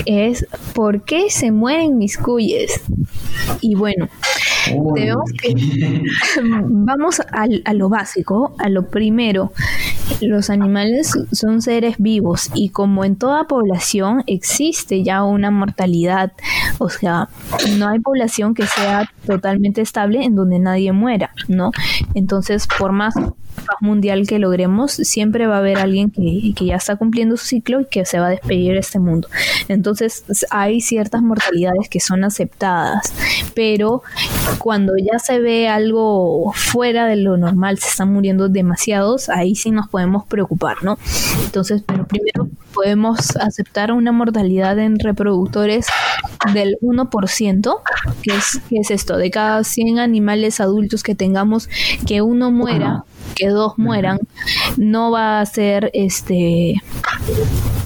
es 0.05 0.45
¿por 0.75 1.03
qué 1.03 1.29
se 1.29 1.51
mueren 1.51 1.97
mis 1.97 2.17
cuyes? 2.17 2.81
Y 3.61 3.73
bueno, 3.75 4.07
debemos 4.93 5.31
que 5.41 5.55
vamos 6.43 7.19
a, 7.19 7.47
a 7.65 7.73
lo 7.73 7.89
básico, 7.89 8.55
a 8.59 8.69
lo 8.69 8.87
primero. 8.89 9.53
Los 10.21 10.49
animales 10.49 11.11
son 11.31 11.61
seres 11.61 11.95
vivos 11.97 12.51
y 12.53 12.69
como 12.69 13.05
en 13.05 13.15
toda 13.15 13.45
población 13.47 14.23
existe 14.27 15.03
ya 15.03 15.23
una 15.23 15.49
mortalidad, 15.49 16.33
o 16.77 16.89
sea, 16.89 17.29
no 17.77 17.87
hay 17.87 17.99
población 17.99 18.53
que 18.53 18.67
sea 18.67 19.09
totalmente 19.25 19.81
estable 19.81 20.23
en 20.23 20.35
donde 20.35 20.59
nadie 20.59 20.91
muera, 20.91 21.31
¿no? 21.47 21.71
Entonces, 22.13 22.67
por 22.77 22.91
más 22.91 23.15
mundial 23.81 24.27
que 24.27 24.39
logremos, 24.39 24.91
siempre 24.91 25.47
va 25.47 25.55
a 25.55 25.59
haber 25.59 25.77
alguien 25.77 26.09
que, 26.09 26.53
que, 26.55 26.65
ya 26.65 26.75
está 26.75 26.95
cumpliendo 26.95 27.37
su 27.37 27.45
ciclo 27.45 27.81
y 27.81 27.85
que 27.85 28.05
se 28.05 28.19
va 28.19 28.27
a 28.27 28.29
despedir 28.29 28.73
de 28.73 28.79
este 28.79 28.99
mundo. 28.99 29.27
Entonces 29.67 30.23
hay 30.49 30.81
ciertas 30.81 31.21
mortalidades 31.21 31.89
que 31.89 31.99
son 31.99 32.23
aceptadas, 32.23 33.13
pero 33.53 34.03
cuando 34.57 34.93
ya 34.97 35.19
se 35.19 35.39
ve 35.39 35.67
algo 35.67 36.51
fuera 36.53 37.05
de 37.05 37.17
lo 37.17 37.37
normal, 37.37 37.79
se 37.79 37.89
están 37.89 38.11
muriendo 38.11 38.49
demasiados, 38.49 39.29
ahí 39.29 39.55
sí 39.55 39.71
nos 39.71 39.87
podemos 39.87 40.25
preocupar, 40.25 40.83
¿no? 40.83 40.97
Entonces, 41.45 41.83
pero 41.85 42.05
primero 42.05 42.47
podemos 42.73 43.35
aceptar 43.37 43.91
una 43.91 44.11
mortalidad 44.11 44.79
en 44.79 44.99
reproductores 44.99 45.87
del 46.53 46.77
1%, 46.81 47.75
que 48.21 48.35
es, 48.35 48.61
que 48.69 48.77
es 48.77 48.91
esto, 48.91 49.17
de 49.17 49.31
cada 49.31 49.63
100 49.63 49.99
animales 49.99 50.59
adultos 50.59 51.03
que 51.03 51.15
tengamos, 51.15 51.69
que 52.05 52.21
uno 52.21 52.51
muera 52.51 53.05
que 53.33 53.47
dos 53.47 53.77
mueran 53.77 54.19
no 54.77 55.11
va 55.11 55.39
a 55.39 55.45
ser 55.45 55.91
este 55.93 56.75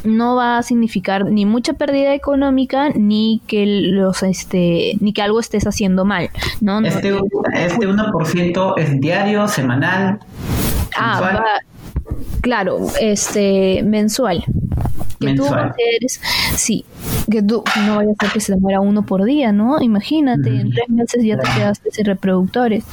no 0.04 0.36
va 0.36 0.58
a 0.58 0.64
significar 0.64 1.26
ni 1.26 1.46
mucha 1.46 1.74
pérdida 1.74 2.14
económica 2.14 2.90
ni 2.90 3.42
que 3.48 3.66
los 3.66 4.24
este 4.24 4.98
ni 5.00 5.14
que 5.14 5.22
algo 5.22 5.40
estés 5.40 5.66
haciendo 5.68 6.06
mal 6.06 6.30
no 6.62 6.80
este, 6.80 7.10
este 7.54 7.88
1% 7.88 8.74
es 8.78 9.02
diario 9.02 9.48
semanal 9.48 10.20
ah 10.96 11.20
va, 11.22 11.44
claro 12.42 12.80
este 13.00 13.84
mensual. 13.84 14.44
Que 15.20 15.28
mensual. 15.28 15.74
tú 15.76 16.08
sí 16.56 16.86
que 17.30 17.42
tú 17.42 17.64
no 17.86 17.96
vaya 17.98 18.12
a 18.12 18.24
ser 18.24 18.34
que 18.34 18.40
se 18.40 18.54
te 18.54 18.60
muera 18.60 18.80
uno 18.80 19.04
por 19.04 19.24
día 19.24 19.52
no 19.52 19.82
imagínate 19.82 20.50
en 20.50 20.70
tres 20.70 20.90
meses 20.90 21.24
ya 21.24 21.38
te 21.38 21.50
quedaste 21.56 21.92
sin 21.92 22.06
reproductores. 22.06 22.84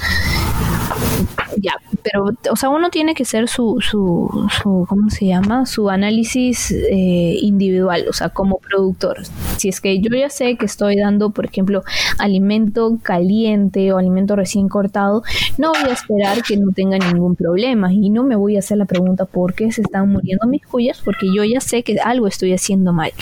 Ya, 1.59 1.73
pero, 2.05 2.27
o 2.51 2.57
sea, 2.57 2.69
uno 2.69 2.91
tiene 2.91 3.15
que 3.15 3.23
hacer 3.23 3.49
su, 3.49 3.79
su, 3.81 4.49
su 4.63 4.85
¿cómo 4.89 5.09
se 5.09 5.27
llama? 5.27 5.65
Su 5.65 5.89
análisis 5.89 6.71
eh, 6.71 7.39
individual, 7.41 8.05
o 8.09 8.13
sea, 8.13 8.29
como 8.29 8.59
productor. 8.59 9.23
Si 9.57 9.71
es 9.71 9.81
que 9.81 10.01
yo 10.01 10.15
ya 10.15 10.29
sé 10.29 10.57
que 10.57 10.67
estoy 10.67 10.97
dando, 10.97 11.31
por 11.31 11.47
ejemplo, 11.47 11.83
alimento 12.19 12.99
caliente 13.03 13.93
o 13.93 13.99
alimento 13.99 14.37
recién 14.37 14.69
cortado, 14.69 15.23
no 15.57 15.73
voy 15.73 15.91
a 15.91 15.95
esperar 15.95 16.43
que 16.43 16.59
no 16.59 16.73
tenga 16.73 16.99
ningún 16.99 17.37
problema 17.37 17.93
y 17.93 18.11
no 18.11 18.23
me 18.23 18.37
voy 18.37 18.57
a 18.57 18.59
hacer 18.59 18.77
la 18.77 18.85
pregunta 18.85 19.25
por 19.25 19.55
qué 19.55 19.73
se 19.73 19.81
están 19.81 20.11
muriendo 20.11 20.47
mis 20.47 20.67
cuyas, 20.67 21.01
porque 21.03 21.27
yo 21.35 21.43
ya 21.45 21.61
sé 21.61 21.83
que 21.83 21.99
algo 21.99 22.27
estoy 22.27 22.53
haciendo 22.53 22.93
mal. 22.93 23.13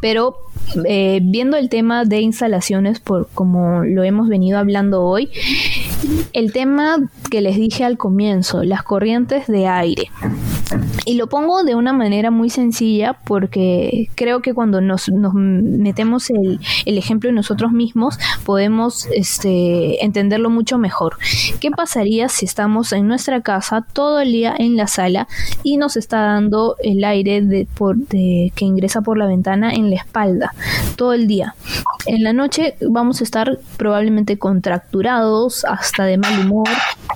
Pero 0.00 0.36
eh, 0.84 1.20
viendo 1.22 1.56
el 1.56 1.68
tema 1.68 2.04
de 2.04 2.20
instalaciones, 2.20 3.00
por 3.00 3.28
como 3.32 3.84
lo 3.84 4.04
hemos 4.04 4.28
venido 4.28 4.58
hablando 4.58 5.02
hoy, 5.02 5.30
el 6.32 6.52
tema 6.52 6.98
que 7.30 7.40
les 7.40 7.56
dije 7.56 7.84
al 7.84 7.96
comienzo, 7.96 8.62
las 8.62 8.82
corrientes 8.82 9.46
de 9.46 9.66
aire. 9.66 10.10
Y 11.04 11.14
lo 11.14 11.26
pongo 11.28 11.64
de 11.64 11.74
una 11.74 11.92
manera 11.92 12.30
muy 12.30 12.50
sencilla 12.50 13.14
porque 13.24 14.08
creo 14.14 14.42
que 14.42 14.54
cuando 14.54 14.80
nos, 14.80 15.10
metemos 15.10 16.30
el, 16.30 16.60
ejemplo 16.84 17.30
en 17.30 17.36
nosotros 17.36 17.72
mismos 17.72 18.18
podemos 18.44 19.06
este, 19.14 20.04
entenderlo 20.04 20.50
mucho 20.50 20.78
mejor. 20.78 21.16
¿Qué 21.60 21.70
pasaría 21.70 22.28
si 22.28 22.44
estamos 22.44 22.92
en 22.92 23.06
nuestra 23.06 23.40
casa 23.40 23.86
todo 23.92 24.20
el 24.20 24.32
día 24.32 24.54
en 24.58 24.76
la 24.76 24.86
sala 24.86 25.28
y 25.62 25.76
nos 25.76 25.96
está 25.96 26.20
dando 26.20 26.76
el 26.82 27.04
aire 27.04 27.40
de, 27.42 27.66
por, 27.74 27.96
de, 27.96 28.52
que 28.54 28.64
ingresa 28.64 29.00
por 29.00 29.16
la 29.16 29.26
ventana 29.26 29.72
en 29.72 29.90
la 29.90 29.96
espalda 29.96 30.54
todo 30.96 31.12
el 31.12 31.26
día? 31.26 31.54
En 32.06 32.22
la 32.22 32.32
noche 32.32 32.74
vamos 32.80 33.20
a 33.20 33.24
estar 33.24 33.58
probablemente 33.76 34.38
contracturados, 34.38 35.64
hasta 35.64 36.04
de 36.04 36.18
mal 36.18 36.40
humor, 36.40 36.68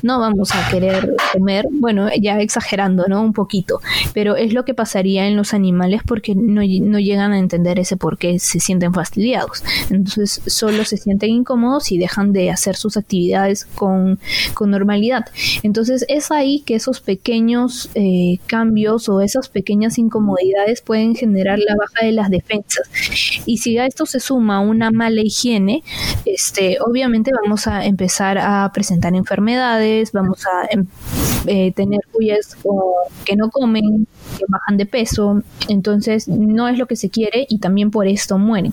no 0.03 0.18
vamos 0.20 0.55
a 0.55 0.68
querer 0.70 1.14
comer, 1.32 1.66
bueno, 1.70 2.09
ya 2.20 2.38
exagerando, 2.40 3.05
¿no? 3.09 3.22
Un 3.22 3.32
poquito, 3.43 3.80
pero 4.14 4.36
es 4.36 4.53
lo 4.53 4.64
que 4.64 4.74
pasaría 4.74 5.26
en 5.26 5.36
los 5.36 5.53
animales 5.53 6.03
porque 6.07 6.34
no, 6.36 6.62
no 6.62 6.99
llegan 7.01 7.32
a 7.32 7.38
entender 7.38 7.80
ese 7.80 7.97
por 7.97 8.18
qué 8.18 8.38
se 8.38 8.61
sienten 8.61 8.93
fastidiados. 8.95 9.64
Entonces 9.90 10.40
solo 10.47 10.84
se 10.84 10.97
sienten 10.97 11.30
incómodos 11.30 11.90
y 11.90 11.99
dejan 11.99 12.32
de 12.32 12.51
hacer 12.51 12.76
sus 12.76 12.97
actividades 12.97 13.64
con, 13.64 14.20
con 14.55 14.70
normalidad. 14.70 15.24
Entonces 15.64 16.05
es 16.09 16.30
ahí 16.30 16.61
que 16.61 16.76
esos 16.76 17.01
pequeños 17.01 17.90
eh, 17.95 18.38
cambios 18.47 19.09
o 19.09 19.20
esas 19.20 19.49
pequeñas 19.49 19.99
incomodidades 19.99 20.82
pueden 20.82 21.16
generar 21.16 21.59
la 21.59 21.74
baja 21.76 22.07
de 22.07 22.12
las 22.12 22.30
defensas. 22.30 22.88
Y 23.47 23.59
si 23.59 23.76
a 23.78 23.86
esto 23.86 24.07
se 24.07 24.20
suma 24.20 24.61
una 24.61 24.90
mala 24.90 25.20
higiene, 25.22 25.82
este, 26.24 26.78
obviamente 26.80 27.32
vamos 27.43 27.66
a 27.66 27.84
empezar 27.84 28.38
a 28.38 28.70
presentar 28.72 29.14
enfermedades, 29.14 30.12
vamos 30.12 30.45
a 30.47 30.68
em, 30.70 30.86
eh, 31.47 31.72
tener 31.72 32.01
cuyas 32.12 32.57
que 33.24 33.32
no 33.37 33.51
comen, 33.51 34.07
que 34.39 34.45
bajan 34.49 34.76
de 34.76 34.87
peso, 34.87 35.43
entonces 35.68 36.28
no 36.28 36.68
es 36.68 36.78
lo 36.78 36.87
que 36.87 36.97
se 36.97 37.11
quiere 37.11 37.47
y 37.49 37.59
también 37.59 37.91
por 37.91 38.07
esto 38.07 38.39
mueren. 38.39 38.72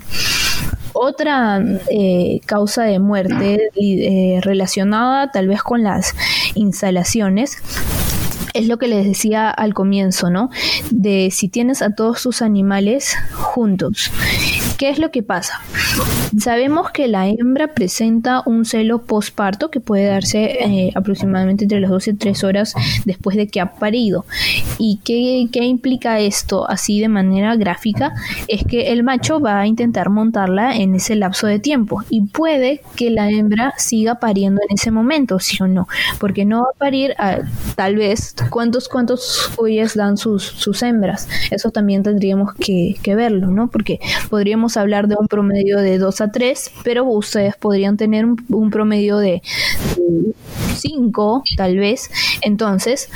Otra 0.93 1.63
eh, 1.89 2.41
causa 2.45 2.83
de 2.83 2.99
muerte 2.99 3.69
eh, 3.75 4.39
relacionada 4.41 5.31
tal 5.31 5.47
vez 5.47 5.61
con 5.61 5.83
las 5.83 6.15
instalaciones 6.55 7.57
es 8.53 8.67
lo 8.67 8.77
que 8.77 8.87
les 8.87 9.05
decía 9.05 9.49
al 9.49 9.73
comienzo, 9.73 10.29
¿no? 10.29 10.49
De 10.91 11.29
si 11.31 11.49
tienes 11.49 11.81
a 11.81 11.93
todos 11.93 12.23
tus 12.23 12.41
animales 12.41 13.15
juntos. 13.33 14.11
¿Qué 14.79 14.89
es 14.89 14.97
lo 14.97 15.11
que 15.11 15.23
pasa? 15.23 15.59
Sabemos 16.37 16.91
que 16.91 17.09
la 17.09 17.27
hembra 17.27 17.73
presenta 17.73 18.43
un 18.45 18.63
celo 18.63 19.01
postparto 19.01 19.69
que 19.69 19.81
puede 19.81 20.05
darse 20.05 20.57
eh, 20.63 20.91
aproximadamente 20.95 21.65
entre 21.65 21.81
las 21.81 21.89
12 21.91 22.11
y 22.11 22.13
3 22.13 22.43
horas 22.45 22.75
después 23.03 23.35
de 23.35 23.49
que 23.49 23.59
ha 23.59 23.73
parido. 23.73 24.25
¿Y 24.77 25.01
qué, 25.03 25.49
qué 25.51 25.65
implica 25.65 26.21
esto 26.21 26.69
así 26.69 27.01
de 27.01 27.09
manera 27.09 27.57
gráfica? 27.57 28.13
Es 28.47 28.63
que 28.63 28.93
el 28.93 29.03
macho 29.03 29.41
va 29.41 29.59
a 29.59 29.67
intentar 29.67 30.09
montarla 30.09 30.73
en 30.73 30.95
ese 30.95 31.17
lapso 31.17 31.45
de 31.45 31.59
tiempo 31.59 32.05
y 32.09 32.27
puede 32.27 32.81
que 32.95 33.09
la 33.09 33.29
hembra 33.29 33.73
siga 33.75 34.15
pariendo 34.15 34.61
en 34.61 34.75
ese 34.75 34.91
momento, 34.91 35.39
sí 35.39 35.61
o 35.61 35.67
no, 35.67 35.89
porque 36.21 36.45
no 36.45 36.61
va 36.61 36.69
a 36.73 36.77
parir 36.77 37.15
tal 37.75 37.97
vez 37.97 38.33
cuántos 38.49 38.87
cuántos 38.87 39.51
cuyes 39.57 39.95
dan 39.95 40.15
sus, 40.15 40.43
sus 40.43 40.81
hembras. 40.83 41.27
Eso 41.51 41.69
también 41.69 42.01
tendríamos 42.01 42.53
que, 42.53 42.95
que 43.03 43.15
verlo, 43.15 43.47
¿no? 43.47 43.69
Porque 43.69 43.99
podríamos 44.29 44.68
hablar 44.77 45.07
de 45.07 45.15
un 45.19 45.27
promedio 45.27 45.77
de 45.79 45.97
2 45.97 46.21
a 46.21 46.31
3, 46.31 46.71
pero 46.83 47.03
ustedes 47.05 47.55
podrían 47.55 47.97
tener 47.97 48.25
un, 48.25 48.69
promedio 48.69 49.17
de, 49.17 49.41
cinco, 50.75 51.43
tal 51.57 51.77
vez. 51.77 52.09
Entonces, 52.41 53.09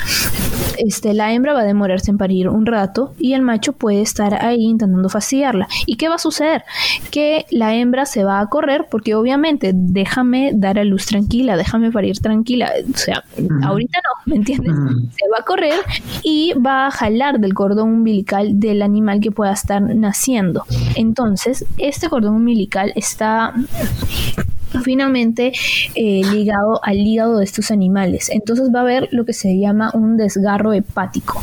este, 0.78 1.14
la 1.14 1.32
hembra 1.32 1.52
va 1.52 1.60
a 1.60 1.64
demorarse 1.64 2.10
en 2.10 2.18
parir 2.18 2.48
un 2.48 2.66
rato 2.66 3.14
y 3.18 3.34
el 3.34 3.42
macho 3.42 3.72
puede 3.72 4.02
estar 4.02 4.44
ahí 4.44 4.62
intentando 4.62 5.08
fastidiarla. 5.08 5.68
¿Y 5.86 5.96
qué 5.96 6.08
va 6.08 6.16
a 6.16 6.18
suceder? 6.18 6.64
Que 7.10 7.46
la 7.50 7.74
hembra 7.74 8.06
se 8.06 8.24
va 8.24 8.40
a 8.40 8.46
correr 8.46 8.86
porque 8.90 9.14
obviamente 9.14 9.72
déjame 9.74 10.52
dar 10.54 10.78
a 10.78 10.84
luz 10.84 11.06
tranquila, 11.06 11.56
déjame 11.56 11.90
parir 11.90 12.18
tranquila. 12.18 12.72
O 12.92 12.96
sea, 12.96 13.24
ahorita 13.62 13.98
no, 13.98 14.32
¿me 14.32 14.36
entiendes? 14.36 14.74
Se 14.74 15.28
va 15.30 15.38
a 15.40 15.44
correr 15.44 15.80
y 16.22 16.52
va 16.54 16.86
a 16.86 16.90
jalar 16.90 17.40
del 17.40 17.54
cordón 17.54 17.90
umbilical 17.90 18.58
del 18.60 18.82
animal 18.82 19.20
que 19.20 19.30
pueda 19.30 19.52
estar 19.52 19.82
naciendo. 19.82 20.64
Entonces, 20.96 21.43
este 21.78 22.08
cordón 22.08 22.36
umbilical 22.36 22.92
está 22.96 23.54
finamente 24.82 25.52
eh, 25.94 26.22
ligado 26.32 26.80
al 26.82 26.98
hígado 26.98 27.38
de 27.38 27.44
estos 27.44 27.70
animales. 27.70 28.30
Entonces 28.30 28.70
va 28.74 28.80
a 28.80 28.82
haber 28.82 29.08
lo 29.12 29.24
que 29.24 29.32
se 29.32 29.58
llama 29.58 29.90
un 29.94 30.16
desgarro 30.16 30.72
hepático 30.72 31.40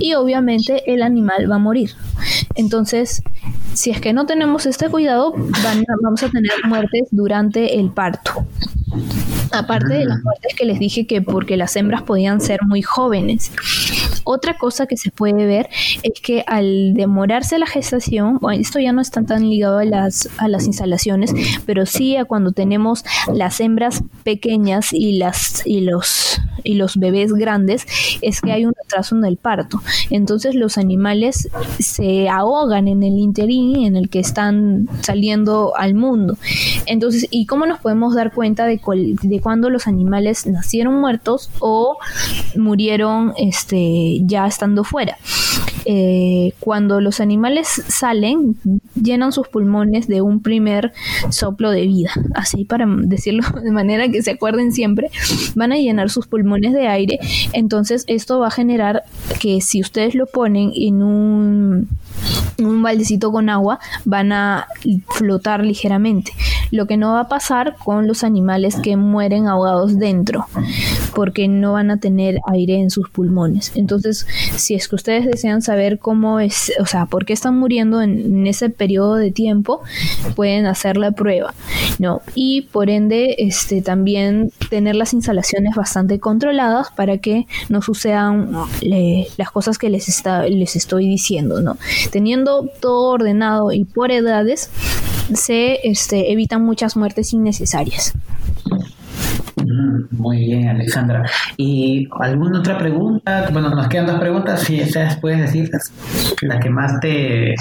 y 0.00 0.14
obviamente 0.14 0.82
el 0.92 1.02
animal 1.02 1.50
va 1.50 1.56
a 1.56 1.58
morir. 1.58 1.90
Entonces, 2.54 3.22
si 3.74 3.90
es 3.90 4.00
que 4.00 4.12
no 4.12 4.26
tenemos 4.26 4.66
este 4.66 4.88
cuidado, 4.88 5.32
vamos 6.02 6.22
a 6.22 6.28
tener 6.28 6.52
muertes 6.64 7.08
durante 7.10 7.78
el 7.78 7.90
parto. 7.90 8.46
Aparte 9.52 9.94
de 9.94 10.04
las 10.06 10.18
mm. 10.18 10.22
muertes 10.22 10.54
que 10.56 10.64
les 10.64 10.78
dije 10.78 11.06
que 11.06 11.22
porque 11.22 11.56
las 11.56 11.76
hembras 11.76 12.02
podían 12.02 12.40
ser 12.40 12.60
muy 12.66 12.82
jóvenes. 12.82 13.52
Otra 14.24 14.56
cosa 14.56 14.86
que 14.86 14.96
se 14.96 15.10
puede 15.10 15.46
ver 15.46 15.68
es 16.02 16.20
que 16.20 16.44
al 16.46 16.94
demorarse 16.94 17.58
la 17.58 17.66
gestación, 17.66 18.38
esto 18.54 18.78
ya 18.78 18.92
no 18.92 19.00
está 19.00 19.22
tan 19.22 19.48
ligado 19.48 19.78
a 19.78 19.84
las, 19.84 20.28
a 20.38 20.48
las 20.48 20.66
instalaciones, 20.66 21.32
pero 21.66 21.86
sí 21.86 22.16
a 22.16 22.24
cuando 22.24 22.52
tenemos 22.52 23.04
las 23.32 23.60
hembras 23.60 24.02
pequeñas 24.24 24.92
y, 24.92 25.18
las, 25.18 25.66
y, 25.66 25.80
los, 25.80 26.40
y 26.64 26.74
los 26.74 26.96
bebés 26.96 27.32
grandes, 27.32 27.86
es 28.20 28.40
que 28.40 28.52
hay 28.52 28.64
un 28.64 28.74
retraso 28.74 29.16
en 29.16 29.24
el 29.24 29.36
parto. 29.36 29.80
Entonces 30.10 30.54
los 30.54 30.78
animales 30.78 31.48
se 31.78 32.28
ahogan 32.28 32.88
en 32.88 33.02
el 33.02 33.18
interín 33.18 33.84
en 33.84 33.96
el 33.96 34.08
que 34.08 34.20
están 34.20 34.88
saliendo 35.00 35.72
al 35.76 35.94
mundo. 35.94 36.36
Entonces, 36.86 37.26
¿y 37.30 37.46
cómo 37.46 37.66
nos 37.66 37.80
podemos 37.80 38.14
dar 38.14 38.32
cuenta 38.32 38.66
de, 38.66 38.80
de 39.22 39.40
cuando 39.40 39.70
los 39.70 39.86
animales 39.86 40.46
nacieron 40.46 41.00
muertos 41.00 41.50
o 41.60 41.98
murieron 42.56 43.32
este 43.36 44.11
ya 44.24 44.46
estando 44.46 44.84
fuera. 44.84 45.16
Eh, 45.84 46.52
cuando 46.60 47.00
los 47.00 47.20
animales 47.20 47.68
salen, 47.88 48.56
llenan 48.94 49.32
sus 49.32 49.48
pulmones 49.48 50.06
de 50.06 50.22
un 50.22 50.40
primer 50.40 50.92
soplo 51.30 51.70
de 51.70 51.86
vida, 51.86 52.10
así 52.34 52.64
para 52.64 52.86
decirlo 52.86 53.42
de 53.62 53.72
manera 53.72 54.08
que 54.08 54.22
se 54.22 54.30
acuerden 54.30 54.72
siempre, 54.72 55.10
van 55.56 55.72
a 55.72 55.76
llenar 55.76 56.10
sus 56.10 56.28
pulmones 56.28 56.72
de 56.72 56.86
aire, 56.86 57.18
entonces 57.52 58.04
esto 58.06 58.38
va 58.38 58.48
a 58.48 58.52
generar 58.52 59.02
que 59.40 59.60
si 59.60 59.80
ustedes 59.80 60.14
lo 60.14 60.26
ponen 60.26 60.72
en 60.74 61.02
un 61.02 61.88
un 62.58 62.82
baldecito 62.82 63.32
con 63.32 63.48
agua 63.48 63.78
van 64.04 64.32
a 64.32 64.66
flotar 65.10 65.64
ligeramente. 65.64 66.32
Lo 66.72 66.86
que 66.86 66.96
no 66.96 67.12
va 67.12 67.20
a 67.20 67.28
pasar 67.28 67.76
con 67.76 68.08
los 68.08 68.24
animales 68.24 68.76
que 68.82 68.96
mueren 68.96 69.46
ahogados 69.46 69.98
dentro, 69.98 70.46
porque 71.14 71.46
no 71.46 71.74
van 71.74 71.92
a 71.92 71.98
tener 71.98 72.40
aire 72.50 72.80
en 72.80 72.90
sus 72.90 73.08
pulmones. 73.10 73.70
Entonces, 73.76 74.26
si 74.56 74.74
es 74.74 74.88
que 74.88 74.96
ustedes 74.96 75.26
desean 75.26 75.62
saber 75.62 75.98
cómo 75.98 76.40
es, 76.40 76.72
o 76.80 76.86
sea, 76.86 77.06
por 77.06 77.26
qué 77.26 77.34
están 77.34 77.58
muriendo 77.58 78.02
en, 78.02 78.46
ese 78.46 78.70
periodo 78.70 79.16
de 79.16 79.30
tiempo, 79.30 79.82
pueden 80.34 80.66
hacer 80.66 80.96
la 80.96 81.12
prueba, 81.12 81.54
¿no? 81.98 82.22
Y 82.34 82.62
por 82.62 82.90
ende, 82.90 83.36
este, 83.38 83.82
también 83.82 84.50
tener 84.68 84.96
las 84.96 85.12
instalaciones 85.12 85.76
bastante 85.76 86.18
controladas 86.18 86.88
para 86.90 87.18
que 87.18 87.46
no 87.68 87.82
sucedan 87.82 88.52
las 88.80 89.50
cosas 89.50 89.78
que 89.78 89.90
les, 89.90 90.08
está, 90.08 90.44
les 90.48 90.74
estoy 90.74 91.06
diciendo, 91.06 91.60
¿no? 91.60 91.76
Teniendo 92.10 92.68
todo 92.80 93.10
ordenado 93.10 93.72
y 93.72 93.84
por 93.84 94.10
edades, 94.10 94.70
se 95.34 95.78
este, 95.84 96.32
evitan 96.32 96.61
muchas 96.62 96.96
muertes 96.96 97.32
innecesarias. 97.32 98.14
Mm, 99.56 100.16
muy 100.16 100.38
bien, 100.38 100.68
Alexandra. 100.68 101.22
¿Y 101.56 102.08
alguna 102.20 102.60
otra 102.60 102.78
pregunta? 102.78 103.48
Bueno, 103.52 103.70
nos 103.70 103.88
quedan 103.88 104.06
dos 104.06 104.18
preguntas. 104.18 104.60
Si 104.60 104.80
esas 104.80 105.16
puedes 105.18 105.40
decir 105.40 105.70
la 106.42 106.58
que 106.58 106.70
más 106.70 106.98
te, 107.00 107.54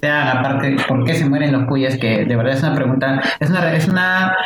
te 0.00 0.08
haga, 0.08 0.40
aparte, 0.40 0.76
¿por 0.86 1.04
qué 1.04 1.14
se 1.14 1.28
mueren 1.28 1.52
los 1.52 1.64
cuyas? 1.66 1.96
Que 1.96 2.24
de 2.24 2.36
verdad 2.36 2.54
es 2.54 2.62
una 2.62 2.74
pregunta, 2.74 3.22
es 3.40 3.50
una, 3.50 3.72
es 3.74 3.88
una, 3.88 4.36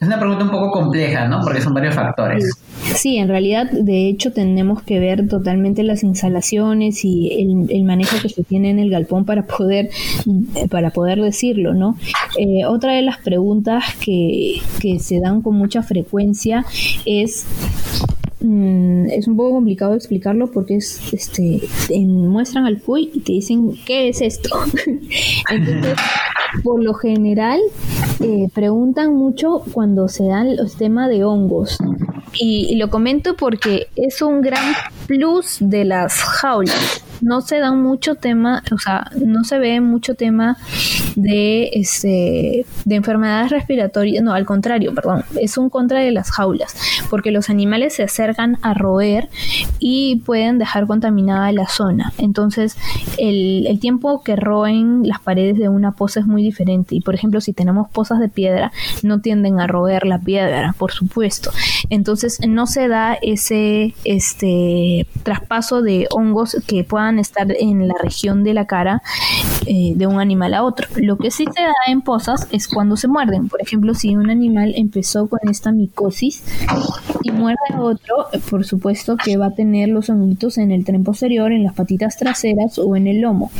es 0.00 0.06
una 0.06 0.18
pregunta 0.18 0.44
un 0.44 0.50
poco 0.50 0.70
compleja, 0.70 1.26
¿no? 1.26 1.40
Porque 1.40 1.60
son 1.60 1.74
varios 1.74 1.94
factores. 1.94 2.44
Sí, 2.44 2.77
en 3.04 3.28
realidad, 3.28 3.70
de 3.70 4.08
hecho, 4.08 4.32
tenemos 4.32 4.82
que 4.82 4.98
ver 4.98 5.28
totalmente 5.28 5.82
las 5.82 6.02
instalaciones 6.02 7.04
y 7.04 7.30
el, 7.32 7.70
el 7.70 7.84
manejo 7.84 8.16
que 8.20 8.28
se 8.28 8.44
tiene 8.44 8.70
en 8.70 8.78
el 8.78 8.90
galpón 8.90 9.24
para 9.24 9.46
poder, 9.46 9.90
para 10.70 10.90
poder 10.90 11.20
decirlo, 11.20 11.74
¿no? 11.74 11.96
Eh, 12.38 12.66
otra 12.66 12.94
de 12.94 13.02
las 13.02 13.18
preguntas 13.18 13.84
que, 14.00 14.60
que 14.80 14.98
se 14.98 15.20
dan 15.20 15.42
con 15.42 15.56
mucha 15.56 15.82
frecuencia 15.82 16.64
es 17.04 17.46
mm, 18.40 19.10
es 19.10 19.26
un 19.28 19.36
poco 19.36 19.52
complicado 19.52 19.94
explicarlo 19.94 20.50
porque 20.50 20.76
es 20.76 21.12
este 21.12 21.62
muestran 22.06 22.66
al 22.66 22.80
cuy 22.80 23.10
y 23.14 23.20
te 23.20 23.32
dicen 23.32 23.74
qué 23.86 24.08
es 24.08 24.20
esto 24.20 24.50
entonces 25.50 25.98
por 26.62 26.82
lo 26.82 26.94
general 26.94 27.60
eh, 28.20 28.48
preguntan 28.52 29.14
mucho 29.14 29.62
cuando 29.72 30.08
se 30.08 30.24
dan 30.24 30.56
los 30.56 30.76
temas 30.76 31.08
de 31.08 31.24
hongos. 31.24 31.78
Y, 32.40 32.76
lo 32.76 32.90
comento 32.90 33.36
porque 33.36 33.88
es 33.96 34.22
un 34.22 34.42
gran 34.42 34.74
plus 35.06 35.56
de 35.60 35.84
las 35.84 36.14
jaulas. 36.14 37.02
No 37.20 37.40
se 37.40 37.58
dan 37.58 37.82
mucho 37.82 38.14
tema, 38.14 38.62
o 38.70 38.78
sea, 38.78 39.10
no 39.24 39.42
se 39.42 39.58
ve 39.58 39.80
mucho 39.80 40.14
tema 40.14 40.56
de 41.16 41.70
este 41.72 42.64
de 42.84 42.94
enfermedades 42.94 43.50
respiratorias, 43.50 44.22
no, 44.22 44.34
al 44.34 44.46
contrario, 44.46 44.94
perdón, 44.94 45.24
es 45.40 45.58
un 45.58 45.68
contra 45.68 46.00
de 46.00 46.12
las 46.12 46.30
jaulas, 46.30 46.76
porque 47.10 47.30
los 47.30 47.50
animales 47.50 47.94
se 47.94 48.02
acercan 48.02 48.58
a 48.62 48.74
roer 48.74 49.28
y 49.78 50.16
pueden 50.24 50.58
dejar 50.58 50.86
contaminada 50.86 51.52
la 51.52 51.68
zona. 51.68 52.12
Entonces, 52.18 52.76
el, 53.18 53.66
el 53.66 53.80
tiempo 53.80 54.22
que 54.22 54.36
roen 54.36 55.02
las 55.06 55.20
paredes 55.20 55.58
de 55.58 55.68
una 55.68 55.92
poza 55.92 56.20
es 56.20 56.26
muy 56.26 56.42
diferente. 56.42 56.94
Y 56.94 57.00
por 57.00 57.14
ejemplo, 57.14 57.40
si 57.40 57.52
tenemos 57.52 57.88
pozas 57.90 58.20
de 58.20 58.28
piedra, 58.28 58.72
no 59.02 59.20
tienden 59.20 59.60
a 59.60 59.66
roer 59.66 60.06
la 60.06 60.18
piedra, 60.18 60.74
por 60.78 60.92
supuesto. 60.92 61.50
Entonces, 61.90 62.38
no 62.46 62.66
se 62.66 62.88
da 62.88 63.14
ese 63.20 63.94
este 64.04 65.06
traspaso 65.22 65.82
de 65.82 66.06
hongos 66.10 66.56
que 66.66 66.84
puedan 66.84 67.18
estar 67.18 67.46
en 67.58 67.88
la 67.88 67.94
región 68.02 68.44
de 68.44 68.54
la 68.54 68.66
cara 68.66 69.02
eh, 69.66 69.92
de 69.94 70.06
un 70.06 70.20
animal 70.20 70.54
a 70.54 70.64
otro. 70.64 70.88
Lo 70.96 71.18
que 71.18 71.30
sí 71.30 71.44
se 71.44 71.62
da 71.62 71.72
en 71.86 72.02
pozas 72.02 72.46
es 72.50 72.68
cuando 72.68 72.96
se 72.96 73.08
muerden. 73.08 73.48
Por 73.48 73.62
ejemplo, 73.62 73.94
si 73.94 74.16
un 74.16 74.30
animal 74.30 74.72
empezó 74.76 75.28
con 75.28 75.40
esta 75.48 75.72
micosis 75.72 76.42
y 77.22 77.30
muerde 77.30 77.58
a 77.72 77.80
otro, 77.80 78.26
por 78.50 78.64
supuesto 78.64 79.16
que 79.16 79.36
va 79.36 79.46
a 79.46 79.54
tener 79.54 79.88
los 79.88 80.10
honguitos 80.10 80.58
en 80.58 80.70
el 80.70 80.84
tren 80.84 81.04
posterior, 81.04 81.52
en 81.52 81.64
las 81.64 81.74
patitas 81.74 82.16
traseras 82.16 82.78
o 82.78 82.96
en 82.96 83.06
el 83.06 83.20
lomo. 83.20 83.50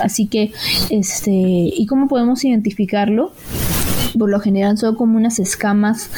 Así 0.00 0.26
que, 0.26 0.52
este, 0.90 1.32
¿y 1.32 1.86
cómo 1.86 2.08
podemos 2.08 2.44
identificarlo? 2.44 3.32
Por 4.16 4.30
lo 4.30 4.40
general 4.40 4.78
son 4.78 4.94
como 4.94 5.16
unas 5.16 5.38
escamas 5.38 6.10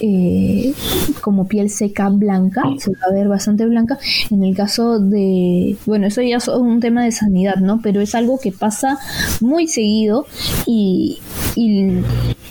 eh, 0.00 0.74
como 1.20 1.46
piel 1.46 1.70
seca 1.70 2.08
blanca, 2.08 2.62
se 2.78 2.90
va 2.92 3.10
a 3.10 3.14
ver 3.14 3.28
bastante 3.28 3.66
blanca. 3.66 3.98
En 4.30 4.44
el 4.44 4.54
caso 4.54 4.98
de, 5.00 5.76
bueno, 5.86 6.06
eso 6.06 6.22
ya 6.22 6.36
es 6.36 6.48
un 6.48 6.80
tema 6.80 7.04
de 7.04 7.12
sanidad, 7.12 7.56
¿no? 7.56 7.80
Pero 7.82 8.00
es 8.00 8.14
algo 8.14 8.38
que 8.38 8.52
pasa 8.52 8.98
muy 9.40 9.66
seguido 9.66 10.26
y, 10.66 11.18
y, 11.56 12.00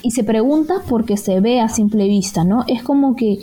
y 0.01 0.11
se 0.11 0.23
pregunta 0.23 0.75
porque 0.89 1.17
se 1.17 1.39
ve 1.39 1.61
a 1.61 1.69
simple 1.69 2.07
vista, 2.07 2.43
¿no? 2.43 2.65
Es 2.67 2.83
como 2.83 3.15
que 3.15 3.39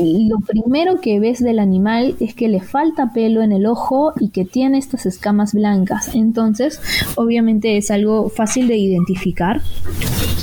lo 0.00 0.38
primero 0.40 1.00
que 1.00 1.18
ves 1.18 1.40
del 1.40 1.58
animal 1.58 2.16
es 2.20 2.34
que 2.34 2.48
le 2.48 2.60
falta 2.60 3.12
pelo 3.12 3.42
en 3.42 3.52
el 3.52 3.66
ojo 3.66 4.12
y 4.20 4.28
que 4.28 4.44
tiene 4.44 4.78
estas 4.78 5.06
escamas 5.06 5.52
blancas. 5.52 6.14
Entonces, 6.14 6.80
obviamente 7.16 7.76
es 7.76 7.90
algo 7.90 8.28
fácil 8.28 8.68
de 8.68 8.76
identificar 8.76 9.62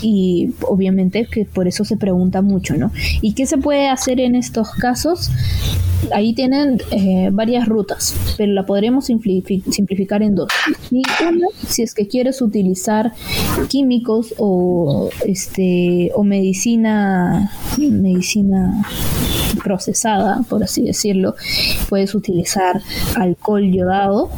y 0.02 0.27
obviamente 0.62 1.28
que 1.32 1.46
por 1.46 1.68
eso 1.68 1.84
se 1.84 1.98
pregunta 1.98 2.42
mucho, 2.42 2.76
¿no? 2.76 2.92
¿Y 3.22 3.34
qué 3.34 3.46
se 3.46 3.58
puede 3.58 3.90
hacer 3.90 4.20
en 4.20 4.36
estos 4.36 4.72
casos? 4.72 5.32
Ahí 6.14 6.34
tienen 6.34 6.80
eh, 6.92 7.30
varias 7.32 7.68
rutas, 7.68 8.16
pero 8.38 8.54
la 8.54 8.66
podremos 8.66 9.06
simplificar 9.06 10.22
en 10.22 10.36
dos. 10.36 10.50
Si 11.68 11.82
es 11.82 11.94
que 11.94 12.08
quieres 12.08 12.42
utilizar 12.42 13.14
químicos 13.68 14.34
o 14.38 15.10
este 15.26 16.12
o 16.16 16.24
medicina 16.24 17.52
medicina 17.78 18.84
procesada, 19.64 20.42
por 20.50 20.64
así 20.64 20.84
decirlo, 20.84 21.36
puedes 21.90 22.16
utilizar 22.16 22.82
alcohol 23.16 23.72
yodado 23.72 24.30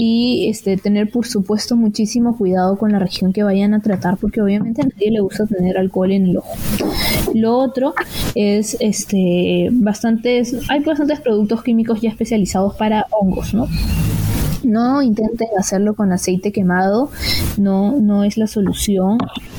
y 0.00 0.48
este, 0.48 0.76
tener 0.76 1.10
por 1.10 1.26
supuesto 1.26 1.74
muchísimo 1.74 2.38
cuidado 2.38 2.78
con 2.78 2.92
la 2.92 3.00
región 3.00 3.32
que 3.32 3.42
vayan 3.42 3.74
a 3.74 3.80
tratar 3.80 4.16
porque 4.16 4.40
obviamente 4.40 4.80
a 4.80 4.84
nadie 4.84 5.10
le 5.10 5.18
gusta 5.18 5.44
tener 5.44 5.76
alcohol 5.76 6.12
en 6.12 6.26
el 6.28 6.36
ojo. 6.36 6.54
Lo 7.34 7.58
otro 7.58 7.94
es 8.36 8.76
este 8.78 9.70
bastantes 9.72 10.54
hay 10.68 10.84
bastantes 10.84 11.18
productos 11.18 11.64
químicos 11.64 12.00
ya 12.00 12.10
especializados 12.10 12.76
para 12.76 13.06
hongos, 13.10 13.54
¿no? 13.54 13.66
No 14.62 15.02
intenten 15.02 15.48
hacerlo 15.58 15.94
con 15.94 16.12
aceite 16.12 16.52
quemado, 16.52 17.10
no, 17.56 17.98
no 18.00 18.22
es 18.22 18.36
la 18.36 18.46
solución 18.46 19.18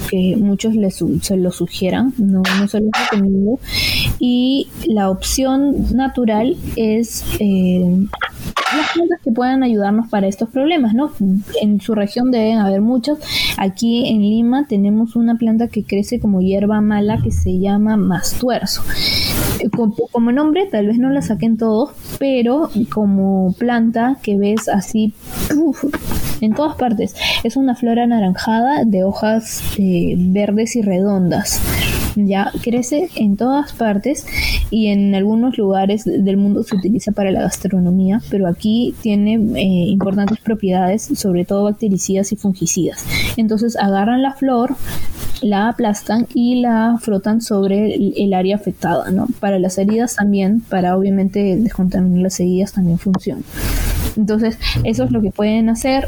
que 0.10 0.38
muchos 0.38 0.74
les, 0.74 1.04
se 1.22 1.36
lo 1.36 1.52
sugieran, 1.52 2.14
no, 2.18 2.44
no 2.60 2.68
se 2.70 2.80
lo 2.80 2.90
recomiendo. 3.12 3.60
Y 4.20 4.68
la 4.88 5.10
opción 5.10 5.94
natural 5.96 6.56
es 6.78 7.26
eh, 7.40 8.06
las 8.76 8.92
plantas 8.94 9.20
que 9.24 9.32
puedan 9.32 9.64
ayudarnos 9.64 10.10
para 10.10 10.28
estos 10.28 10.50
problemas, 10.50 10.94
¿no? 10.94 11.12
En 11.62 11.82
su 11.82 11.96
región 11.96 12.32
deben 12.32 12.58
haber 12.58 12.82
muchos. 12.82 13.20
Aquí 13.58 14.08
en 14.08 14.22
Lima 14.22 14.66
tenemos 14.68 15.16
una 15.16 15.36
planta 15.36 15.68
que 15.68 15.84
crece 15.84 16.20
como 16.20 16.42
hierba 16.42 16.82
mala 16.82 17.20
que 17.22 17.32
se 17.32 17.60
llama 17.60 17.98
mastuerzo. 17.98 18.84
Como, 20.12 20.32
nombre 20.32 20.68
tal 20.72 20.88
vez 20.88 20.98
no 20.98 21.10
la 21.10 21.22
saquen 21.22 21.58
todos, 21.58 21.92
pero 22.18 22.70
como 22.94 23.54
planta 23.58 24.18
que 24.22 24.38
ves 24.38 24.70
así 24.70 25.14
en 26.42 26.54
todas 26.54 26.76
partes. 26.76 27.16
Es 27.44 27.56
una 27.58 27.76
flor 27.76 28.00
anaranjada 28.00 28.86
de 28.86 29.04
hojas 29.04 29.62
eh, 29.78 30.16
verdes 30.18 30.76
y 30.76 30.82
redondas. 30.82 31.62
Ya 32.16 32.51
crece 32.62 33.10
en 33.16 33.38
todas 33.38 33.74
partes 33.74 34.26
y 34.70 34.88
en 34.88 35.16
algunos 35.16 35.57
lugares 35.57 36.05
del 36.05 36.38
mundo 36.38 36.64
se 36.64 36.76
utiliza 36.76 37.12
para 37.12 37.32
la 37.32 37.41
gastronomía, 37.41 38.22
pero 38.30 38.47
aquí 38.47 38.95
tiene 39.01 39.36
eh, 39.36 39.89
importantes 39.89 40.39
propiedades, 40.39 41.10
sobre 41.16 41.45
todo 41.45 41.64
bactericidas 41.64 42.32
y 42.32 42.36
fungicidas. 42.36 43.05
Entonces 43.38 43.76
agarran 43.76 44.22
la 44.22 44.34
flor, 44.34 44.76
la 45.41 45.70
aplastan 45.70 46.28
y 46.34 46.62
la 46.62 46.97
frotan 46.99 47.41
sobre 47.41 47.95
el, 47.95 48.34
área 48.34 48.55
afectada, 48.55 49.12
¿no? 49.12 49.28
Para 49.39 49.60
las 49.60 49.78
heridas 49.78 50.16
también, 50.16 50.62
para 50.62 50.97
obviamente 50.97 51.55
descontaminar 51.57 52.24
las 52.24 52.39
heridas 52.39 52.74
también 52.74 52.97
funciona. 52.97 53.41
Entonces, 54.18 54.57
eso 54.84 55.03
es 55.05 55.12
lo 55.12 55.22
que 55.22 55.32
pueden 55.32 55.70
hacer 55.70 56.07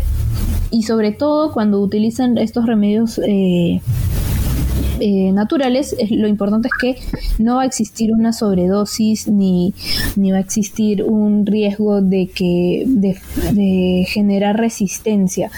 y 0.69 0.83
sobre 0.83 1.11
todo 1.11 1.51
cuando 1.51 1.81
utilizan 1.81 2.37
estos 2.37 2.65
remedios 2.65 3.19
eh, 3.25 3.81
eh, 4.99 5.31
naturales, 5.31 5.95
lo 6.11 6.27
importante 6.27 6.67
es 6.67 6.73
que 6.79 7.43
no 7.43 7.55
va 7.55 7.63
a 7.63 7.65
existir 7.65 8.11
una 8.11 8.33
sobredosis 8.33 9.27
ni, 9.27 9.73
ni 10.15 10.31
va 10.31 10.37
a 10.37 10.41
existir 10.41 11.03
un 11.03 11.45
riesgo 11.45 12.01
de 12.01 12.27
que 12.27 12.83
de, 12.85 14.05
generar 14.07 14.57
resistencia. 14.57 15.49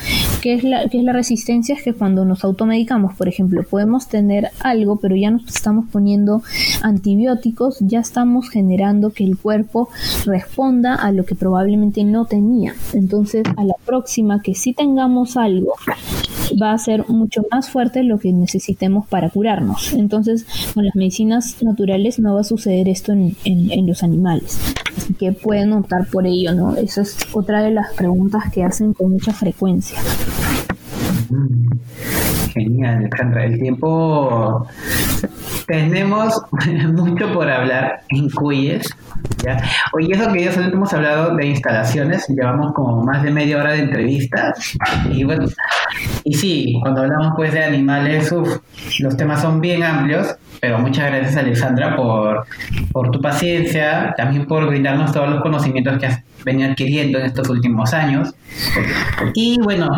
¿Qué 0.41 0.53
es, 0.53 0.63
la, 0.63 0.87
¿Qué 0.87 0.99
es 0.99 1.03
la 1.03 1.13
resistencia? 1.13 1.75
Es 1.75 1.83
que 1.83 1.93
cuando 1.93 2.25
nos 2.25 2.43
automedicamos, 2.43 3.15
por 3.15 3.27
ejemplo, 3.27 3.63
podemos 3.63 4.07
tener 4.07 4.49
algo, 4.59 4.97
pero 4.97 5.15
ya 5.15 5.31
nos 5.31 5.47
estamos 5.47 5.85
poniendo 5.91 6.41
antibióticos, 6.81 7.77
ya 7.81 7.99
estamos 7.99 8.49
generando 8.49 9.11
que 9.11 9.23
el 9.23 9.37
cuerpo 9.37 9.89
responda 10.25 10.95
a 10.95 11.11
lo 11.11 11.25
que 11.25 11.35
probablemente 11.35 12.03
no 12.03 12.25
tenía. 12.25 12.75
Entonces, 12.93 13.43
a 13.57 13.63
la 13.63 13.75
próxima 13.85 14.41
que 14.41 14.55
sí 14.55 14.73
tengamos 14.73 15.37
algo, 15.37 15.73
va 16.61 16.73
a 16.73 16.77
ser 16.77 17.07
mucho 17.09 17.43
más 17.51 17.69
fuerte 17.69 18.03
lo 18.03 18.19
que 18.19 18.31
necesitemos 18.31 19.07
para 19.07 19.29
curarnos. 19.29 19.93
Entonces, 19.93 20.45
con 20.73 20.85
las 20.85 20.95
medicinas 20.95 21.61
naturales 21.61 22.19
no 22.19 22.35
va 22.35 22.41
a 22.41 22.43
suceder 22.43 22.89
esto 22.89 23.11
en, 23.11 23.35
en, 23.45 23.87
los 23.87 24.03
animales. 24.03 24.59
Así 24.97 25.13
que 25.13 25.31
pueden 25.31 25.73
optar 25.73 26.07
por 26.07 26.25
ello, 26.25 26.53
¿no? 26.53 26.75
Esa 26.75 27.01
es 27.01 27.17
otra 27.33 27.61
de 27.61 27.71
las 27.71 27.93
preguntas 27.93 28.43
que 28.51 28.63
hacen 28.63 28.93
con 28.93 29.11
mucha 29.11 29.33
frecuencia. 29.33 29.97
Genial, 32.53 32.97
Alejandra. 32.97 33.45
El 33.45 33.59
tiempo 33.59 34.67
tenemos 35.67 36.41
mucho 36.93 37.33
por 37.33 37.49
hablar 37.49 38.01
en 38.09 38.29
Cuyes. 38.29 38.87
¿ya? 39.43 39.57
Oye, 39.93 40.13
eso 40.13 40.31
que 40.31 40.43
ya 40.43 40.51
solamente 40.51 40.77
hemos 40.77 40.93
hablado 40.93 41.35
de 41.35 41.45
instalaciones, 41.47 42.27
llevamos 42.29 42.73
como 42.73 43.03
más 43.03 43.23
de 43.23 43.31
media 43.31 43.57
hora 43.57 43.73
de 43.73 43.79
entrevista. 43.79 44.53
Y 45.11 45.23
bueno, 45.23 45.45
y 46.23 46.33
sí, 46.33 46.77
cuando 46.81 47.01
hablamos 47.01 47.33
pues 47.35 47.53
de 47.53 47.63
animales, 47.63 48.31
uf, 48.31 48.59
los 48.99 49.17
temas 49.17 49.41
son 49.41 49.61
bien 49.61 49.83
amplios, 49.83 50.35
pero 50.63 50.79
muchas 50.79 51.07
gracias 51.07 51.35
Alexandra 51.35 51.93
por, 51.93 52.47
por 52.93 53.11
tu 53.11 53.19
paciencia, 53.19 54.13
también 54.15 54.45
por 54.45 54.65
brindarnos 54.65 55.11
todos 55.11 55.29
los 55.29 55.41
conocimientos 55.41 55.99
que 55.99 56.05
has 56.05 56.21
venido 56.45 56.71
adquiriendo 56.71 57.19
en 57.19 57.25
estos 57.25 57.49
últimos 57.49 57.93
años. 57.93 58.33
Y 59.33 59.59
bueno, 59.61 59.89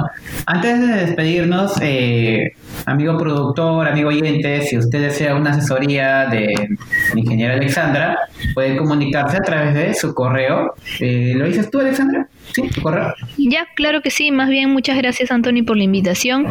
antes 0.48 0.80
de 0.80 0.88
despedirnos, 0.88 1.74
eh, 1.82 2.54
amigo 2.86 3.18
productor, 3.18 3.88
amigo 3.88 4.10
oyente, 4.10 4.62
si 4.62 4.78
usted 4.78 5.02
desea 5.02 5.36
una 5.36 5.52
asesoría 5.52 6.26
de 6.28 6.54
la 7.14 7.20
ingeniera 7.20 7.54
Alexandra, 7.56 8.18
puede 8.54 8.78
comunicarse 8.78 9.38
a 9.38 9.42
través 9.42 9.74
de 9.74 9.94
su 9.94 10.14
correo. 10.14 10.74
Eh, 11.00 11.34
¿Lo 11.36 11.46
dices 11.46 11.70
tú, 11.70 11.80
Alexandra? 11.80 12.28
Sí, 12.54 12.70
correo. 12.82 13.14
Ya, 13.38 13.66
claro 13.76 14.02
que 14.02 14.12
sí. 14.12 14.32
Más 14.32 14.50
bien, 14.50 14.72
muchas 14.72 14.98
gracias, 14.98 15.32
Anthony, 15.32 15.64
por 15.66 15.78
la 15.78 15.84
invitación. 15.84 16.48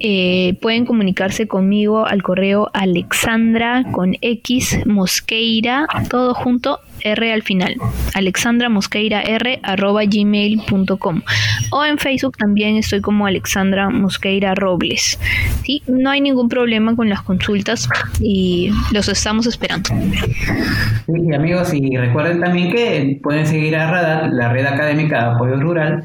Eh, 0.00 0.56
pueden 0.60 0.84
comunicarse 0.84 1.48
conmigo 1.48 2.06
al 2.06 2.22
correo 2.22 2.70
Alexandra 2.72 3.84
con 3.92 4.16
X 4.20 4.80
Mosqueira, 4.86 5.86
todo 6.08 6.34
junto, 6.34 6.80
R 7.02 7.32
al 7.32 7.42
final. 7.42 7.76
Alexandra 8.14 8.68
Mosqueira 8.68 9.22
R 9.22 9.60
arroba 9.62 10.02
gmail.com. 10.04 11.22
O 11.70 11.84
en 11.84 11.98
Facebook 11.98 12.36
también 12.36 12.76
estoy 12.76 13.00
como 13.00 13.26
Alexandra 13.26 13.90
Mosqueira 13.90 14.54
Robles. 14.54 15.18
¿Sí? 15.64 15.82
No 15.86 16.10
hay 16.10 16.20
ningún 16.20 16.48
problema 16.48 16.94
con 16.96 17.08
las 17.08 17.22
consultas 17.22 17.88
y 18.20 18.70
los 18.92 19.08
estamos 19.08 19.46
esperando. 19.46 19.90
Sí, 19.90 21.34
amigos, 21.34 21.72
y 21.74 21.96
recuerden 21.96 22.40
también 22.40 22.70
que 22.72 23.18
pueden 23.22 23.46
seguir 23.46 23.76
a 23.76 23.90
Radar, 23.90 24.30
la 24.32 24.52
red 24.52 24.66
académica 24.66 25.18
de 25.18 25.34
apoyo 25.34 25.56
rural, 25.56 26.04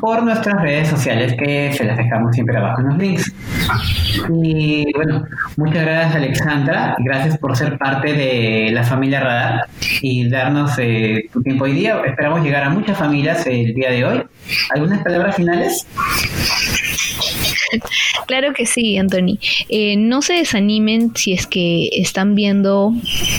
por 0.00 0.22
nuestras 0.22 0.60
redes 0.62 0.88
sociales 0.88 1.34
que 1.38 1.72
se 1.72 1.84
las 1.84 1.96
dejamos 1.96 2.34
siempre 2.34 2.56
abajo 2.56 2.80
en 2.80 2.88
los 2.88 2.98
links. 2.98 3.34
Y 4.42 4.92
bueno, 4.94 5.24
muchas 5.56 5.82
gracias 5.84 6.16
Alexandra, 6.16 6.96
gracias 6.98 7.38
por 7.38 7.56
ser 7.56 7.78
parte 7.78 8.12
de 8.12 8.70
la 8.72 8.82
familia 8.82 9.20
Radar 9.20 9.66
y 10.02 10.28
darnos 10.38 10.72
eh, 10.78 11.28
tu 11.32 11.42
tiempo 11.42 11.64
hoy 11.64 11.72
día. 11.72 12.00
Esperamos 12.04 12.42
llegar 12.42 12.64
a 12.64 12.70
muchas 12.70 12.96
familias 12.96 13.46
el 13.46 13.74
día 13.74 13.90
de 13.90 14.04
hoy. 14.04 14.22
¿Algunas 14.70 15.02
palabras 15.02 15.36
finales? 15.36 15.86
Claro 18.26 18.52
que 18.52 18.66
sí, 18.66 18.98
Anthony. 18.98 19.38
Eh, 19.68 19.96
no 19.96 20.22
se 20.22 20.34
desanimen 20.34 21.12
si 21.14 21.32
es 21.32 21.46
que 21.46 21.88
están 21.92 22.34
viendo 22.34 22.92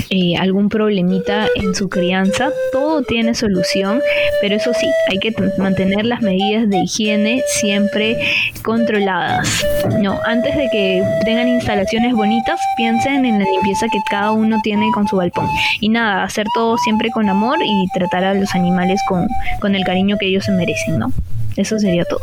eh, 0.09 0.35
algún 0.37 0.69
problemita 0.69 1.47
en 1.55 1.75
su 1.75 1.89
crianza. 1.89 2.49
Todo 2.71 3.03
tiene 3.03 3.35
solución, 3.35 4.01
pero 4.41 4.55
eso 4.55 4.71
sí, 4.73 4.87
hay 5.11 5.19
que 5.19 5.33
mantener 5.57 6.05
las 6.05 6.21
medidas 6.21 6.69
de 6.69 6.79
higiene 6.79 7.43
siempre 7.59 8.17
controladas. 8.63 9.63
No, 9.99 10.19
antes 10.25 10.55
de 10.55 10.67
que 10.71 11.03
tengan 11.25 11.47
instalaciones 11.47 12.13
bonitas, 12.13 12.59
piensen 12.77 13.25
en 13.25 13.39
la 13.39 13.45
limpieza 13.45 13.87
que 13.91 13.99
cada 14.09 14.31
uno 14.31 14.59
tiene 14.63 14.89
con 14.93 15.07
su 15.07 15.17
balcón. 15.17 15.47
Y 15.79 15.89
nada, 15.89 16.23
hacer 16.23 16.47
todo 16.55 16.77
siempre 16.77 17.11
con 17.11 17.29
amor 17.29 17.59
y 17.63 17.87
tratar 17.93 18.23
a 18.23 18.33
los 18.33 18.55
animales 18.55 18.99
con, 19.07 19.27
con 19.59 19.75
el 19.75 19.83
cariño 19.83 20.17
que 20.17 20.27
ellos 20.27 20.45
se 20.45 20.51
merecen, 20.51 20.99
¿no? 20.99 21.13
Eso 21.59 21.77
sería 21.77 22.05
todo. 22.05 22.21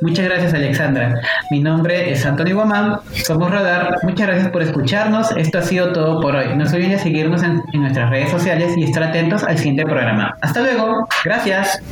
Muchas 0.00 0.24
gracias, 0.24 0.54
Alexandra. 0.54 1.20
Mi 1.50 1.60
nombre 1.60 2.10
es 2.10 2.24
Antonio 2.24 2.54
Guamán, 2.54 3.00
somos 3.12 3.50
Radar. 3.50 3.98
Muchas 4.02 4.28
gracias 4.28 4.50
por 4.50 4.62
escucharnos. 4.62 5.30
Esto 5.36 5.58
ha 5.58 5.62
sido 5.62 5.92
todo 5.92 6.18
por 6.18 6.34
hoy. 6.34 6.56
No 6.56 6.64
se 6.64 6.76
olviden 6.76 6.98
seguirnos 6.98 7.42
en 7.42 7.62
nuestras 7.74 8.08
redes 8.08 8.30
sociales 8.30 8.72
y 8.78 8.84
estar 8.84 9.02
atentos 9.02 9.44
al 9.44 9.58
siguiente 9.58 9.84
programa. 9.84 10.34
Hasta 10.40 10.62
luego. 10.62 11.06
Gracias. 11.22 11.82